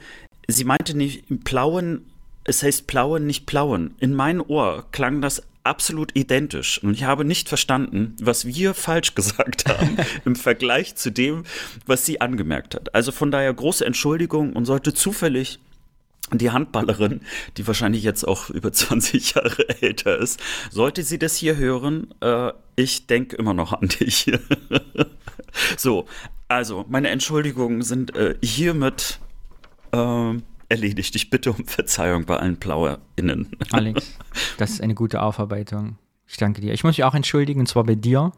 sie 0.47 0.63
meinte 0.63 0.95
nicht 0.95 1.43
plauen, 1.43 2.05
es 2.43 2.63
heißt 2.63 2.87
plauen, 2.87 3.27
nicht 3.27 3.45
plauen. 3.45 3.95
In 3.99 4.13
meinem 4.13 4.43
Ohr 4.47 4.85
klang 4.91 5.21
das 5.21 5.43
absolut 5.63 6.15
identisch. 6.15 6.81
Und 6.81 6.93
ich 6.93 7.03
habe 7.03 7.25
nicht 7.25 7.47
verstanden, 7.47 8.15
was 8.19 8.45
wir 8.45 8.73
falsch 8.73 9.15
gesagt 9.15 9.69
haben 9.69 9.97
im 10.25 10.35
Vergleich 10.35 10.95
zu 10.95 11.11
dem, 11.11 11.43
was 11.85 12.05
sie 12.05 12.21
angemerkt 12.21 12.75
hat. 12.75 12.95
Also 12.95 13.11
von 13.11 13.31
daher 13.31 13.53
große 13.53 13.85
Entschuldigung 13.85 14.53
und 14.53 14.65
sollte 14.65 14.93
zufällig 14.93 15.59
die 16.37 16.51
Handballerin, 16.51 17.21
die 17.57 17.65
wahrscheinlich 17.67 18.03
jetzt 18.03 18.27
auch 18.27 18.49
über 18.49 18.71
20 18.73 19.35
Jahre 19.35 19.81
älter 19.81 20.17
ist, 20.17 20.39
sollte 20.69 21.03
sie 21.03 21.19
das 21.19 21.35
hier 21.35 21.57
hören, 21.57 22.13
äh, 22.21 22.51
ich 22.75 23.07
denke 23.07 23.35
immer 23.35 23.53
noch 23.53 23.73
an 23.73 23.89
dich. 23.89 24.31
so, 25.77 26.05
also 26.47 26.85
meine 26.87 27.09
Entschuldigungen 27.09 27.81
sind 27.81 28.15
äh, 28.15 28.35
hiermit 28.41 29.19
äh, 29.91 30.33
erledigt. 30.69 31.15
Ich 31.15 31.29
bitte 31.29 31.51
um 31.51 31.65
Verzeihung 31.65 32.25
bei 32.25 32.37
allen 32.37 32.57
PlauerInnen. 32.57 33.51
Alex, 33.71 34.17
das 34.57 34.71
ist 34.71 34.81
eine 34.81 34.95
gute 34.95 35.21
Aufarbeitung. 35.21 35.97
Ich 36.27 36.37
danke 36.37 36.61
dir. 36.61 36.73
Ich 36.73 36.83
muss 36.83 36.97
mich 36.97 37.03
auch 37.03 37.15
entschuldigen, 37.15 37.59
und 37.61 37.67
zwar 37.67 37.83
bei 37.83 37.95
dir. 37.95 38.31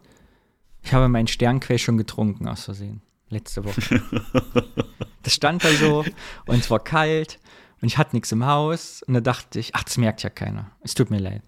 Ich 0.82 0.94
habe 0.94 1.10
meinen 1.10 1.28
Sternquell 1.28 1.78
schon 1.78 1.98
getrunken, 1.98 2.48
aus 2.48 2.64
Versehen. 2.64 3.02
Letzte 3.30 3.64
Woche. 3.64 4.02
Das 5.24 5.34
stand 5.34 5.64
da 5.64 5.70
so 5.70 6.04
und 6.48 6.60
es 6.60 6.70
war 6.70 6.84
kalt 6.84 7.40
und 7.82 7.88
ich 7.88 7.98
hatte 7.98 8.16
nichts 8.16 8.32
im 8.32 8.46
Haus. 8.46 9.04
Und 9.04 9.16
da 9.16 9.22
dachte 9.22 9.60
ich, 9.60 9.76
ach, 9.76 9.84
das 9.84 9.98
merkt 9.98 10.24
ja 10.24 10.30
keiner. 10.30 10.72
Es 10.82 10.94
tut 10.94 11.10
mir 11.10 11.20
leid. 11.20 11.42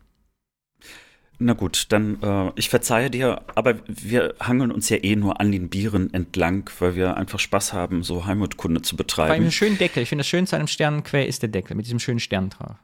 Na 1.39 1.53
gut, 1.53 1.87
dann 1.89 2.21
äh, 2.21 2.51
ich 2.55 2.69
verzeihe 2.69 3.09
dir, 3.09 3.41
aber 3.55 3.75
wir 3.87 4.35
hangeln 4.39 4.71
uns 4.71 4.89
ja 4.89 4.97
eh 5.03 5.15
nur 5.15 5.41
an 5.41 5.51
den 5.51 5.69
Bieren 5.69 6.13
entlang, 6.13 6.69
weil 6.79 6.95
wir 6.95 7.17
einfach 7.17 7.39
Spaß 7.39 7.73
haben, 7.73 8.03
so 8.03 8.25
Heimatkunde 8.25 8.81
zu 8.81 8.95
betreiben. 8.95 9.29
Bei 9.29 9.35
einem 9.35 9.51
schönen 9.51 9.77
Deckel. 9.77 10.03
Ich 10.03 10.09
finde, 10.09 10.21
das 10.21 10.29
Schönste 10.29 10.55
an 10.55 10.61
einem 10.61 10.67
Sternenquell 10.67 11.27
ist 11.27 11.41
der 11.41 11.49
Deckel 11.49 11.75
mit 11.75 11.85
diesem 11.85 11.99
schönen 11.99 12.19
Stern 12.19 12.49
drauf. 12.49 12.75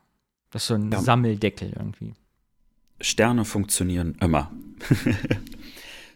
Das 0.52 0.64
ist 0.64 0.68
so 0.68 0.74
ein 0.74 0.92
ja. 0.92 1.00
Sammeldeckel 1.00 1.74
irgendwie. 1.76 2.14
Sterne 3.02 3.46
funktionieren 3.46 4.18
immer. 4.20 4.52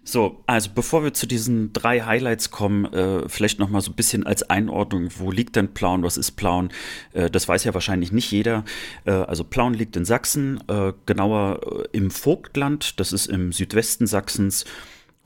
So, 0.05 0.43
also 0.47 0.69
bevor 0.75 1.03
wir 1.03 1.13
zu 1.13 1.25
diesen 1.25 1.71
drei 1.71 2.01
Highlights 2.01 2.51
kommen, 2.51 2.85
äh, 2.93 3.29
vielleicht 3.29 3.59
noch 3.59 3.69
mal 3.69 3.79
so 3.79 3.91
ein 3.91 3.95
bisschen 3.95 4.25
als 4.25 4.43
Einordnung, 4.49 5.09
wo 5.17 5.31
liegt 5.31 5.55
denn 5.55 5.73
Plauen, 5.73 6.03
was 6.03 6.17
ist 6.17 6.31
Plauen? 6.31 6.71
Äh, 7.13 7.29
das 7.29 7.47
weiß 7.47 7.63
ja 7.63 7.73
wahrscheinlich 7.73 8.11
nicht 8.11 8.29
jeder. 8.29 8.65
Äh, 9.05 9.11
also 9.11 9.45
Plauen 9.45 9.73
liegt 9.73 9.95
in 9.95 10.03
Sachsen, 10.03 10.61
äh, 10.67 10.91
genauer 11.05 11.61
äh, 11.63 11.97
im 11.97 12.11
Vogtland, 12.11 12.99
das 12.99 13.13
ist 13.13 13.27
im 13.27 13.53
Südwesten 13.53 14.05
Sachsens 14.05 14.65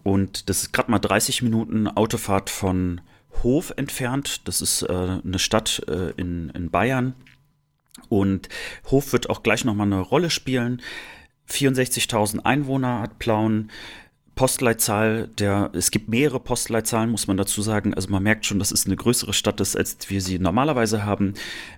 und 0.04 0.48
das 0.48 0.64
ist 0.64 0.74
gerade 0.74 0.92
mal 0.92 1.00
30 1.00 1.42
Minuten 1.42 1.88
Autofahrt 1.88 2.52
von 2.52 3.02
Hof 3.42 3.74
entfernt. 3.78 4.48
Das 4.48 4.62
ist 4.62 4.84
äh, 4.84 4.88
eine 5.24 5.40
Stadt 5.40 5.80
in, 6.18 6.50
in 6.52 6.70
Bayern 6.70 7.16
und 8.10 8.48
Hof 8.92 9.12
wird 9.12 9.30
auch 9.30 9.44
gleich 9.44 9.66
noch 9.66 9.74
mal 9.74 9.84
eine 9.84 10.00
Rolle 10.00 10.30
spielen. 10.30 10.82
64.000 11.50 12.46
Einwohner 12.46 13.02
hat 13.02 13.20
Plauen. 13.20 13.72
Postleitzahl 14.38 15.28
der, 15.28 15.72
es 15.74 15.92
gibt 15.92 16.08
mehrere 16.08 16.40
Postleitzahlen, 16.40 17.10
muss 17.10 17.28
man 17.28 17.36
dazu 17.36 17.62
sagen. 17.62 17.94
Also 17.94 18.10
man 18.10 18.24
merkt 18.24 18.46
schon, 18.46 18.60
dass 18.60 18.72
es 18.72 18.86
eine 18.86 18.96
größere 18.96 19.34
Stadt 19.34 19.60
ist, 19.60 19.76
als 19.76 20.10
wir 20.10 20.22
sie 20.22 20.40
normalerweise 20.40 21.04
haben. 21.04 21.34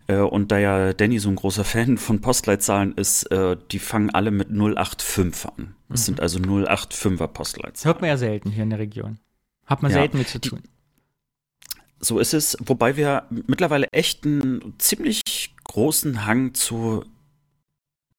Äh, 0.06 0.18
und 0.18 0.52
da 0.52 0.60
ja 0.60 0.94
Danny 0.94 1.18
so 1.18 1.30
ein 1.30 1.36
großer 1.36 1.64
Fan 1.64 1.98
von 1.98 2.22
Postleitzahlen 2.22 2.94
ist, 2.96 3.24
äh, 3.32 3.58
die 3.72 3.80
fangen 3.80 4.12
alle 4.12 4.30
mit 4.30 4.50
085 4.50 5.46
an. 5.58 5.76
Das 5.88 6.02
mhm. 6.02 6.06
sind 6.06 6.20
also 6.20 6.38
085er 6.38 7.28
Postleitzahlen. 7.28 7.94
Hört 7.94 8.02
man 8.02 8.10
ja 8.10 8.18
selten 8.18 8.52
hier 8.52 8.64
in 8.64 8.70
der 8.70 8.80
Region. 8.80 9.18
Hat 9.66 9.82
man 9.82 9.92
ja, 9.92 9.98
selten 9.98 10.20
mit 10.20 10.28
zu 10.28 10.40
tun. 10.40 10.62
So 12.00 12.20
ist 12.20 12.34
es, 12.34 12.58
wobei 12.60 12.98
wir 12.98 13.24
mittlerweile 13.48 13.88
echt 13.92 14.26
einen 14.26 14.76
ziemlich 14.78 15.22
großen 15.64 16.26
Hang 16.26 16.54
zu 16.54 17.06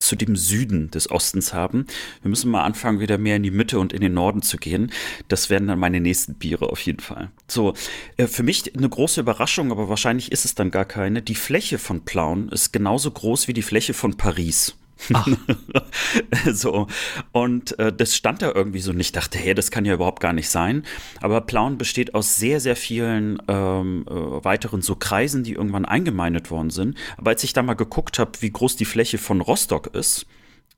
zu 0.01 0.17
dem 0.17 0.35
Süden 0.35 0.91
des 0.91 1.11
Ostens 1.11 1.55
haben. 1.55 1.87
Wir 2.23 2.31
müssen 2.31 2.51
mal 2.51 2.65
anfangen, 2.65 3.01
wieder 3.01 3.19
mehr 3.19 3.37
in 3.37 3.43
die 3.43 3.51
Mitte 3.51 3.79
und 3.79 3.93
in 3.93 4.01
den 4.01 4.15
Norden 4.15 4.43
zu 4.43 4.57
gehen. 4.57 4.91
Das 5.29 5.51
werden 5.51 5.69
dann 5.69 5.79
meine 5.79 6.01
nächsten 6.01 6.35
Biere 6.35 6.71
auf 6.71 6.81
jeden 6.81 7.01
Fall. 7.01 7.31
So, 7.47 7.75
äh, 8.17 8.27
für 8.27 8.43
mich 8.43 8.75
eine 8.75 8.89
große 8.89 9.21
Überraschung, 9.21 9.71
aber 9.71 9.89
wahrscheinlich 9.89 10.33
ist 10.33 10.45
es 10.45 10.55
dann 10.55 10.71
gar 10.71 10.87
keine. 10.87 11.23
Die 11.23 11.35
Fläche 11.35 11.79
von 11.79 12.05
Plauen 12.05 12.49
ist 12.49 12.73
genauso 12.73 13.11
groß 13.11 13.47
wie 13.47 13.53
die 13.53 13.63
Fläche 13.63 13.95
von 13.95 14.17
Paris. 14.17 14.75
so. 16.53 16.87
Und 17.33 17.79
äh, 17.79 17.93
das 17.93 18.17
stand 18.17 18.43
da 18.43 18.53
irgendwie 18.55 18.81
so 18.81 18.91
und 18.91 19.01
ich 19.01 19.13
dachte, 19.13 19.39
hey, 19.39 19.55
das 19.55 19.71
kann 19.71 19.85
ja 19.85 19.95
überhaupt 19.95 20.21
gar 20.21 20.33
nicht 20.33 20.49
sein. 20.49 20.85
Aber 21.21 21.41
Plauen 21.41 21.79
besteht 21.79 22.15
aus 22.15 22.37
sehr, 22.37 22.61
sehr 22.61 22.77
vielen 22.77 23.41
ähm, 23.49 24.05
äh, 24.09 24.13
weiteren 24.45 24.83
so 24.83 24.97
Kreisen, 24.97 25.45
die 25.45 25.53
irgendwann 25.53 25.85
eingemeindet 25.85 26.51
worden 26.51 26.71
sind. 26.71 26.97
Aber 27.17 27.31
als 27.31 27.45
ich 27.45 27.53
da 27.53 27.63
mal 27.63 27.75
geguckt 27.75 28.19
habe, 28.19 28.33
wie 28.41 28.51
groß 28.51 28.77
die 28.77 28.85
Fläche 28.85 29.19
von 29.19 29.41
Rostock 29.41 29.95
ist, 29.95 30.27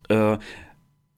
äh, 0.09 0.39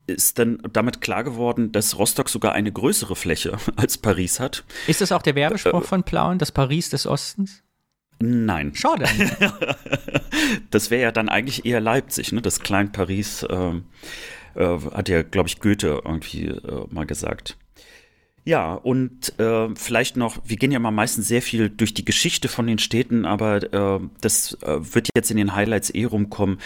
ist 0.07 0.39
dann 0.39 0.59
damit 0.73 1.01
klar 1.01 1.25
geworden, 1.25 1.73
dass 1.73 1.99
Rostock 1.99 2.29
sogar 2.29 2.53
eine 2.53 2.71
größere 2.71 3.17
Fläche 3.17 3.57
als 3.77 3.99
Paris 3.99 4.41
hat. 4.41 4.65
Ist 4.87 5.01
das 5.01 5.13
auch 5.13 5.23
der 5.23 5.35
Werbespruch 5.35 5.83
äh, 5.83 5.87
von 5.87 6.03
Plauen, 6.03 6.39
das 6.39 6.53
Paris 6.53 6.91
des 6.91 7.07
Ostens? 7.07 7.64
Nein. 8.25 8.75
Schade. 8.75 9.05
das 10.71 10.91
wäre 10.91 11.03
ja 11.03 11.13
dann 11.13 11.29
eigentlich 11.29 11.67
eher 11.67 11.81
Leipzig, 11.81 12.33
ne? 12.33 12.41
Das 12.41 12.61
Klein 12.61 12.91
Paris 12.91 13.43
äh, 13.43 13.73
äh, 14.55 14.79
hat 14.93 15.09
ja, 15.09 15.23
glaube 15.23 15.49
ich, 15.49 15.61
Goethe 15.61 16.01
irgendwie 16.05 16.47
äh, 16.47 16.87
mal 16.91 17.05
gesagt. 17.05 17.59
Ja, 18.47 18.75
und 18.75 19.39
äh, 19.39 19.75
vielleicht 19.75 20.17
noch, 20.17 20.39
wir 20.45 20.57
gehen 20.57 20.71
ja 20.71 20.79
mal 20.79 20.91
meistens 20.91 21.29
sehr 21.29 21.41
viel 21.41 21.71
durch 21.71 21.95
die 21.95 22.05
Geschichte 22.05 22.49
von 22.49 22.67
den 22.67 22.79
Städten, 22.79 23.25
aber 23.25 23.63
äh, 23.73 24.01
das 24.21 24.59
äh, 24.63 24.95
wird 24.95 25.09
jetzt 25.17 25.31
in 25.31 25.39
den 25.39 25.55
Highlights 25.55 25.91
eh 25.91 26.05
rumkommen. 26.05 26.59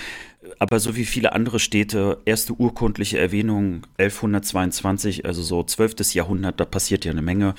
Aber 0.59 0.81
so 0.81 0.97
wie 0.97 1.05
viele 1.05 1.33
andere 1.33 1.61
Städte, 1.61 2.21
erste 2.25 2.55
urkundliche 2.55 3.19
Erwähnung 3.19 3.87
1122, 3.99 5.25
also 5.25 5.43
so 5.43 5.63
12. 5.63 6.15
Jahrhundert, 6.15 6.59
da 6.59 6.65
passiert 6.65 7.05
ja 7.05 7.13
eine 7.13 7.23
Menge. 7.23 7.55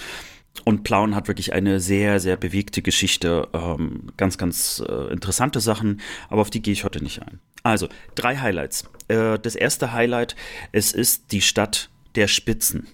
Und 0.66 0.84
Plauen 0.84 1.16
hat 1.16 1.28
wirklich 1.28 1.54
eine 1.54 1.80
sehr, 1.80 2.20
sehr 2.20 2.36
bewegte 2.36 2.82
Geschichte, 2.82 3.48
ähm, 3.54 4.12
ganz, 4.18 4.38
ganz 4.38 4.84
äh, 4.88 5.12
interessante 5.12 5.60
Sachen, 5.60 6.02
aber 6.30 6.42
auf 6.42 6.50
die 6.50 6.62
gehe 6.62 6.74
ich 6.74 6.84
heute 6.84 7.02
nicht 7.02 7.22
ein. 7.22 7.40
Also, 7.64 7.88
drei 8.16 8.38
Highlights. 8.38 8.90
Äh, 9.08 9.40
das 9.40 9.56
erste 9.56 9.94
Highlight, 9.94 10.36
es 10.72 10.92
ist 10.92 11.32
die 11.32 11.42
Stadt 11.42 11.90
der 12.16 12.28
Spitzen. 12.28 12.88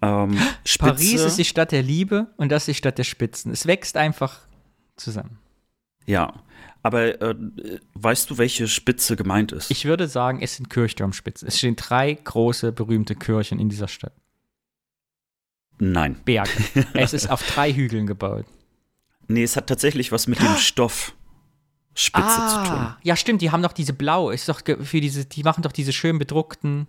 Ähm, 0.00 0.36
Paris 0.78 1.22
ist 1.22 1.38
die 1.38 1.44
Stadt 1.44 1.70
der 1.70 1.82
Liebe 1.82 2.26
und 2.36 2.50
das 2.50 2.62
ist 2.62 2.68
die 2.68 2.74
Stadt 2.74 2.98
der 2.98 3.04
Spitzen. 3.04 3.52
Es 3.52 3.66
wächst 3.66 3.96
einfach 3.96 4.40
zusammen. 4.96 5.38
Ja, 6.06 6.42
aber 6.82 7.20
äh, 7.22 7.34
weißt 7.94 8.30
du, 8.30 8.38
welche 8.38 8.66
Spitze 8.66 9.14
gemeint 9.14 9.52
ist? 9.52 9.70
Ich 9.70 9.84
würde 9.84 10.08
sagen, 10.08 10.40
es 10.42 10.56
sind 10.56 10.68
Kirchturmspitzen. 10.68 11.46
Es 11.46 11.58
stehen 11.58 11.76
drei 11.76 12.14
große, 12.14 12.72
berühmte 12.72 13.14
Kirchen 13.14 13.60
in 13.60 13.68
dieser 13.68 13.86
Stadt. 13.86 14.14
Nein. 15.84 16.16
Berg. 16.24 16.48
es 16.94 17.12
ist 17.12 17.28
auf 17.28 17.42
drei 17.42 17.72
Hügeln 17.72 18.06
gebaut. 18.06 18.46
Nee, 19.26 19.42
es 19.42 19.56
hat 19.56 19.66
tatsächlich 19.66 20.12
was 20.12 20.28
mit 20.28 20.40
dem 20.40 20.56
Stoff 20.56 21.12
Spitze 21.94 22.24
ah, 22.24 22.48
zu 22.48 22.70
tun. 22.70 22.94
Ja, 23.02 23.16
stimmt, 23.16 23.42
die 23.42 23.50
haben 23.50 23.62
doch 23.62 23.72
diese 23.72 23.92
blau, 23.92 24.30
ist 24.30 24.48
doch 24.48 24.60
für 24.62 25.00
diese, 25.00 25.24
die 25.24 25.42
machen 25.42 25.62
doch 25.62 25.72
diese 25.72 25.92
schön 25.92 26.20
bedruckten. 26.20 26.86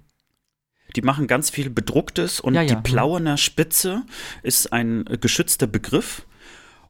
Die 0.95 1.01
machen 1.01 1.25
ganz 1.25 1.49
viel 1.49 1.71
bedrucktes 1.71 2.39
und 2.39 2.53
ja, 2.53 2.61
ja. 2.61 2.75
die 2.75 2.81
Plauener 2.81 3.37
Spitze 3.37 4.03
ist 4.43 4.71
ein 4.71 5.05
geschützter 5.19 5.65
Begriff. 5.65 6.27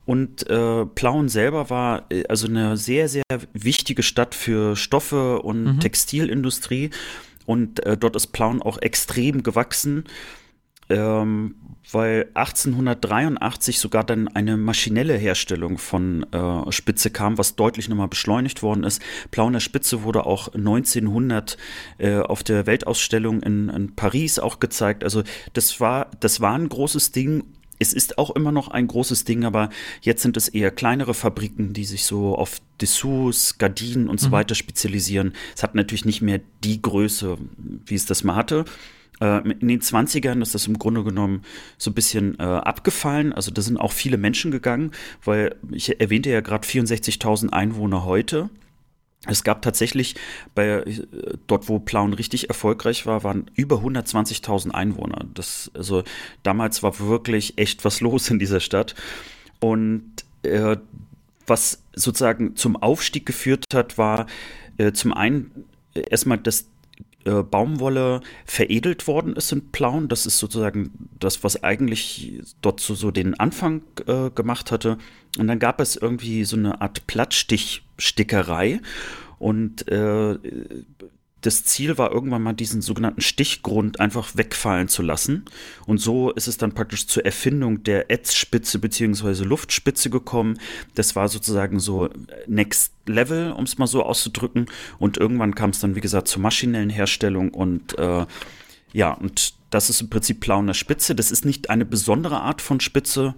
Und 0.05 0.45
äh, 0.49 0.85
Plauen 0.85 1.29
selber 1.29 1.69
war 1.69 2.11
äh, 2.11 2.25
also 2.27 2.47
eine 2.47 2.75
sehr, 2.75 3.07
sehr 3.07 3.23
wichtige 3.53 4.03
Stadt 4.03 4.35
für 4.35 4.75
Stoffe 4.75 5.41
und 5.41 5.63
mhm. 5.63 5.79
Textilindustrie. 5.79 6.89
Und 7.45 7.85
äh, 7.85 7.97
dort 7.97 8.17
ist 8.17 8.27
Plauen 8.27 8.61
auch 8.61 8.81
extrem 8.81 9.43
gewachsen. 9.43 10.03
Ähm, 10.93 11.55
weil 11.91 12.29
1883 12.33 13.79
sogar 13.79 14.03
dann 14.03 14.27
eine 14.27 14.57
maschinelle 14.57 15.15
Herstellung 15.15 15.77
von 15.77 16.25
äh, 16.31 16.71
Spitze 16.71 17.09
kam, 17.09 17.37
was 17.37 17.55
deutlich 17.55 17.89
nochmal 17.89 18.07
beschleunigt 18.07 18.63
worden 18.63 18.83
ist. 18.83 19.01
Plauner 19.31 19.59
Spitze 19.59 20.03
wurde 20.03 20.25
auch 20.25 20.53
1900 20.53 21.57
äh, 21.97 22.17
auf 22.19 22.43
der 22.43 22.65
Weltausstellung 22.65 23.41
in, 23.41 23.69
in 23.69 23.95
Paris 23.95 24.39
auch 24.39 24.59
gezeigt. 24.59 25.03
Also 25.03 25.23
das 25.53 25.79
war, 25.79 26.09
das 26.19 26.41
war 26.41 26.55
ein 26.55 26.69
großes 26.69 27.11
Ding 27.11 27.43
es 27.79 27.91
ist 27.91 28.17
auch 28.17 28.29
immer 28.31 28.51
noch 28.51 28.69
ein 28.69 28.87
großes 28.87 29.25
Ding, 29.25 29.43
aber 29.43 29.69
jetzt 30.01 30.21
sind 30.21 30.37
es 30.37 30.47
eher 30.47 30.71
kleinere 30.71 31.13
Fabriken, 31.13 31.73
die 31.73 31.83
sich 31.83 32.05
so 32.05 32.35
auf 32.35 32.61
Dessous, 32.79 33.57
Gardinen 33.57 34.07
und 34.07 34.21
so 34.21 34.27
mhm. 34.27 34.33
weiter 34.33 34.55
spezialisieren. 34.55 35.33
Es 35.53 35.63
hat 35.63 35.75
natürlich 35.75 36.05
nicht 36.05 36.21
mehr 36.21 36.39
die 36.63 36.81
Größe, 36.81 37.37
wie 37.85 37.95
es 37.95 38.05
das 38.05 38.23
mal 38.23 38.35
hatte. 38.35 38.63
Äh, 39.19 39.49
in 39.49 39.67
den 39.67 39.81
20ern 39.81 40.41
ist 40.41 40.55
das 40.55 40.67
im 40.67 40.79
Grunde 40.79 41.03
genommen 41.03 41.43
so 41.77 41.91
ein 41.91 41.93
bisschen 41.93 42.39
äh, 42.39 42.43
abgefallen. 42.43 43.33
Also 43.33 43.51
da 43.51 43.61
sind 43.61 43.77
auch 43.77 43.91
viele 43.91 44.17
Menschen 44.17 44.51
gegangen, 44.51 44.91
weil 45.23 45.55
ich 45.71 45.99
erwähnte 45.99 46.29
ja 46.29 46.41
gerade 46.41 46.67
64.000 46.67 47.49
Einwohner 47.49 48.05
heute. 48.05 48.49
Es 49.25 49.43
gab 49.43 49.61
tatsächlich 49.61 50.15
bei 50.53 50.67
äh, 50.67 51.05
dort, 51.47 51.69
wo 51.69 51.79
Plauen 51.79 52.13
richtig 52.13 52.49
erfolgreich 52.49 53.05
war, 53.05 53.23
waren 53.23 53.49
über 53.55 53.77
120.000 53.77 54.71
Einwohner. 54.71 55.25
Das, 55.33 55.71
also 55.73 56.03
damals 56.43 56.83
war 56.83 56.99
wirklich 56.99 57.57
echt 57.57 57.85
was 57.85 58.01
los 58.01 58.29
in 58.29 58.39
dieser 58.39 58.59
Stadt. 58.59 58.95
Und 59.59 60.11
äh, 60.43 60.75
was 61.47 61.83
sozusagen 61.93 62.55
zum 62.55 62.75
Aufstieg 62.75 63.25
geführt 63.25 63.65
hat, 63.73 63.97
war 63.97 64.27
äh, 64.77 64.91
zum 64.91 65.13
einen 65.13 65.65
erstmal 65.93 66.37
das 66.37 66.67
äh, 67.25 67.43
Baumwolle 67.43 68.21
veredelt 68.45 69.07
worden 69.07 69.35
ist 69.35 69.51
in 69.51 69.71
Plauen. 69.71 70.07
Das 70.07 70.25
ist 70.25 70.39
sozusagen 70.39 70.91
das, 71.19 71.43
was 71.43 71.63
eigentlich 71.63 72.41
dort 72.61 72.79
so, 72.79 72.95
so 72.95 73.11
den 73.11 73.39
Anfang 73.39 73.81
äh, 74.07 74.29
gemacht 74.29 74.71
hatte. 74.71 74.97
Und 75.37 75.47
dann 75.47 75.59
gab 75.59 75.79
es 75.79 75.95
irgendwie 75.95 76.43
so 76.43 76.55
eine 76.55 76.81
Art 76.81 77.07
Plattstichstickerei. 77.07 78.79
Und 79.39 79.87
äh, 79.89 80.37
das 81.43 81.65
Ziel 81.65 81.97
war 81.97 82.11
irgendwann 82.11 82.41
mal 82.41 82.53
diesen 82.53 82.81
sogenannten 82.81 83.21
Stichgrund 83.21 83.99
einfach 83.99 84.35
wegfallen 84.35 84.87
zu 84.87 85.01
lassen. 85.01 85.45
Und 85.85 85.99
so 85.99 86.31
ist 86.31 86.47
es 86.47 86.57
dann 86.57 86.73
praktisch 86.73 87.05
zur 87.05 87.25
Erfindung 87.25 87.83
der 87.83 88.09
Ätzspitze 88.09 88.79
bzw. 88.79 89.43
Luftspitze 89.43 90.09
gekommen. 90.09 90.57
Das 90.95 91.15
war 91.15 91.27
sozusagen 91.27 91.79
so 91.79 92.09
Next 92.47 92.93
Level, 93.05 93.51
um 93.51 93.65
es 93.65 93.77
mal 93.77 93.87
so 93.87 94.03
auszudrücken. 94.03 94.67
Und 94.99 95.17
irgendwann 95.17 95.53
kam 95.53 95.71
es 95.71 95.79
dann, 95.79 95.95
wie 95.95 96.01
gesagt, 96.01 96.29
zur 96.29 96.41
maschinellen 96.41 96.89
Herstellung 96.89 97.51
und 97.53 97.97
äh, 97.99 98.25
ja, 98.93 99.11
und 99.11 99.55
das 99.69 99.89
ist 99.89 100.01
im 100.01 100.09
Prinzip 100.09 100.39
Plauner 100.39 100.73
Spitze. 100.73 101.15
Das 101.15 101.31
ist 101.31 101.45
nicht 101.45 101.69
eine 101.69 101.83
besondere 101.83 102.39
Art 102.39 102.61
von 102.61 102.79
Spitze, 102.79 103.35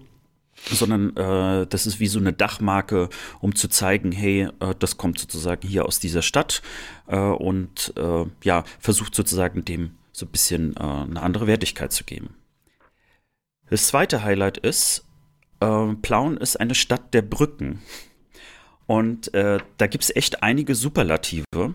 sondern 0.69 1.15
äh, 1.15 1.67
das 1.67 1.85
ist 1.85 1.99
wie 1.99 2.07
so 2.07 2.19
eine 2.19 2.33
Dachmarke, 2.33 3.09
um 3.39 3.55
zu 3.55 3.67
zeigen, 3.67 4.11
hey, 4.11 4.49
äh, 4.59 4.75
das 4.79 4.97
kommt 4.97 5.19
sozusagen 5.19 5.67
hier 5.67 5.85
aus 5.85 5.99
dieser 5.99 6.21
Stadt 6.21 6.61
äh, 7.07 7.17
und 7.17 7.93
äh, 7.97 8.25
ja, 8.43 8.63
versucht 8.79 9.15
sozusagen 9.15 9.65
dem 9.65 9.91
so 10.11 10.25
ein 10.25 10.31
bisschen 10.31 10.75
äh, 10.77 10.79
eine 10.79 11.21
andere 11.21 11.47
Wertigkeit 11.47 11.91
zu 11.91 12.03
geben. 12.03 12.35
Das 13.69 13.87
zweite 13.87 14.23
Highlight 14.23 14.57
ist, 14.57 15.05
äh, 15.59 15.93
Plauen 16.01 16.37
ist 16.37 16.59
eine 16.59 16.75
Stadt 16.75 17.13
der 17.13 17.21
Brücken. 17.21 17.81
Und 18.87 19.33
da 19.33 19.87
gibt 19.87 20.03
es 20.03 20.15
echt 20.15 20.43
einige 20.43 20.75
Superlative. 20.75 21.73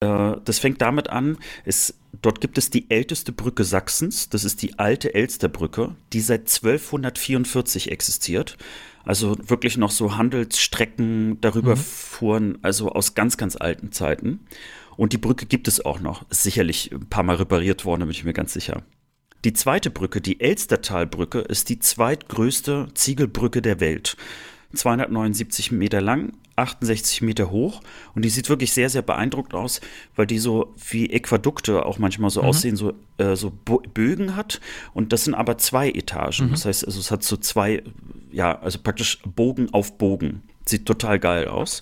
Das 0.00 0.58
fängt 0.58 0.82
damit 0.82 1.10
an, 1.10 1.38
es 1.64 1.94
Dort 2.22 2.40
gibt 2.40 2.58
es 2.58 2.70
die 2.70 2.90
älteste 2.90 3.32
Brücke 3.32 3.64
Sachsens, 3.64 4.28
das 4.28 4.44
ist 4.44 4.62
die 4.62 4.78
alte 4.78 5.14
Elsterbrücke, 5.14 5.94
die 6.12 6.20
seit 6.20 6.40
1244 6.40 7.90
existiert. 7.90 8.56
Also 9.04 9.36
wirklich 9.40 9.76
noch 9.76 9.90
so 9.90 10.16
Handelsstrecken 10.16 11.40
darüber 11.40 11.76
mhm. 11.76 11.80
fuhren, 11.80 12.58
also 12.62 12.90
aus 12.90 13.14
ganz, 13.14 13.36
ganz 13.36 13.56
alten 13.56 13.92
Zeiten. 13.92 14.40
Und 14.96 15.12
die 15.12 15.18
Brücke 15.18 15.46
gibt 15.46 15.68
es 15.68 15.84
auch 15.84 16.00
noch. 16.00 16.28
Ist 16.30 16.42
sicherlich 16.42 16.90
ein 16.92 17.06
paar 17.08 17.22
Mal 17.22 17.36
repariert 17.36 17.84
worden, 17.84 18.00
da 18.00 18.06
bin 18.06 18.14
ich 18.14 18.24
mir 18.24 18.32
ganz 18.32 18.52
sicher. 18.52 18.82
Die 19.44 19.52
zweite 19.52 19.90
Brücke, 19.90 20.20
die 20.20 20.40
Elstertalbrücke, 20.40 21.40
ist 21.40 21.68
die 21.68 21.78
zweitgrößte 21.78 22.88
Ziegelbrücke 22.94 23.62
der 23.62 23.78
Welt. 23.78 24.16
279 24.74 25.72
Meter 25.72 26.00
lang, 26.00 26.32
68 26.56 27.22
Meter 27.22 27.50
hoch 27.50 27.80
und 28.14 28.24
die 28.24 28.30
sieht 28.30 28.48
wirklich 28.48 28.72
sehr, 28.72 28.88
sehr 28.88 29.02
beeindruckend 29.02 29.54
aus, 29.54 29.80
weil 30.14 30.26
die 30.26 30.38
so 30.38 30.74
wie 30.90 31.10
Äquadukte 31.10 31.84
auch 31.84 31.98
manchmal 31.98 32.30
so 32.30 32.42
mhm. 32.42 32.48
aussehen, 32.48 32.76
so, 32.76 32.94
äh, 33.18 33.36
so 33.36 33.50
Bögen 33.50 34.36
hat 34.36 34.60
und 34.94 35.12
das 35.12 35.24
sind 35.24 35.34
aber 35.34 35.58
zwei 35.58 35.90
Etagen. 35.90 36.46
Mhm. 36.46 36.50
Das 36.52 36.64
heißt, 36.64 36.86
also 36.86 36.98
es 36.98 37.10
hat 37.10 37.22
so 37.22 37.36
zwei, 37.36 37.82
ja, 38.32 38.58
also 38.60 38.78
praktisch 38.82 39.18
Bogen 39.22 39.72
auf 39.72 39.98
Bogen. 39.98 40.42
Sieht 40.64 40.86
total 40.86 41.20
geil 41.20 41.46
aus. 41.46 41.80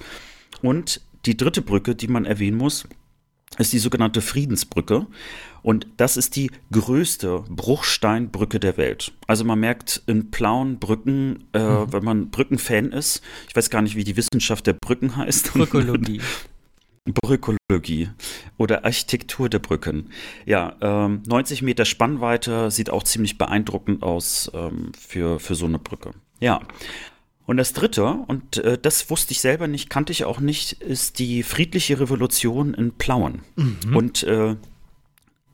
Und 0.61 1.01
die 1.25 1.37
dritte 1.37 1.63
Brücke, 1.63 1.95
die 1.95 2.09
man 2.09 2.27
erwähnen 2.27 2.59
muss, 2.59 2.87
ist 3.59 3.73
die 3.73 3.79
sogenannte 3.79 4.21
Friedensbrücke. 4.21 5.07
Und 5.63 5.87
das 5.97 6.17
ist 6.17 6.37
die 6.37 6.51
größte 6.73 7.45
Bruchsteinbrücke 7.49 8.61
der 8.61 8.77
Welt. 8.77 9.13
Also 9.27 9.45
man 9.45 9.61
merkt 9.61 10.03
in 10.07 10.31
Plauen 10.31 10.79
Brücken, 10.79 11.45
äh, 11.55 11.59
mhm. 11.59 11.93
wenn 11.93 12.05
man 12.05 12.31
Brückenfan 12.31 12.93
ist, 12.93 13.23
ich 13.49 13.57
weiß 13.57 13.71
gar 13.71 13.81
nicht, 13.81 13.97
wie 13.97 14.05
die 14.05 14.17
Wissenschaft 14.17 14.67
der 14.67 14.75
Brücken 14.75 15.17
heißt. 15.17 15.53
Brückologie. 15.55 16.21
Brückologie 17.07 18.09
oder 18.57 18.85
Architektur 18.85 19.49
der 19.49 19.59
Brücken. 19.59 20.11
Ja, 20.47 20.77
ähm, 20.81 21.23
90 21.27 21.63
Meter 21.63 21.85
Spannweite 21.85 22.71
sieht 22.71 22.89
auch 22.89 23.03
ziemlich 23.03 23.37
beeindruckend 23.37 24.03
aus 24.03 24.51
ähm, 24.55 24.93
für, 24.99 25.39
für 25.39 25.55
so 25.55 25.67
eine 25.67 25.79
Brücke. 25.79 26.13
Ja. 26.41 26.61
Und 27.47 27.59
das 27.59 27.73
dritte, 27.73 28.05
und 28.27 28.57
äh, 28.59 28.79
das 28.81 29.11
wusste 29.11 29.33
ich 29.33 29.41
selber 29.41 29.69
nicht, 29.69 29.91
kannte 29.91 30.13
ich 30.13 30.25
auch 30.25 30.41
nicht, 30.41 30.73
ist 30.83 31.19
die 31.19 31.43
friedliche 31.43 32.01
Revolution 32.01 32.73
in 32.73 32.93
Plauen. 32.93 33.43
Mhm. 33.57 33.97
Und 33.97 34.23
äh, 34.23 34.57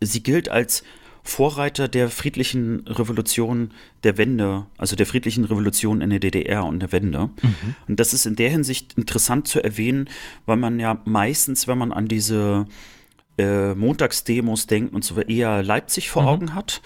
sie 0.01 0.22
gilt 0.22 0.49
als 0.49 0.84
Vorreiter 1.22 1.88
der 1.88 2.09
friedlichen 2.09 2.86
Revolution 2.86 3.72
der 4.05 4.16
Wende, 4.16 4.66
also 4.78 4.97
der 4.97 5.07
friedlichen 5.07 5.45
Revolution 5.45 6.01
in 6.01 6.11
der 6.11 6.18
DDR 6.18 6.64
und 6.64 6.80
der 6.80 6.93
Wende. 6.93 7.30
Mhm. 7.43 7.74
Und 7.88 8.01
das 8.01 8.14
ist 8.14 8.24
in 8.24 8.36
der 8.36 8.51
Hinsicht 8.51 8.95
interessant 8.97 9.47
zu 9.47 9.62
erwähnen, 9.62 10.09
weil 10.47 10.57
man 10.57 10.80
ja 10.80 11.01
meistens, 11.05 11.68
wenn 11.68 11.78
man 11.78 11.93
an 11.93 12.09
diese 12.09 12.66
äh, 13.36 13.74
Montagsdemos 13.74 14.66
denkt 14.66 14.95
und 14.95 15.05
so 15.05 15.20
eher 15.20 15.62
Leipzig 15.62 16.11
vor 16.11 16.22
mhm. 16.22 16.28
Augen 16.28 16.55
hat. 16.55 16.80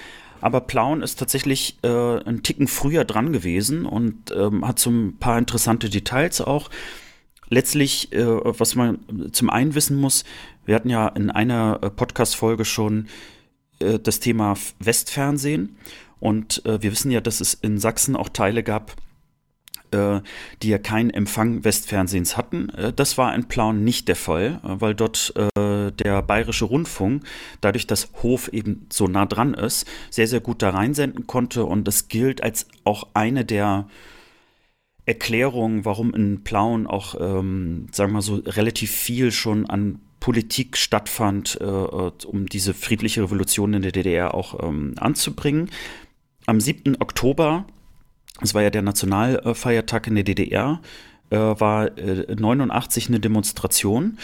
Aber 0.44 0.60
Plauen 0.60 1.00
ist 1.00 1.18
tatsächlich 1.18 1.78
äh, 1.82 1.88
einen 1.88 2.42
Ticken 2.42 2.68
früher 2.68 3.06
dran 3.06 3.32
gewesen 3.32 3.86
und 3.86 4.30
ähm, 4.36 4.68
hat 4.68 4.78
so 4.78 4.90
ein 4.90 5.16
paar 5.16 5.38
interessante 5.38 5.88
Details 5.88 6.42
auch. 6.42 6.68
Letztlich, 7.48 8.12
äh, 8.12 8.26
was 8.26 8.74
man 8.74 8.98
zum 9.32 9.48
einen 9.48 9.74
wissen 9.74 9.98
muss, 9.98 10.24
wir 10.66 10.74
hatten 10.74 10.90
ja 10.90 11.08
in 11.08 11.30
einer 11.30 11.78
äh, 11.80 11.88
Podcast-Folge 11.88 12.66
schon 12.66 13.06
äh, 13.78 13.98
das 13.98 14.20
Thema 14.20 14.54
Westfernsehen. 14.80 15.78
Und 16.20 16.62
äh, 16.66 16.82
wir 16.82 16.92
wissen 16.92 17.10
ja, 17.10 17.22
dass 17.22 17.40
es 17.40 17.54
in 17.54 17.78
Sachsen 17.78 18.14
auch 18.14 18.28
Teile 18.28 18.62
gab, 18.62 18.96
die 19.92 20.68
ja 20.68 20.78
keinen 20.78 21.10
Empfang 21.10 21.62
Westfernsehens 21.64 22.36
hatten. 22.36 22.68
Äh, 22.70 22.92
das 22.92 23.16
war 23.16 23.34
in 23.34 23.44
Plauen 23.44 23.84
nicht 23.84 24.08
der 24.08 24.16
Fall, 24.16 24.60
äh, 24.64 24.80
weil 24.80 24.94
dort 24.94 25.32
der 25.56 26.22
Bayerische 26.22 26.64
Rundfunk, 26.64 27.24
dadurch, 27.60 27.86
dass 27.86 28.10
Hof 28.22 28.48
eben 28.48 28.86
so 28.92 29.06
nah 29.06 29.26
dran 29.26 29.54
ist, 29.54 29.86
sehr, 30.10 30.26
sehr 30.26 30.40
gut 30.40 30.62
da 30.62 30.70
reinsenden 30.70 31.26
konnte. 31.26 31.64
Und 31.64 31.86
das 31.86 32.08
gilt 32.08 32.42
als 32.42 32.66
auch 32.84 33.08
eine 33.14 33.44
der 33.44 33.86
Erklärungen, 35.06 35.84
warum 35.84 36.14
in 36.14 36.44
Plauen 36.44 36.86
auch, 36.86 37.14
ähm, 37.20 37.88
sagen 37.92 38.10
wir 38.10 38.14
mal 38.14 38.22
so, 38.22 38.36
relativ 38.36 38.90
viel 38.90 39.32
schon 39.32 39.68
an 39.68 40.00
Politik 40.20 40.78
stattfand, 40.78 41.58
äh, 41.60 41.64
äh, 41.64 42.12
um 42.26 42.46
diese 42.46 42.72
friedliche 42.72 43.22
Revolution 43.22 43.74
in 43.74 43.82
der 43.82 43.92
DDR 43.92 44.34
auch 44.34 44.66
ähm, 44.66 44.94
anzubringen. 44.96 45.70
Am 46.46 46.60
7. 46.60 46.96
Oktober, 47.00 47.66
das 48.40 48.54
war 48.54 48.62
ja 48.62 48.70
der 48.70 48.82
Nationalfeiertag 48.82 50.06
in 50.06 50.16
der 50.16 50.24
DDR, 50.24 50.80
äh, 51.30 51.36
war 51.36 51.96
äh, 51.98 52.34
89 52.34 53.08
eine 53.08 53.20
Demonstration 53.20 54.18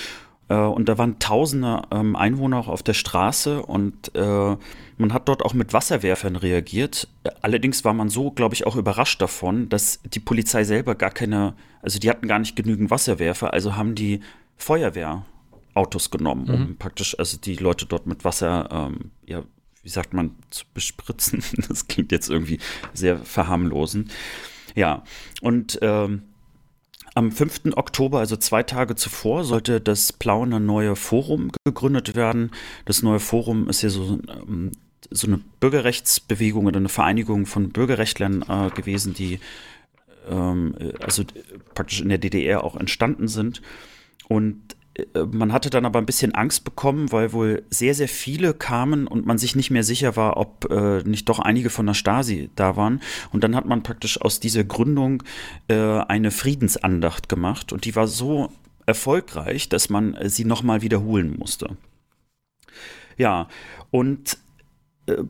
äh, 0.48 0.56
und 0.56 0.88
da 0.88 0.98
waren 0.98 1.18
tausende 1.18 1.82
ähm, 1.90 2.16
Einwohner 2.16 2.58
auch 2.58 2.68
auf 2.68 2.82
der 2.82 2.94
Straße 2.94 3.62
und 3.62 4.14
äh, 4.14 4.56
man 4.98 5.12
hat 5.14 5.28
dort 5.28 5.42
auch 5.44 5.54
mit 5.54 5.72
Wasserwerfern 5.72 6.36
reagiert. 6.36 7.08
Allerdings 7.40 7.84
war 7.84 7.94
man 7.94 8.10
so, 8.10 8.30
glaube 8.30 8.54
ich, 8.54 8.66
auch 8.66 8.76
überrascht 8.76 9.22
davon, 9.22 9.68
dass 9.70 10.00
die 10.02 10.20
Polizei 10.20 10.64
selber 10.64 10.94
gar 10.94 11.10
keine, 11.10 11.54
also 11.80 11.98
die 11.98 12.10
hatten 12.10 12.28
gar 12.28 12.38
nicht 12.38 12.56
genügend 12.56 12.90
Wasserwerfer, 12.90 13.54
also 13.54 13.76
haben 13.76 13.94
die 13.94 14.20
Feuerwehr 14.56 15.24
Autos 15.72 16.10
genommen, 16.10 16.50
um 16.50 16.60
mhm. 16.60 16.76
praktisch, 16.76 17.16
also 17.18 17.38
die 17.38 17.54
Leute 17.54 17.86
dort 17.86 18.06
mit 18.06 18.24
Wasser, 18.24 18.68
ähm, 18.72 19.12
ja, 19.24 19.44
wie 19.82 19.88
sagt 19.88 20.12
man, 20.12 20.36
zu 20.50 20.64
bespritzen. 20.74 21.42
Das 21.68 21.86
klingt 21.88 22.12
jetzt 22.12 22.30
irgendwie 22.30 22.58
sehr 22.92 23.18
verharmlosend. 23.18 24.10
Ja, 24.74 25.04
und 25.40 25.78
ähm, 25.82 26.22
am 27.14 27.32
5. 27.32 27.76
Oktober, 27.76 28.20
also 28.20 28.36
zwei 28.36 28.62
Tage 28.62 28.94
zuvor, 28.94 29.44
sollte 29.44 29.80
das 29.80 30.12
Plauner 30.12 30.60
neue 30.60 30.96
Forum 30.96 31.50
gegründet 31.64 32.14
werden. 32.14 32.50
Das 32.84 33.02
neue 33.02 33.20
Forum 33.20 33.68
ist 33.68 33.82
ja 33.82 33.88
so 33.88 34.18
ähm, 34.28 34.72
so 35.10 35.26
eine 35.26 35.40
Bürgerrechtsbewegung 35.58 36.66
oder 36.66 36.76
eine 36.76 36.88
Vereinigung 36.88 37.46
von 37.46 37.70
Bürgerrechtlern 37.70 38.44
äh, 38.48 38.70
gewesen, 38.70 39.14
die 39.14 39.40
ähm, 40.28 40.74
also 41.00 41.24
praktisch 41.74 42.00
in 42.00 42.08
der 42.08 42.18
DDR 42.18 42.62
auch 42.62 42.76
entstanden 42.76 43.26
sind. 43.28 43.60
Und 44.28 44.60
äh, 44.74 44.76
man 45.30 45.52
hatte 45.52 45.70
dann 45.70 45.86
aber 45.86 45.98
ein 45.98 46.06
bisschen 46.06 46.34
Angst 46.34 46.64
bekommen, 46.64 47.12
weil 47.12 47.32
wohl 47.32 47.62
sehr, 47.70 47.94
sehr 47.94 48.08
viele 48.08 48.54
kamen 48.54 49.06
und 49.06 49.24
man 49.24 49.38
sich 49.38 49.54
nicht 49.54 49.70
mehr 49.70 49.84
sicher 49.84 50.16
war, 50.16 50.36
ob 50.36 50.70
äh, 50.70 51.02
nicht 51.04 51.28
doch 51.28 51.38
einige 51.38 51.70
von 51.70 51.86
der 51.86 51.94
Stasi 51.94 52.50
da 52.56 52.76
waren. 52.76 53.00
Und 53.32 53.44
dann 53.44 53.54
hat 53.54 53.66
man 53.66 53.82
praktisch 53.82 54.20
aus 54.20 54.40
dieser 54.40 54.64
Gründung 54.64 55.22
äh, 55.68 55.74
eine 55.74 56.30
Friedensandacht 56.30 57.28
gemacht 57.28 57.72
und 57.72 57.84
die 57.84 57.94
war 57.94 58.08
so 58.08 58.50
erfolgreich, 58.86 59.68
dass 59.68 59.90
man 59.90 60.14
äh, 60.14 60.28
sie 60.28 60.44
nochmal 60.44 60.82
wiederholen 60.82 61.36
musste. 61.38 61.76
Ja, 63.16 63.48
und 63.90 64.34
äh, 64.34 64.36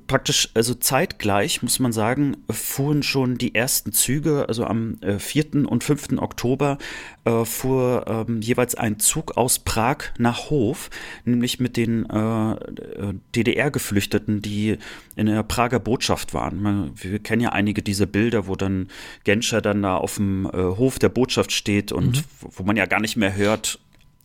praktisch, 0.07 0.51
also 0.55 0.75
zeitgleich, 0.75 1.63
muss 1.63 1.79
man 1.79 1.93
sagen, 1.93 2.37
fuhren 2.51 3.03
schon 3.03 3.39
die 3.39 3.55
ersten 3.55 3.93
Züge, 3.93 4.47
also 4.49 4.65
am 4.65 4.99
äh, 5.01 5.19
4. 5.19 5.67
und 5.67 5.85
5. 5.85 6.19
Oktober 6.19 6.79
äh, 7.25 7.45
fuhr 7.45 8.05
ähm, 8.07 8.41
jeweils 8.41 8.75
ein 8.75 8.99
Zug 8.99 9.37
aus 9.37 9.59
Prag 9.59 9.99
nach 10.19 10.51
Hof, 10.51 10.91
nämlich 11.25 11.61
mit 11.61 11.77
den 11.77 12.09
äh, 12.09 12.53
äh 12.53 13.15
DDR-Geflüchteten, 13.37 14.43
die 14.43 14.79
in 15.17 15.27
der 15.27 15.43
Prager 15.43 15.79
Botschaft 15.79 16.35
waren. 16.35 16.93
Wir 16.97 17.19
kennen 17.19 17.43
ja 17.43 17.51
einige 17.51 17.83
dieser 17.83 18.07
Bilder, 18.07 18.47
wo 18.47 18.57
dann 18.57 18.89
Genscher 19.25 19.61
dann 19.61 19.83
da 19.83 19.97
auf 19.97 20.17
dem 20.17 20.47
äh, 20.47 20.51
Hof 20.51 20.99
der 20.99 21.09
Botschaft 21.09 21.53
steht 21.53 21.93
und 21.93 22.19
mhm. 22.19 22.51
wo 22.57 22.63
man 22.65 22.77
ja 22.77 22.87
gar 22.87 23.01
nicht 23.01 23.17
mehr 23.17 23.37
hört, 23.37 23.79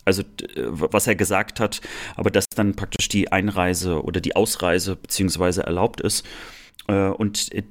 also 0.06 0.24
was 0.68 1.08
er 1.08 1.16
gesagt 1.16 1.60
hat, 1.60 1.82
aber 2.16 2.30
dass 2.30 2.48
dann 2.50 2.76
praktisch 2.76 3.10
die 3.10 3.32
Einreise 3.32 4.04
oder 4.04 4.22
die 4.22 4.36
Ausreise 4.36 4.96
beziehungsweise 4.96 5.64
erlaubt 5.64 6.02
ist. 6.02 6.26
Äh, 6.88 7.10
und 7.10 7.52
äh, 7.54 7.64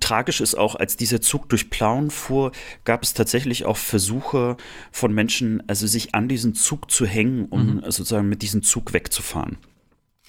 tragisch 0.00 0.40
ist 0.40 0.54
auch, 0.54 0.74
als 0.74 0.96
dieser 0.96 1.20
Zug 1.20 1.48
durch 1.48 1.70
Plauen 1.70 2.10
fuhr, 2.10 2.52
gab 2.84 3.02
es 3.02 3.14
tatsächlich 3.14 3.64
auch 3.64 3.76
Versuche 3.76 4.56
von 4.92 5.12
Menschen, 5.12 5.62
also 5.68 5.86
sich 5.86 6.14
an 6.14 6.28
diesen 6.28 6.54
Zug 6.54 6.90
zu 6.90 7.06
hängen, 7.06 7.46
um 7.46 7.76
mhm. 7.76 7.82
sozusagen 7.84 8.28
mit 8.28 8.42
diesem 8.42 8.62
Zug 8.62 8.92
wegzufahren. 8.92 9.58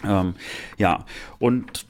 Ähm, 0.04 0.36
ja, 0.78 1.06
und 1.40 1.86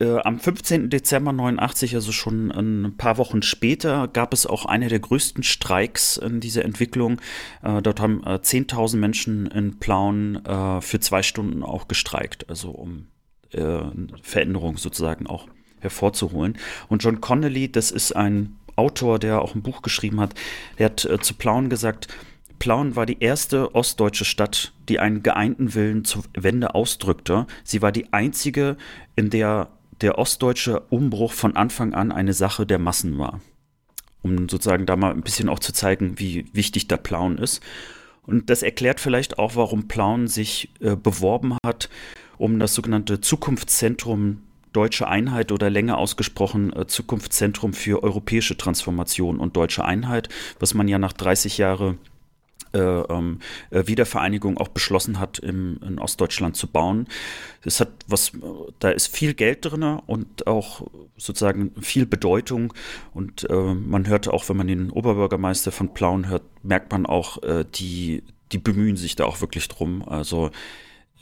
äh, 0.00 0.18
am 0.18 0.38
15. 0.38 0.90
Dezember 0.90 1.32
89, 1.32 1.94
also 1.94 2.12
schon 2.12 2.50
ein 2.50 2.96
paar 2.96 3.18
Wochen 3.18 3.42
später, 3.42 4.08
gab 4.08 4.32
es 4.32 4.46
auch 4.46 4.64
eine 4.64 4.88
der 4.88 5.00
größten 5.00 5.42
Streiks 5.42 6.16
in 6.16 6.40
dieser 6.40 6.64
Entwicklung. 6.64 7.20
Äh, 7.62 7.82
dort 7.82 8.00
haben 8.00 8.22
äh, 8.24 8.34
10.000 8.36 8.96
Menschen 8.96 9.46
in 9.46 9.78
Plauen 9.78 10.44
äh, 10.44 10.80
für 10.80 11.00
zwei 11.00 11.22
Stunden 11.22 11.62
auch 11.62 11.88
gestreikt, 11.88 12.48
also 12.48 12.70
um 12.70 13.08
äh, 13.50 13.80
Veränderung 14.22 14.76
sozusagen 14.76 15.26
auch 15.26 15.48
hervorzuholen. 15.80 16.56
Und 16.88 17.02
John 17.02 17.20
Connolly, 17.20 17.70
das 17.70 17.90
ist 17.90 18.14
ein 18.14 18.56
Autor, 18.76 19.18
der 19.18 19.42
auch 19.42 19.54
ein 19.54 19.62
Buch 19.62 19.82
geschrieben 19.82 20.20
hat, 20.20 20.34
der 20.78 20.86
hat 20.86 21.04
äh, 21.04 21.18
zu 21.18 21.34
Plauen 21.34 21.68
gesagt, 21.68 22.08
Plauen 22.58 22.96
war 22.96 23.06
die 23.06 23.20
erste 23.20 23.74
ostdeutsche 23.74 24.24
Stadt, 24.24 24.72
die 24.88 24.98
einen 24.98 25.22
geeinten 25.22 25.74
Willen 25.74 26.04
zur 26.04 26.24
Wende 26.34 26.74
ausdrückte. 26.74 27.46
Sie 27.62 27.82
war 27.82 27.92
die 27.92 28.12
einzige, 28.12 28.76
in 29.14 29.30
der 29.30 29.68
der 30.00 30.18
ostdeutsche 30.18 30.80
Umbruch 30.90 31.32
von 31.32 31.56
Anfang 31.56 31.94
an 31.94 32.12
eine 32.12 32.32
Sache 32.32 32.66
der 32.66 32.78
Massen 32.78 33.18
war. 33.18 33.40
Um 34.22 34.48
sozusagen 34.48 34.86
da 34.86 34.96
mal 34.96 35.12
ein 35.12 35.22
bisschen 35.22 35.48
auch 35.48 35.58
zu 35.58 35.72
zeigen, 35.72 36.18
wie 36.18 36.46
wichtig 36.52 36.88
der 36.88 36.96
Plauen 36.96 37.38
ist. 37.38 37.62
Und 38.22 38.50
das 38.50 38.62
erklärt 38.62 39.00
vielleicht 39.00 39.38
auch, 39.38 39.56
warum 39.56 39.88
Plauen 39.88 40.28
sich 40.28 40.70
äh, 40.80 40.96
beworben 40.96 41.56
hat, 41.64 41.88
um 42.36 42.58
das 42.58 42.74
sogenannte 42.74 43.20
Zukunftszentrum 43.20 44.42
Deutsche 44.74 45.08
Einheit 45.08 45.50
oder 45.50 45.70
länger 45.70 45.96
ausgesprochen 45.96 46.72
äh, 46.74 46.86
Zukunftszentrum 46.86 47.72
für 47.72 48.02
europäische 48.02 48.56
Transformation 48.56 49.40
und 49.40 49.56
deutsche 49.56 49.84
Einheit, 49.84 50.28
was 50.60 50.74
man 50.74 50.88
ja 50.88 50.98
nach 50.98 51.14
30 51.14 51.58
Jahren 51.58 51.98
äh, 52.72 52.78
ähm, 52.78 53.38
äh, 53.70 53.86
Wiedervereinigung 53.86 54.58
auch 54.58 54.68
beschlossen 54.68 55.18
hat, 55.18 55.38
im, 55.38 55.78
in 55.86 55.98
Ostdeutschland 55.98 56.56
zu 56.56 56.66
bauen. 56.66 57.06
Es 57.64 57.80
hat 57.80 57.88
was, 58.06 58.32
da 58.78 58.90
ist 58.90 59.14
viel 59.14 59.34
Geld 59.34 59.64
drin 59.64 59.82
und 59.82 60.46
auch 60.46 60.86
sozusagen 61.16 61.72
viel 61.80 62.06
Bedeutung. 62.06 62.72
Und 63.12 63.48
äh, 63.50 63.74
man 63.74 64.06
hört 64.06 64.28
auch, 64.28 64.48
wenn 64.48 64.56
man 64.56 64.68
den 64.68 64.90
Oberbürgermeister 64.90 65.72
von 65.72 65.94
Plauen 65.94 66.28
hört, 66.28 66.42
merkt 66.62 66.92
man 66.92 67.06
auch, 67.06 67.42
äh, 67.42 67.64
die, 67.74 68.22
die 68.52 68.58
bemühen 68.58 68.96
sich 68.96 69.16
da 69.16 69.24
auch 69.24 69.40
wirklich 69.40 69.68
drum. 69.68 70.06
Also 70.06 70.50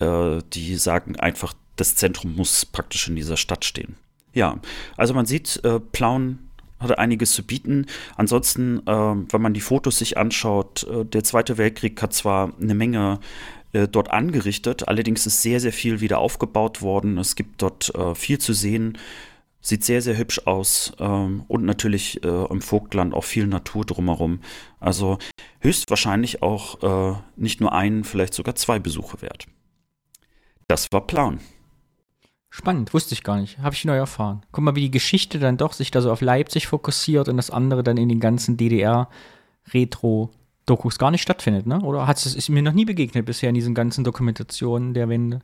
äh, 0.01 0.39
die 0.53 0.77
sagen 0.77 1.17
einfach, 1.17 1.55
das 1.77 1.95
Zentrum 1.95 2.35
muss 2.35 2.67
praktisch 2.67 3.09
in 3.09 3.17
dieser 3.17 3.37
Stadt 3.37 3.65
stehen. 3.65 3.97
Ja, 4.33 4.61
also 4.97 5.15
man 5.15 5.27
sieht, 5.27 5.65
äh, 5.65 5.81
Plauen 5.81 6.46
hatte 6.79 6.99
einiges 6.99 7.33
zu 7.33 7.45
bieten. 7.45 7.87
Ansonsten, 8.16 8.87
äh, 8.87 8.91
wenn 8.91 9.43
man 9.43 9.55
die 9.55 9.61
Fotos 9.61 9.99
sich 9.99 10.18
anschaut, 10.18 10.85
äh, 10.85 11.05
der 11.05 11.24
Zweite 11.24 11.59
Weltkrieg 11.59 12.01
hat 12.03 12.12
zwar 12.12 12.53
eine 12.61 12.74
Menge 12.74 13.20
äh, 13.72 13.89
dort 13.89 14.11
angerichtet, 14.11 14.89
allerdings 14.89 15.27
ist 15.27 15.43
sehr, 15.43 15.61
sehr 15.61 15.72
viel 15.72 16.01
wieder 16.01 16.18
aufgebaut 16.18 16.83
worden. 16.83 17.18
Es 17.18 17.37
gibt 17.37 17.62
dort 17.62 17.95
äh, 17.95 18.14
viel 18.14 18.39
zu 18.39 18.53
sehen, 18.53 18.99
sieht 19.61 19.85
sehr, 19.85 20.03
sehr 20.03 20.16
hübsch 20.16 20.43
aus 20.45 20.93
ähm, 21.01 21.45
und 21.49 21.64
natürlich 21.64 22.22
im 22.22 22.61
Vogtland 22.61 23.14
auch 23.14 23.24
viel 23.24 23.49
Natur 23.49 23.85
drumherum. 23.85 24.39
Also 24.79 25.18
höchstwahrscheinlich 25.61 26.41
auch 26.41 27.20
nicht 27.35 27.61
nur 27.61 27.72
ein, 27.72 28.05
vielleicht 28.05 28.33
sogar 28.33 28.55
zwei 28.55 28.79
Besuche 28.79 29.22
wert. 29.22 29.49
Das 30.68 30.87
war 30.93 31.05
Plan. 31.05 31.41
Spannend, 32.57 32.95
wusste 32.95 33.13
ich 33.13 33.23
gar 33.23 33.39
nicht. 33.39 33.59
Habe 33.59 33.75
ich 33.75 33.85
neu 33.85 33.99
erfahren. 33.99 34.41
Guck 34.51 34.65
mal, 34.65 34.75
wie 34.75 34.81
die 34.81 34.91
Geschichte 34.91 35.39
dann 35.39 35.59
doch 35.59 35.75
sich 35.75 35.91
da 35.91 36.01
so 36.01 36.11
auf 36.11 36.23
Leipzig 36.23 36.69
fokussiert 36.69 37.29
und 37.29 37.37
das 37.37 37.51
andere 37.51 37.83
dann 37.83 37.99
in 37.99 38.09
den 38.09 38.19
ganzen 38.19 38.57
DDR-Retro-Dokus 38.57 40.99
gar 40.99 41.11
nicht 41.11 41.21
stattfindet, 41.21 41.67
ne? 41.67 41.83
Oder 41.83 42.07
hat 42.07 42.25
es 42.25 42.49
mir 42.49 42.63
noch 42.63 42.73
nie 42.73 42.87
begegnet 42.87 43.27
bisher 43.27 43.51
in 43.51 43.55
diesen 43.55 43.75
ganzen 43.75 44.05
Dokumentationen 44.05 44.95
der 44.95 45.11
Wende? 45.11 45.43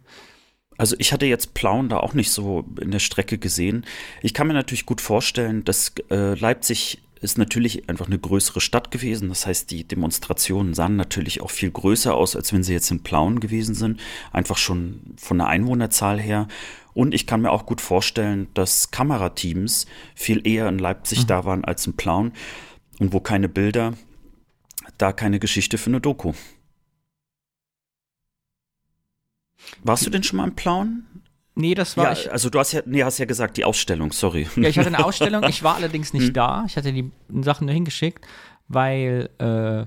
Also 0.79 0.97
ich 0.99 1.13
hatte 1.13 1.27
jetzt 1.27 1.53
Plauen 1.53 1.91
da 1.91 1.99
auch 1.99 2.15
nicht 2.15 2.31
so 2.31 2.65
in 2.81 2.93
der 2.93 2.99
Strecke 2.99 3.37
gesehen. 3.37 3.85
Ich 4.23 4.33
kann 4.33 4.47
mir 4.47 4.55
natürlich 4.55 4.87
gut 4.87 5.03
vorstellen, 5.03 5.65
dass 5.65 5.93
äh, 6.11 6.33
Leipzig 6.33 7.03
ist 7.21 7.37
natürlich 7.39 7.89
einfach 7.89 8.07
eine 8.07 8.19
größere 8.19 8.61
Stadt 8.61 8.91
gewesen. 8.91 9.29
Das 9.29 9.47
heißt, 9.47 9.71
die 9.71 9.85
Demonstrationen 9.85 10.75
sahen 10.75 10.97
natürlich 10.97 11.41
auch 11.41 11.51
viel 11.51 11.71
größer 11.71 12.13
aus, 12.15 12.35
als 12.35 12.53
wenn 12.53 12.65
sie 12.65 12.73
jetzt 12.73 12.91
in 12.91 13.05
Plauen 13.05 13.39
gewesen 13.39 13.77
sind. 13.77 14.01
Einfach 14.33 14.57
schon 14.57 15.15
von 15.17 15.39
der 15.39 15.47
Einwohnerzahl 15.47 16.19
her. 16.19 16.49
Und 16.95 17.15
ich 17.15 17.27
kann 17.27 17.41
mir 17.41 17.51
auch 17.51 17.67
gut 17.67 17.81
vorstellen, 17.81 18.49
dass 18.55 18.91
Kamerateams 18.91 19.87
viel 20.15 20.47
eher 20.47 20.69
in 20.69 20.79
Leipzig 20.79 21.23
mhm. 21.23 21.27
da 21.27 21.45
waren 21.45 21.65
als 21.65 21.87
in 21.87 21.97
Plauen. 21.97 22.33
Und 22.99 23.13
wo 23.13 23.21
keine 23.21 23.49
Bilder, 23.49 23.95
da 24.99 25.13
keine 25.13 25.39
Geschichte 25.39 25.79
für 25.79 25.91
eine 25.91 26.01
Doku. 26.01 26.33
Warst 29.83 30.07
du 30.07 30.11
denn 30.11 30.23
schon 30.23 30.37
mal 30.37 30.49
in 30.49 30.55
Plauen? 30.55 31.07
Nee, 31.55 31.75
das 31.75 31.97
war 31.97 32.05
ja, 32.05 32.13
ich. 32.13 32.33
Also 32.33 32.49
du 32.49 32.59
hast 32.59 32.73
ja, 32.73 32.83
nee, 32.87 33.05
hast 33.05 33.19
ja 33.19 33.27
gesagt, 33.27 33.57
die 33.57 33.65
Ausstellung, 33.65 34.13
sorry. 34.13 34.49
Ja, 34.57 34.69
ich 34.69 34.79
hatte 34.79 34.89
eine 34.89 35.05
Ausstellung, 35.05 35.43
ich 35.45 35.63
war 35.63 35.75
allerdings 35.77 36.13
nicht 36.13 36.29
hm. 36.29 36.33
da. 36.33 36.65
Ich 36.67 36.77
hatte 36.77 36.93
die 36.93 37.11
Sachen 37.43 37.67
nur 37.67 37.75
hingeschickt, 37.75 38.27
weil 38.69 39.29
äh, 39.39 39.87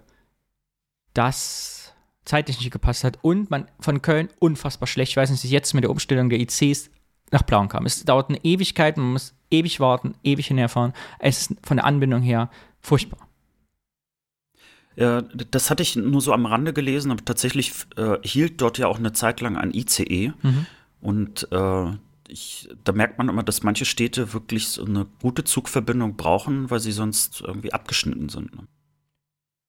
das 1.14 1.94
zeitlich 2.24 2.60
nicht 2.60 2.72
gepasst 2.72 3.04
hat 3.04 3.20
und 3.22 3.52
man 3.52 3.70
von 3.80 4.02
Köln 4.02 4.30
unfassbar 4.40 4.88
schlecht, 4.88 5.12
ich 5.12 5.18
weiß 5.18 5.30
nicht, 5.30 5.44
jetzt 5.44 5.74
mit 5.74 5.84
der 5.84 5.92
Umstellung 5.92 6.30
der 6.30 6.40
ICs 6.40 6.90
nach 7.36 7.46
Plauen 7.46 7.68
kam. 7.68 7.86
Es 7.86 8.04
dauert 8.06 8.30
eine 8.30 8.44
Ewigkeit, 8.44 8.96
man 8.96 9.12
muss 9.12 9.36
ewig 9.52 9.82
warten, 9.82 10.16
ewig 10.24 10.48
hinherfahren. 10.48 10.94
Es 11.20 11.42
ist 11.42 11.56
von 11.64 11.78
der 11.78 11.86
Anbindung 11.86 12.22
her 12.22 12.50
furchtbar. 12.80 13.28
Ja, 14.96 15.22
das 15.22 15.70
hatte 15.70 15.84
ich 15.84 15.98
nur 15.98 16.22
so 16.22 16.32
am 16.32 16.46
Rande 16.46 16.72
gelesen, 16.72 17.12
aber 17.12 17.26
tatsächlich 17.26 17.74
äh, 17.98 18.18
hielt 18.24 18.62
dort 18.62 18.78
ja 18.78 18.88
auch 18.88 18.98
eine 18.98 19.12
Zeit 19.12 19.42
lang 19.42 19.58
ein 19.58 19.74
ICE. 19.74 20.32
Mhm. 20.42 20.66
Und 21.02 21.52
äh, 21.52 21.88
ich, 22.30 22.70
da 22.86 22.94
merkt 22.94 23.18
man 23.18 23.28
immer, 23.28 23.44
dass 23.44 23.64
manche 23.64 23.84
Städte 23.84 24.32
wirklich 24.34 24.70
so 24.70 24.86
eine 24.86 25.06
gute 25.22 25.44
Zugverbindung 25.44 26.16
brauchen, 26.16 26.70
weil 26.72 26.80
sie 26.80 26.94
sonst 26.94 27.42
irgendwie 27.42 27.74
abgeschnitten 27.74 28.30
sind. 28.30 28.56
Ne? 28.56 28.66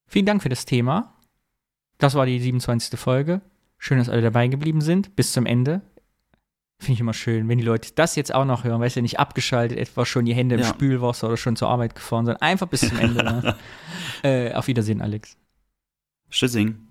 Vielen 0.07 0.27
Dank 0.27 0.43
für 0.45 0.49
das 0.49 0.65
Thema. 0.65 1.17
Das 1.99 2.15
war 2.15 2.27
die 2.27 2.39
27. 2.39 2.99
Folge. 2.99 3.41
Schön, 3.79 3.99
dass 3.99 4.09
alle 4.09 4.23
dabei 4.23 4.47
geblieben 4.47 4.81
sind. 4.81 5.17
Bis 5.17 5.33
zum 5.33 5.47
Ende. 5.47 5.83
Finde 6.79 6.93
ich 6.93 7.01
immer 7.01 7.15
schön, 7.15 7.49
wenn 7.49 7.59
die 7.59 7.65
Leute 7.65 7.91
das 7.95 8.17
jetzt 8.17 8.35
auch 8.35 8.45
noch 8.45 8.65
hören, 8.65 8.81
weil 8.81 8.91
sie 8.91 8.97
ja 8.97 9.03
nicht 9.03 9.19
abgeschaltet, 9.19 9.79
etwa 9.79 10.05
schon 10.05 10.27
die 10.27 10.35
Hände 10.35 10.57
im 10.57 10.61
ja. 10.61 10.69
Spülwasser 10.69 11.29
oder 11.29 11.37
schon 11.39 11.57
zur 11.57 11.69
Arbeit 11.69 11.95
gefahren 11.95 12.27
sind. 12.27 12.43
Einfach 12.43 12.67
bis 12.67 12.81
zum 12.81 12.99
Ende. 12.99 13.25
ne? 13.25 13.57
äh, 14.23 14.53
auf 14.53 14.67
Wiedersehen, 14.67 15.01
Alex. 15.01 15.37
Tschüssing. 16.31 16.86